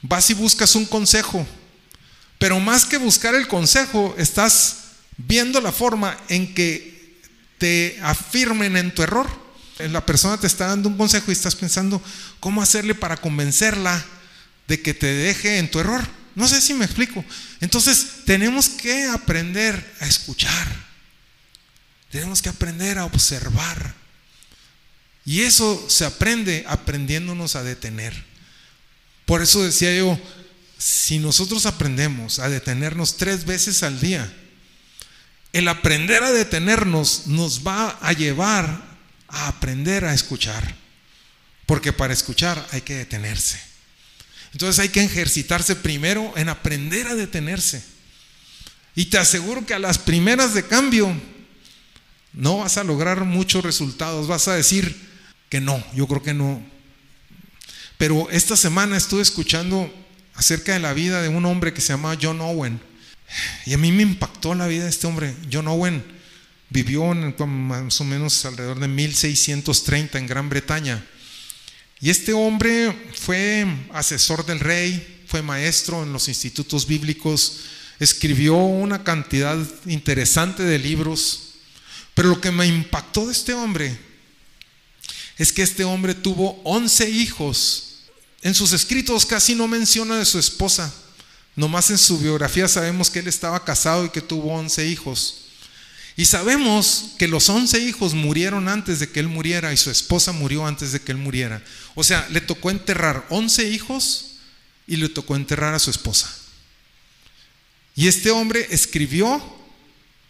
vas 0.00 0.30
y 0.30 0.34
buscas 0.34 0.74
un 0.74 0.86
consejo. 0.86 1.46
Pero 2.38 2.60
más 2.60 2.84
que 2.84 2.96
buscar 2.96 3.34
el 3.34 3.48
consejo, 3.48 4.14
estás 4.16 4.76
viendo 5.16 5.60
la 5.60 5.72
forma 5.72 6.16
en 6.28 6.54
que 6.54 7.18
te 7.58 7.98
afirmen 8.02 8.76
en 8.76 8.94
tu 8.94 9.02
error. 9.02 9.28
La 9.78 10.06
persona 10.06 10.38
te 10.38 10.46
está 10.46 10.68
dando 10.68 10.88
un 10.88 10.96
consejo 10.96 11.30
y 11.30 11.32
estás 11.32 11.56
pensando 11.56 12.00
cómo 12.40 12.62
hacerle 12.62 12.94
para 12.94 13.16
convencerla 13.16 14.04
de 14.68 14.80
que 14.80 14.94
te 14.94 15.06
deje 15.06 15.58
en 15.58 15.70
tu 15.70 15.80
error. 15.80 16.06
No 16.34 16.46
sé 16.46 16.60
si 16.60 16.74
me 16.74 16.84
explico. 16.84 17.24
Entonces 17.60 18.24
tenemos 18.24 18.68
que 18.68 19.06
aprender 19.06 19.94
a 20.00 20.06
escuchar. 20.06 20.68
Tenemos 22.10 22.40
que 22.40 22.48
aprender 22.48 22.98
a 22.98 23.04
observar. 23.04 23.97
Y 25.28 25.42
eso 25.42 25.84
se 25.90 26.06
aprende 26.06 26.64
aprendiéndonos 26.66 27.54
a 27.54 27.62
detener. 27.62 28.14
Por 29.26 29.42
eso 29.42 29.62
decía 29.62 29.94
yo, 29.94 30.18
si 30.78 31.18
nosotros 31.18 31.66
aprendemos 31.66 32.38
a 32.38 32.48
detenernos 32.48 33.18
tres 33.18 33.44
veces 33.44 33.82
al 33.82 34.00
día, 34.00 34.32
el 35.52 35.68
aprender 35.68 36.24
a 36.24 36.32
detenernos 36.32 37.26
nos 37.26 37.60
va 37.66 37.98
a 38.00 38.14
llevar 38.14 38.82
a 39.28 39.48
aprender 39.48 40.06
a 40.06 40.14
escuchar. 40.14 40.74
Porque 41.66 41.92
para 41.92 42.14
escuchar 42.14 42.66
hay 42.72 42.80
que 42.80 42.94
detenerse. 42.94 43.60
Entonces 44.54 44.78
hay 44.78 44.88
que 44.88 45.04
ejercitarse 45.04 45.76
primero 45.76 46.32
en 46.38 46.48
aprender 46.48 47.06
a 47.06 47.14
detenerse. 47.14 47.84
Y 48.94 49.04
te 49.04 49.18
aseguro 49.18 49.66
que 49.66 49.74
a 49.74 49.78
las 49.78 49.98
primeras 49.98 50.54
de 50.54 50.66
cambio 50.66 51.14
no 52.32 52.60
vas 52.60 52.78
a 52.78 52.84
lograr 52.84 53.26
muchos 53.26 53.62
resultados. 53.62 54.26
Vas 54.26 54.48
a 54.48 54.54
decir 54.54 55.06
que 55.48 55.60
no, 55.60 55.82
yo 55.94 56.06
creo 56.06 56.22
que 56.22 56.34
no. 56.34 56.62
Pero 57.96 58.30
esta 58.30 58.56
semana 58.56 58.96
estuve 58.96 59.22
escuchando 59.22 59.92
acerca 60.34 60.72
de 60.72 60.78
la 60.78 60.92
vida 60.92 61.20
de 61.20 61.28
un 61.28 61.44
hombre 61.46 61.72
que 61.72 61.80
se 61.80 61.88
llama 61.88 62.16
John 62.20 62.40
Owen. 62.40 62.80
Y 63.66 63.74
a 63.74 63.78
mí 63.78 63.92
me 63.92 64.02
impactó 64.02 64.54
la 64.54 64.68
vida 64.68 64.84
de 64.84 64.90
este 64.90 65.06
hombre. 65.06 65.34
John 65.52 65.68
Owen 65.68 66.04
vivió 66.70 67.04
más 67.14 68.00
o 68.00 68.04
menos 68.04 68.44
alrededor 68.44 68.78
de 68.78 68.88
1630 68.88 70.18
en 70.18 70.26
Gran 70.26 70.48
Bretaña. 70.48 71.04
Y 72.00 72.10
este 72.10 72.32
hombre 72.32 73.10
fue 73.14 73.66
asesor 73.92 74.46
del 74.46 74.60
rey, 74.60 75.24
fue 75.26 75.42
maestro 75.42 76.04
en 76.04 76.12
los 76.12 76.28
institutos 76.28 76.86
bíblicos, 76.86 77.64
escribió 77.98 78.54
una 78.54 79.02
cantidad 79.02 79.58
interesante 79.86 80.62
de 80.62 80.78
libros, 80.78 81.54
pero 82.14 82.28
lo 82.28 82.40
que 82.40 82.52
me 82.52 82.66
impactó 82.66 83.26
de 83.26 83.32
este 83.32 83.52
hombre 83.52 84.07
es 85.38 85.52
que 85.52 85.62
este 85.62 85.84
hombre 85.84 86.14
tuvo 86.14 86.60
11 86.64 87.08
hijos. 87.08 87.84
En 88.42 88.54
sus 88.54 88.72
escritos 88.72 89.24
casi 89.24 89.54
no 89.54 89.68
menciona 89.68 90.18
de 90.18 90.24
su 90.24 90.38
esposa, 90.38 90.92
nomás 91.56 91.90
en 91.90 91.98
su 91.98 92.18
biografía 92.18 92.68
sabemos 92.68 93.08
que 93.08 93.20
él 93.20 93.28
estaba 93.28 93.64
casado 93.64 94.04
y 94.04 94.10
que 94.10 94.20
tuvo 94.20 94.52
11 94.52 94.86
hijos. 94.88 95.44
Y 96.16 96.24
sabemos 96.24 97.12
que 97.16 97.28
los 97.28 97.48
once 97.48 97.78
hijos 97.78 98.12
murieron 98.12 98.68
antes 98.68 98.98
de 98.98 99.08
que 99.08 99.20
él 99.20 99.28
muriera 99.28 99.72
y 99.72 99.76
su 99.76 99.88
esposa 99.88 100.32
murió 100.32 100.66
antes 100.66 100.90
de 100.90 101.00
que 101.00 101.12
él 101.12 101.18
muriera. 101.18 101.62
O 101.94 102.02
sea, 102.02 102.26
le 102.30 102.40
tocó 102.40 102.70
enterrar 102.70 103.24
once 103.30 103.70
hijos 103.70 104.32
y 104.88 104.96
le 104.96 105.08
tocó 105.08 105.36
enterrar 105.36 105.74
a 105.74 105.78
su 105.78 105.90
esposa. 105.90 106.28
Y 107.94 108.08
este 108.08 108.32
hombre 108.32 108.66
escribió 108.70 109.40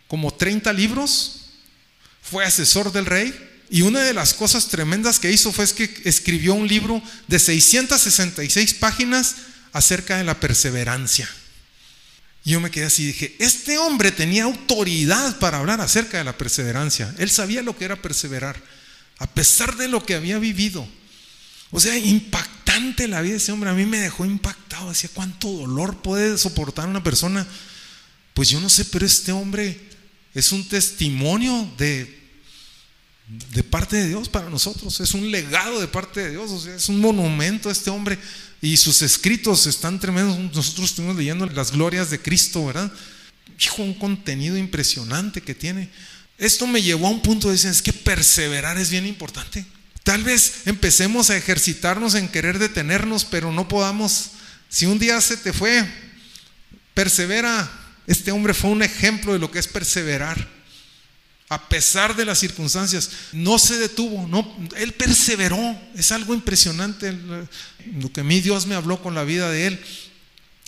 como 0.09 0.30
30 0.30 0.70
libros, 0.74 1.46
fue 2.20 2.44
asesor 2.44 2.92
del 2.92 3.06
rey 3.06 3.47
y 3.70 3.82
una 3.82 4.00
de 4.00 4.14
las 4.14 4.34
cosas 4.34 4.68
tremendas 4.68 5.18
que 5.18 5.30
hizo 5.30 5.52
fue 5.52 5.66
que 5.74 6.02
escribió 6.04 6.54
un 6.54 6.66
libro 6.66 7.02
de 7.26 7.38
666 7.38 8.74
páginas 8.74 9.36
acerca 9.72 10.16
de 10.16 10.24
la 10.24 10.40
perseverancia. 10.40 11.28
Y 12.44 12.52
yo 12.52 12.60
me 12.60 12.70
quedé 12.70 12.86
así 12.86 13.02
y 13.02 13.06
dije, 13.08 13.36
este 13.38 13.76
hombre 13.76 14.10
tenía 14.10 14.44
autoridad 14.44 15.38
para 15.38 15.58
hablar 15.58 15.80
acerca 15.80 16.18
de 16.18 16.24
la 16.24 16.38
perseverancia. 16.38 17.14
Él 17.18 17.28
sabía 17.30 17.62
lo 17.62 17.76
que 17.76 17.84
era 17.84 18.00
perseverar, 18.00 18.62
a 19.18 19.26
pesar 19.26 19.76
de 19.76 19.88
lo 19.88 20.04
que 20.04 20.14
había 20.14 20.38
vivido. 20.38 20.88
O 21.70 21.78
sea, 21.78 21.96
impactante 21.98 23.06
la 23.08 23.20
vida 23.20 23.32
de 23.32 23.38
ese 23.38 23.52
hombre. 23.52 23.68
A 23.68 23.74
mí 23.74 23.84
me 23.84 23.98
dejó 23.98 24.24
impactado. 24.24 24.88
Decía, 24.88 25.10
¿cuánto 25.12 25.50
dolor 25.52 26.00
puede 26.00 26.38
soportar 26.38 26.88
una 26.88 27.02
persona? 27.02 27.46
Pues 28.32 28.48
yo 28.48 28.60
no 28.60 28.70
sé, 28.70 28.86
pero 28.86 29.04
este 29.04 29.32
hombre 29.32 29.78
es 30.32 30.52
un 30.52 30.66
testimonio 30.66 31.70
de, 31.76 32.17
de 33.29 33.62
parte 33.62 33.97
de 33.97 34.09
Dios 34.09 34.29
para 34.29 34.49
nosotros. 34.49 35.01
Es 35.01 35.12
un 35.12 35.31
legado 35.31 35.81
de 35.81 35.89
parte 35.89 36.20
de 36.20 36.31
Dios. 36.31 36.66
Es 36.66 36.89
un 36.89 37.01
monumento 37.01 37.68
a 37.68 37.72
este 37.72 37.91
hombre. 37.91 38.18
Y 38.62 38.76
sus 38.76 39.03
escritos 39.03 39.66
están 39.66 40.01
tremendos. 40.01 40.39
Nosotros 40.39 40.91
estuvimos 40.91 41.16
leyendo 41.16 41.47
las 41.47 41.72
glorias 41.72 42.11
de 42.11 42.20
Cristo, 42.20 42.66
¿verdad? 42.66 42.91
Hijo, 43.61 43.83
un 43.83 43.95
contenido 43.95 44.57
impresionante 44.57 45.43
que 45.43 45.55
tiene. 45.55 45.91
Esto 46.39 46.66
me 46.66 46.83
llevó 46.83 47.09
a 47.09 47.11
un 47.11 47.22
punto 47.22 47.49
de 47.49 47.55
decir, 47.55 47.70
es 47.70 47.83
que 47.83 47.93
perseverar 47.93 48.79
es 48.79 48.91
bien 48.91 49.07
importante. 49.07 49.66
Tal 50.05 50.22
vez 50.24 50.62
empecemos 50.66 51.29
a 51.29 51.37
ejercitarnos 51.37 52.14
en 52.14 52.29
querer 52.29 52.59
detenernos, 52.59 53.24
pero 53.24 53.53
no 53.53 53.68
podamos. 53.68 54.31
Si 54.70 54.87
un 54.87 54.99
día 54.99 55.20
se 55.20 55.37
te 55.37 55.53
fue, 55.53 55.87
persevera. 56.95 57.70
Este 58.07 58.33
hombre 58.33 58.55
fue 58.55 58.70
un 58.70 58.83
ejemplo 58.83 59.35
de 59.35 59.39
lo 59.39 59.51
que 59.51 59.59
es 59.59 59.68
perseverar 59.68 60.57
a 61.49 61.68
pesar 61.68 62.14
de 62.14 62.26
las 62.26 62.38
circunstancias, 62.38 63.11
no 63.32 63.59
se 63.59 63.78
detuvo, 63.78 64.26
no, 64.26 64.57
él 64.76 64.92
perseveró, 64.92 65.78
es 65.94 66.12
algo 66.12 66.34
impresionante 66.34 67.16
lo 67.99 68.12
que 68.12 68.22
mí 68.22 68.40
Dios 68.40 68.66
me 68.66 68.74
habló 68.74 69.03
con 69.03 69.14
la 69.14 69.24
vida 69.24 69.51
de 69.51 69.68
él, 69.68 69.80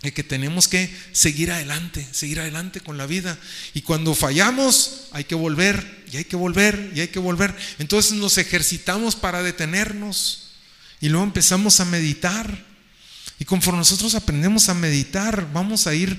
de 0.02 0.12
que 0.14 0.24
tenemos 0.24 0.68
que 0.68 0.90
seguir 1.12 1.52
adelante, 1.52 2.06
seguir 2.12 2.40
adelante 2.40 2.80
con 2.80 2.96
la 2.96 3.04
vida. 3.04 3.38
Y 3.74 3.82
cuando 3.82 4.14
fallamos, 4.14 5.08
hay 5.12 5.24
que 5.24 5.34
volver, 5.34 6.04
y 6.10 6.16
hay 6.16 6.24
que 6.24 6.36
volver, 6.36 6.92
y 6.94 7.00
hay 7.00 7.08
que 7.08 7.18
volver. 7.18 7.54
Entonces 7.78 8.12
nos 8.12 8.38
ejercitamos 8.38 9.14
para 9.14 9.42
detenernos, 9.42 10.52
y 11.02 11.10
luego 11.10 11.24
empezamos 11.24 11.80
a 11.80 11.84
meditar. 11.84 12.64
Y 13.38 13.44
conforme 13.44 13.80
nosotros 13.80 14.14
aprendemos 14.14 14.70
a 14.70 14.74
meditar, 14.74 15.52
vamos 15.52 15.86
a 15.86 15.94
ir 15.94 16.18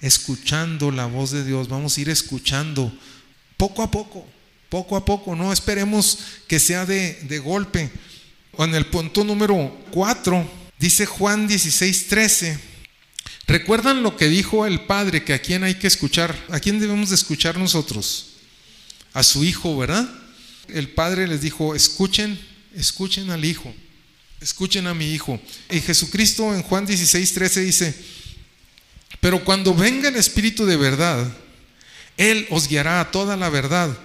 escuchando 0.00 0.90
la 0.90 1.04
voz 1.04 1.30
de 1.30 1.44
Dios, 1.44 1.68
vamos 1.68 1.98
a 1.98 2.00
ir 2.00 2.08
escuchando 2.08 2.90
poco 3.60 3.82
a 3.82 3.90
poco. 3.90 4.26
poco 4.70 4.96
a 4.96 5.04
poco, 5.04 5.36
no 5.36 5.52
esperemos 5.52 6.18
que 6.48 6.58
sea 6.58 6.86
de, 6.86 7.12
de 7.28 7.38
golpe. 7.38 7.90
En 8.56 8.74
el 8.74 8.86
punto 8.86 9.22
número 9.22 9.78
4, 9.90 10.50
dice 10.78 11.04
Juan 11.04 11.46
16, 11.46 12.08
13. 12.08 12.58
¿Recuerdan 13.46 14.02
lo 14.02 14.16
que 14.16 14.28
dijo 14.28 14.64
el 14.64 14.86
Padre, 14.86 15.24
que 15.24 15.34
a 15.34 15.42
quién 15.42 15.62
hay 15.62 15.74
que 15.74 15.88
escuchar? 15.88 16.34
¿A 16.48 16.58
quién 16.58 16.80
debemos 16.80 17.10
de 17.10 17.16
escuchar 17.16 17.58
nosotros? 17.58 18.36
A 19.12 19.22
su 19.22 19.44
Hijo, 19.44 19.76
¿verdad? 19.76 20.08
El 20.68 20.88
Padre 20.88 21.28
les 21.28 21.42
dijo, 21.42 21.74
escuchen, 21.74 22.40
escuchen 22.74 23.30
al 23.30 23.44
Hijo, 23.44 23.74
escuchen 24.40 24.86
a 24.86 24.94
mi 24.94 25.12
Hijo. 25.12 25.38
Y 25.68 25.80
Jesucristo 25.80 26.54
en 26.54 26.62
Juan 26.62 26.86
16, 26.86 27.34
13 27.34 27.60
dice, 27.60 27.94
pero 29.20 29.44
cuando 29.44 29.74
venga 29.74 30.08
el 30.08 30.16
Espíritu 30.16 30.64
de 30.64 30.78
verdad, 30.78 31.30
Él 32.20 32.46
os 32.50 32.68
guiará 32.68 33.00
a 33.00 33.10
toda 33.10 33.34
la 33.34 33.48
verdad, 33.48 33.96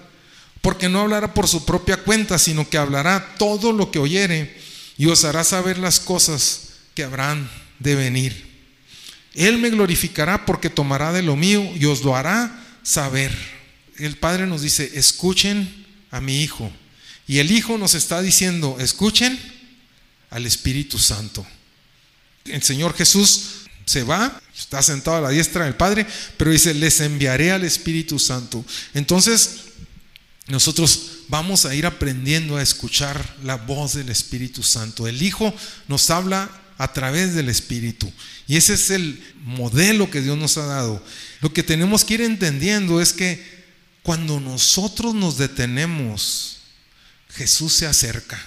porque 0.61 0.87
no 0.87 1.01
hablará 1.01 1.33
por 1.33 1.49
su 1.49 1.65
propia 1.65 1.97
cuenta, 1.97 2.39
sino 2.39 2.69
que 2.69 2.77
hablará 2.77 3.35
todo 3.37 3.73
lo 3.73 3.91
que 3.91 3.99
oyere 3.99 4.57
y 4.97 5.07
os 5.07 5.25
hará 5.25 5.43
saber 5.43 5.77
las 5.77 5.99
cosas 5.99 6.69
que 6.93 7.03
habrán 7.03 7.51
de 7.79 7.95
venir. 7.95 8.55
Él 9.33 9.57
me 9.57 9.69
glorificará 9.69 10.45
porque 10.45 10.69
tomará 10.69 11.11
de 11.11 11.23
lo 11.23 11.35
mío 11.35 11.69
y 11.75 11.83
os 11.83 12.05
lo 12.05 12.15
hará 12.15 12.57
saber. 12.83 13.37
El 13.99 14.15
Padre 14.15 14.47
nos 14.47 14.61
dice, 14.61 14.93
escuchen 14.93 15.85
a 16.09 16.21
mi 16.21 16.41
Hijo. 16.41 16.71
Y 17.27 17.39
el 17.39 17.51
Hijo 17.51 17.77
nos 17.77 17.95
está 17.95 18.21
diciendo, 18.21 18.77
escuchen 18.79 19.37
al 20.29 20.45
Espíritu 20.45 20.99
Santo. 20.99 21.45
El 22.45 22.63
Señor 22.63 22.95
Jesús 22.95 23.65
se 23.85 24.03
va, 24.03 24.41
está 24.65 24.81
sentado 24.81 25.17
a 25.17 25.21
la 25.21 25.29
diestra 25.29 25.65
del 25.65 25.75
Padre, 25.75 26.07
pero 26.37 26.49
dice, 26.49 26.73
les 26.73 26.99
enviaré 26.99 27.51
al 27.51 27.63
Espíritu 27.63 28.17
Santo. 28.17 28.65
Entonces, 28.95 29.57
nosotros 30.47 31.19
vamos 31.27 31.65
a 31.65 31.75
ir 31.75 31.85
aprendiendo 31.85 32.57
a 32.57 32.63
escuchar 32.63 33.35
la 33.43 33.57
voz 33.57 33.93
del 33.93 34.09
Espíritu 34.09 34.63
Santo. 34.63 35.07
El 35.07 35.21
Hijo 35.21 35.53
nos 35.87 36.09
habla 36.09 36.49
a 36.79 36.93
través 36.93 37.35
del 37.35 37.47
Espíritu. 37.47 38.11
Y 38.47 38.57
ese 38.57 38.73
es 38.73 38.89
el 38.89 39.23
modelo 39.43 40.09
que 40.09 40.21
Dios 40.21 40.35
nos 40.35 40.57
ha 40.57 40.65
dado. 40.65 41.03
Lo 41.41 41.53
que 41.53 41.61
tenemos 41.61 42.03
que 42.03 42.15
ir 42.15 42.21
entendiendo 42.21 42.99
es 42.99 43.13
que 43.13 43.45
cuando 44.01 44.39
nosotros 44.39 45.13
nos 45.13 45.37
detenemos, 45.37 46.57
Jesús 47.29 47.73
se 47.73 47.85
acerca. 47.85 48.43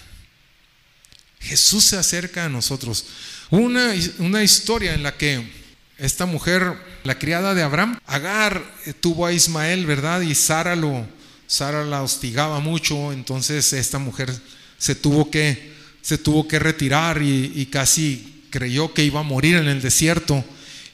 Jesús 1.38 1.84
se 1.84 1.96
acerca 1.96 2.44
a 2.44 2.48
nosotros. 2.48 3.04
Una, 3.50 3.94
una 4.18 4.42
historia 4.42 4.94
en 4.94 5.04
la 5.04 5.16
que 5.16 5.57
esta 5.98 6.26
mujer, 6.26 6.74
la 7.04 7.18
criada 7.18 7.54
de 7.54 7.62
Abraham, 7.62 7.98
Agar 8.06 8.62
eh, 8.86 8.92
tuvo 8.92 9.26
a 9.26 9.32
Ismael, 9.32 9.84
¿verdad? 9.84 10.20
Y 10.20 10.34
Sara 10.34 10.76
lo, 10.76 11.06
Sara 11.46 11.84
la 11.84 12.02
hostigaba 12.02 12.60
mucho, 12.60 13.12
entonces 13.12 13.72
esta 13.72 13.98
mujer 13.98 14.32
se 14.78 14.94
tuvo 14.94 15.30
que 15.30 15.76
se 16.08 16.16
tuvo 16.16 16.48
que 16.48 16.58
retirar 16.58 17.20
y, 17.20 17.66
casi 17.66 18.44
creyó 18.48 18.94
que 18.94 19.04
iba 19.04 19.20
a 19.20 19.24
morir 19.24 19.56
en 19.56 19.68
el 19.68 19.82
desierto. 19.82 20.42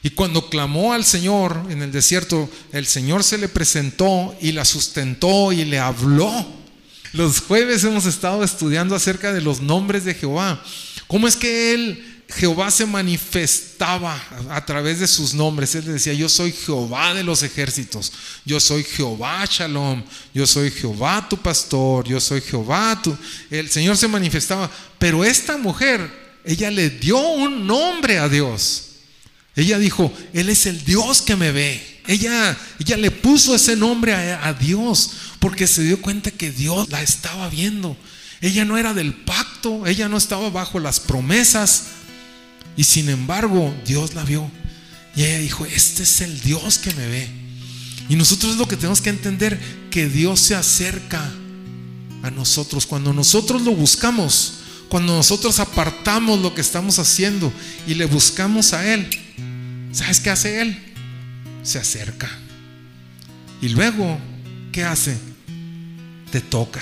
Y 0.03 0.09
cuando 0.09 0.49
clamó 0.49 0.91
al 0.91 1.05
Señor 1.05 1.67
en 1.69 1.81
el 1.81 1.91
desierto, 1.91 2.49
el 2.73 2.85
Señor 2.85 3.23
se 3.23 3.37
le 3.37 3.47
presentó 3.47 4.35
y 4.41 4.51
la 4.51 4.65
sustentó 4.65 5.53
y 5.53 5.63
le 5.63 5.79
habló. 5.79 6.45
Los 7.13 7.39
jueves 7.39 7.83
hemos 7.85 8.05
estado 8.05 8.43
estudiando 8.43 8.93
acerca 8.93 9.31
de 9.31 9.39
los 9.39 9.61
nombres 9.61 10.03
de 10.03 10.15
Jehová. 10.15 10.61
¿Cómo 11.07 11.29
es 11.29 11.37
que 11.37 11.73
Él 11.73 12.14
Jehová 12.27 12.71
se 12.71 12.85
manifestaba 12.85 14.21
a 14.49 14.65
través 14.65 14.99
de 14.99 15.07
sus 15.07 15.33
nombres. 15.33 15.75
Él 15.75 15.85
decía, 15.85 16.13
yo 16.13 16.27
soy 16.27 16.51
Jehová 16.51 17.13
de 17.13 17.23
los 17.23 17.43
ejércitos, 17.43 18.11
yo 18.45 18.59
soy 18.59 18.83
Jehová 18.83 19.45
Shalom, 19.49 20.03
yo 20.33 20.47
soy 20.47 20.71
Jehová 20.71 21.27
tu 21.29 21.37
pastor, 21.37 22.07
yo 22.07 22.19
soy 22.19 22.41
Jehová 22.41 22.99
tu... 23.01 23.15
El 23.51 23.69
Señor 23.69 23.95
se 23.95 24.07
manifestaba, 24.07 24.71
pero 24.97 25.23
esta 25.23 25.57
mujer, 25.57 26.11
ella 26.43 26.71
le 26.71 26.89
dio 26.89 27.19
un 27.19 27.67
nombre 27.67 28.17
a 28.17 28.27
Dios. 28.27 28.81
Ella 29.55 29.77
dijo, 29.77 30.11
Él 30.33 30.49
es 30.49 30.65
el 30.65 30.83
Dios 30.83 31.21
que 31.21 31.35
me 31.35 31.51
ve. 31.51 32.01
Ella, 32.07 32.57
ella 32.79 32.97
le 32.97 33.11
puso 33.11 33.55
ese 33.55 33.75
nombre 33.75 34.13
a, 34.13 34.47
a 34.47 34.53
Dios 34.53 35.11
porque 35.39 35.67
se 35.67 35.83
dio 35.83 36.01
cuenta 36.01 36.31
que 36.31 36.51
Dios 36.51 36.89
la 36.89 37.01
estaba 37.01 37.49
viendo. 37.49 37.95
Ella 38.41 38.65
no 38.65 38.77
era 38.77 38.93
del 38.93 39.13
pacto, 39.13 39.87
ella 39.87 40.09
no 40.09 40.17
estaba 40.17 40.49
bajo 40.49 40.79
las 40.79 40.99
promesas, 40.99 41.85
y 42.77 42.83
sin 42.83 43.09
embargo, 43.09 43.73
Dios 43.85 44.13
la 44.13 44.23
vio. 44.23 44.49
Y 45.15 45.23
ella 45.23 45.39
dijo, 45.39 45.65
este 45.65 46.03
es 46.03 46.21
el 46.21 46.41
Dios 46.41 46.77
que 46.77 46.93
me 46.93 47.07
ve. 47.07 47.29
Y 48.09 48.15
nosotros 48.15 48.53
es 48.53 48.57
lo 48.57 48.67
que 48.67 48.75
tenemos 48.75 49.01
que 49.01 49.09
entender, 49.09 49.59
que 49.89 50.09
Dios 50.09 50.41
se 50.41 50.55
acerca 50.55 51.31
a 52.21 52.31
nosotros. 52.31 52.85
Cuando 52.85 53.13
nosotros 53.13 53.61
lo 53.61 53.71
buscamos, 53.71 54.55
cuando 54.89 55.15
nosotros 55.15 55.59
apartamos 55.59 56.39
lo 56.39 56.53
que 56.53 56.61
estamos 56.61 56.99
haciendo 56.99 57.51
y 57.87 57.93
le 57.93 58.05
buscamos 58.05 58.73
a 58.73 58.93
Él, 58.93 59.07
¿sabes 59.91 60.19
qué 60.19 60.29
hace 60.29 60.61
Él? 60.61 60.77
Se 61.63 61.79
acerca. 61.79 62.29
Y 63.61 63.69
luego, 63.69 64.19
¿qué 64.71 64.83
hace? 64.83 65.17
Te 66.31 66.41
toca. 66.41 66.81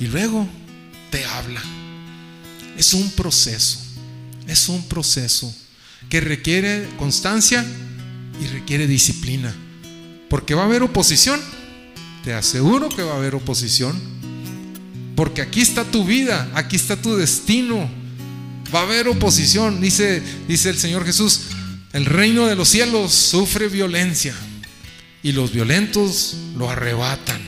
Y 0.00 0.06
luego 0.06 0.48
te 1.10 1.24
habla. 1.24 1.60
Es 2.76 2.94
un 2.94 3.10
proceso. 3.10 3.87
Es 4.48 4.68
un 4.68 4.88
proceso 4.88 5.54
que 6.08 6.20
requiere 6.20 6.88
constancia 6.98 7.64
y 8.42 8.46
requiere 8.48 8.86
disciplina. 8.86 9.54
Porque 10.28 10.54
va 10.54 10.62
a 10.62 10.66
haber 10.66 10.82
oposición. 10.82 11.40
Te 12.24 12.34
aseguro 12.34 12.88
que 12.88 13.02
va 13.02 13.14
a 13.14 13.16
haber 13.16 13.34
oposición. 13.34 13.96
Porque 15.14 15.42
aquí 15.42 15.60
está 15.60 15.84
tu 15.84 16.04
vida, 16.04 16.50
aquí 16.54 16.76
está 16.76 16.96
tu 16.96 17.16
destino. 17.16 17.88
Va 18.74 18.80
a 18.80 18.82
haber 18.82 19.08
oposición. 19.08 19.80
Dice, 19.80 20.22
dice 20.46 20.70
el 20.70 20.78
Señor 20.78 21.04
Jesús, 21.04 21.42
el 21.92 22.04
reino 22.04 22.46
de 22.46 22.56
los 22.56 22.68
cielos 22.68 23.12
sufre 23.12 23.68
violencia 23.68 24.34
y 25.22 25.32
los 25.32 25.52
violentos 25.52 26.36
lo 26.56 26.70
arrebatan. 26.70 27.40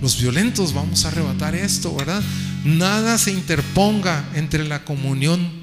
Los 0.00 0.20
violentos 0.20 0.72
vamos 0.72 1.04
a 1.04 1.08
arrebatar 1.08 1.54
esto, 1.54 1.94
¿verdad? 1.94 2.22
Nada 2.64 3.18
se 3.18 3.32
interponga 3.32 4.24
entre 4.34 4.64
la 4.66 4.84
comunión 4.84 5.59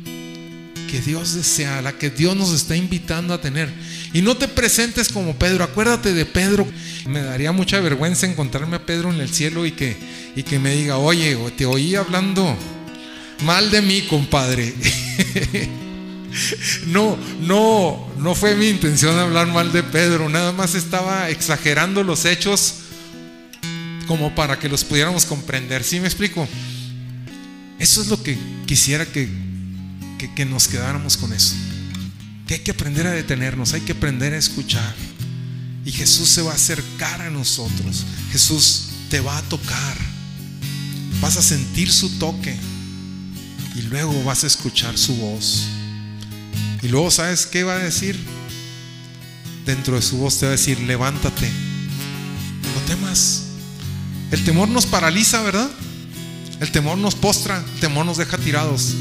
que 0.88 1.02
Dios 1.02 1.34
desea, 1.34 1.82
la 1.82 1.92
que 1.92 2.10
Dios 2.10 2.36
nos 2.36 2.52
está 2.54 2.76
invitando 2.76 3.34
a 3.34 3.42
tener. 3.42 3.72
Y 4.14 4.22
no 4.22 4.38
te 4.38 4.48
presentes 4.48 5.10
como 5.10 5.36
Pedro, 5.38 5.64
acuérdate 5.64 6.14
de 6.14 6.26
Pedro. 6.26 6.66
Me 7.06 7.22
daría 7.22 7.52
mucha 7.52 7.80
vergüenza 7.80 8.26
encontrarme 8.26 8.78
a 8.78 8.86
Pedro 8.86 9.14
en 9.14 9.20
el 9.20 9.30
cielo 9.30 9.66
y 9.66 9.72
que, 9.72 9.98
y 10.36 10.44
que 10.44 10.60
me 10.60 10.76
diga, 10.76 10.98
oye, 10.98 11.38
te 11.58 11.66
oí 11.66 11.96
hablando 11.96 12.58
mal 13.44 13.70
de 13.70 13.82
mí, 13.82 14.02
compadre. 14.04 14.74
no, 16.88 17.18
no, 17.42 18.10
no 18.18 18.36
fue 18.36 18.56
mi 18.56 18.70
intención 18.70 19.18
hablar 19.18 19.48
mal 19.48 19.72
de 19.72 19.84
Pedro, 19.84 20.30
nada 20.30 20.52
más 20.52 20.76
estaba 20.76 21.30
exagerando 21.30 22.04
los 22.04 22.26
hechos 22.26 22.76
como 24.08 24.34
para 24.34 24.58
que 24.58 24.70
los 24.70 24.84
pudiéramos 24.84 25.26
comprender. 25.26 25.84
¿Sí 25.84 26.00
me 26.00 26.08
explico? 26.08 26.48
Eso 27.78 28.02
es 28.02 28.08
lo 28.08 28.24
que 28.24 28.38
quisiera 28.66 29.06
que 30.18 30.46
nos 30.46 30.68
quedáramos 30.68 31.18
con 31.18 31.34
eso. 31.34 31.56
Que 32.48 32.56
hay 32.56 32.60
que 32.62 32.72
aprender 32.72 33.08
a 33.08 33.12
detenernos, 33.12 33.74
hay 33.74 33.82
que 33.82 33.92
aprender 33.92 34.34
a 34.34 34.38
escuchar. 34.38 34.96
Y 35.86 35.92
Jesús 35.92 36.30
se 36.30 36.42
va 36.42 36.52
a 36.52 36.56
acercar 36.56 37.22
a 37.22 37.30
nosotros. 37.30 38.06
Jesús 38.32 38.90
te 39.10 39.20
va 39.20 39.38
a 39.38 39.42
tocar. 39.44 39.98
Vas 41.22 41.38
a 41.38 41.42
sentir 41.42 41.92
su 41.92 42.10
toque. 42.18 42.58
Y 43.76 43.84
luego 43.84 44.24
vas 44.24 44.44
a 44.44 44.48
escuchar 44.48 44.98
su 44.98 45.16
voz. 45.16 45.68
Y 46.82 46.88
luego, 46.88 47.12
¿sabes 47.12 47.46
qué 47.46 47.64
va 47.64 47.76
a 47.76 47.80
decir? 47.80 48.18
Dentro 49.66 49.96
de 49.96 50.02
su 50.02 50.18
voz 50.18 50.40
te 50.40 50.46
va 50.46 50.52
a 50.52 50.56
decir, 50.56 50.80
levántate. 50.82 51.50
No 51.50 52.82
temas. 52.88 53.44
El 54.32 54.44
temor 54.44 54.68
nos 54.70 54.86
paraliza, 54.86 55.42
¿verdad? 55.44 55.70
El 56.60 56.72
temor 56.72 56.98
nos 56.98 57.16
postra, 57.16 57.64
el 57.76 57.80
temor 57.80 58.06
nos 58.06 58.18
deja 58.18 58.38
tirados. 58.38 58.94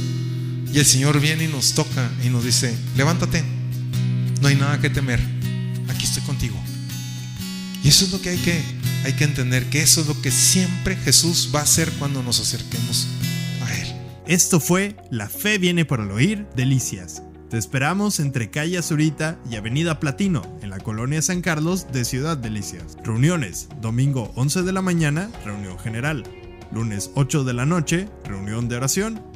Y 0.72 0.78
el 0.78 0.84
Señor 0.84 1.20
viene 1.20 1.44
y 1.44 1.48
nos 1.48 1.72
toca 1.72 2.10
y 2.24 2.28
nos 2.28 2.44
dice, 2.44 2.76
levántate, 2.96 3.42
no 4.40 4.48
hay 4.48 4.56
nada 4.56 4.80
que 4.80 4.90
temer, 4.90 5.20
aquí 5.88 6.04
estoy 6.04 6.22
contigo. 6.24 6.56
Y 7.82 7.88
eso 7.88 8.04
es 8.04 8.12
lo 8.12 8.20
que 8.20 8.30
hay 8.30 8.38
que, 8.38 8.60
hay 9.04 9.12
que 9.12 9.24
entender, 9.24 9.70
que 9.70 9.82
eso 9.82 10.00
es 10.00 10.06
lo 10.06 10.20
que 10.20 10.30
siempre 10.30 10.96
Jesús 10.96 11.50
va 11.54 11.60
a 11.60 11.62
hacer 11.62 11.90
cuando 11.98 12.22
nos 12.22 12.40
acerquemos 12.40 13.06
a 13.64 13.72
Él. 13.74 13.88
Esto 14.26 14.60
fue 14.60 14.96
La 15.10 15.28
Fe 15.28 15.58
viene 15.58 15.84
por 15.84 16.00
el 16.00 16.10
oír, 16.10 16.46
Delicias. 16.56 17.22
Te 17.48 17.58
esperamos 17.58 18.18
entre 18.18 18.50
calle 18.50 18.76
Azurita 18.76 19.38
y 19.48 19.54
Avenida 19.54 20.00
Platino, 20.00 20.42
en 20.62 20.70
la 20.70 20.80
colonia 20.80 21.22
San 21.22 21.42
Carlos 21.42 21.86
de 21.92 22.04
Ciudad 22.04 22.36
Delicias. 22.36 22.96
Reuniones, 23.04 23.68
domingo 23.80 24.32
11 24.34 24.64
de 24.64 24.72
la 24.72 24.82
mañana, 24.82 25.30
reunión 25.44 25.78
general. 25.78 26.24
Lunes 26.72 27.12
8 27.14 27.44
de 27.44 27.54
la 27.54 27.66
noche, 27.66 28.08
reunión 28.24 28.68
de 28.68 28.76
oración 28.76 29.36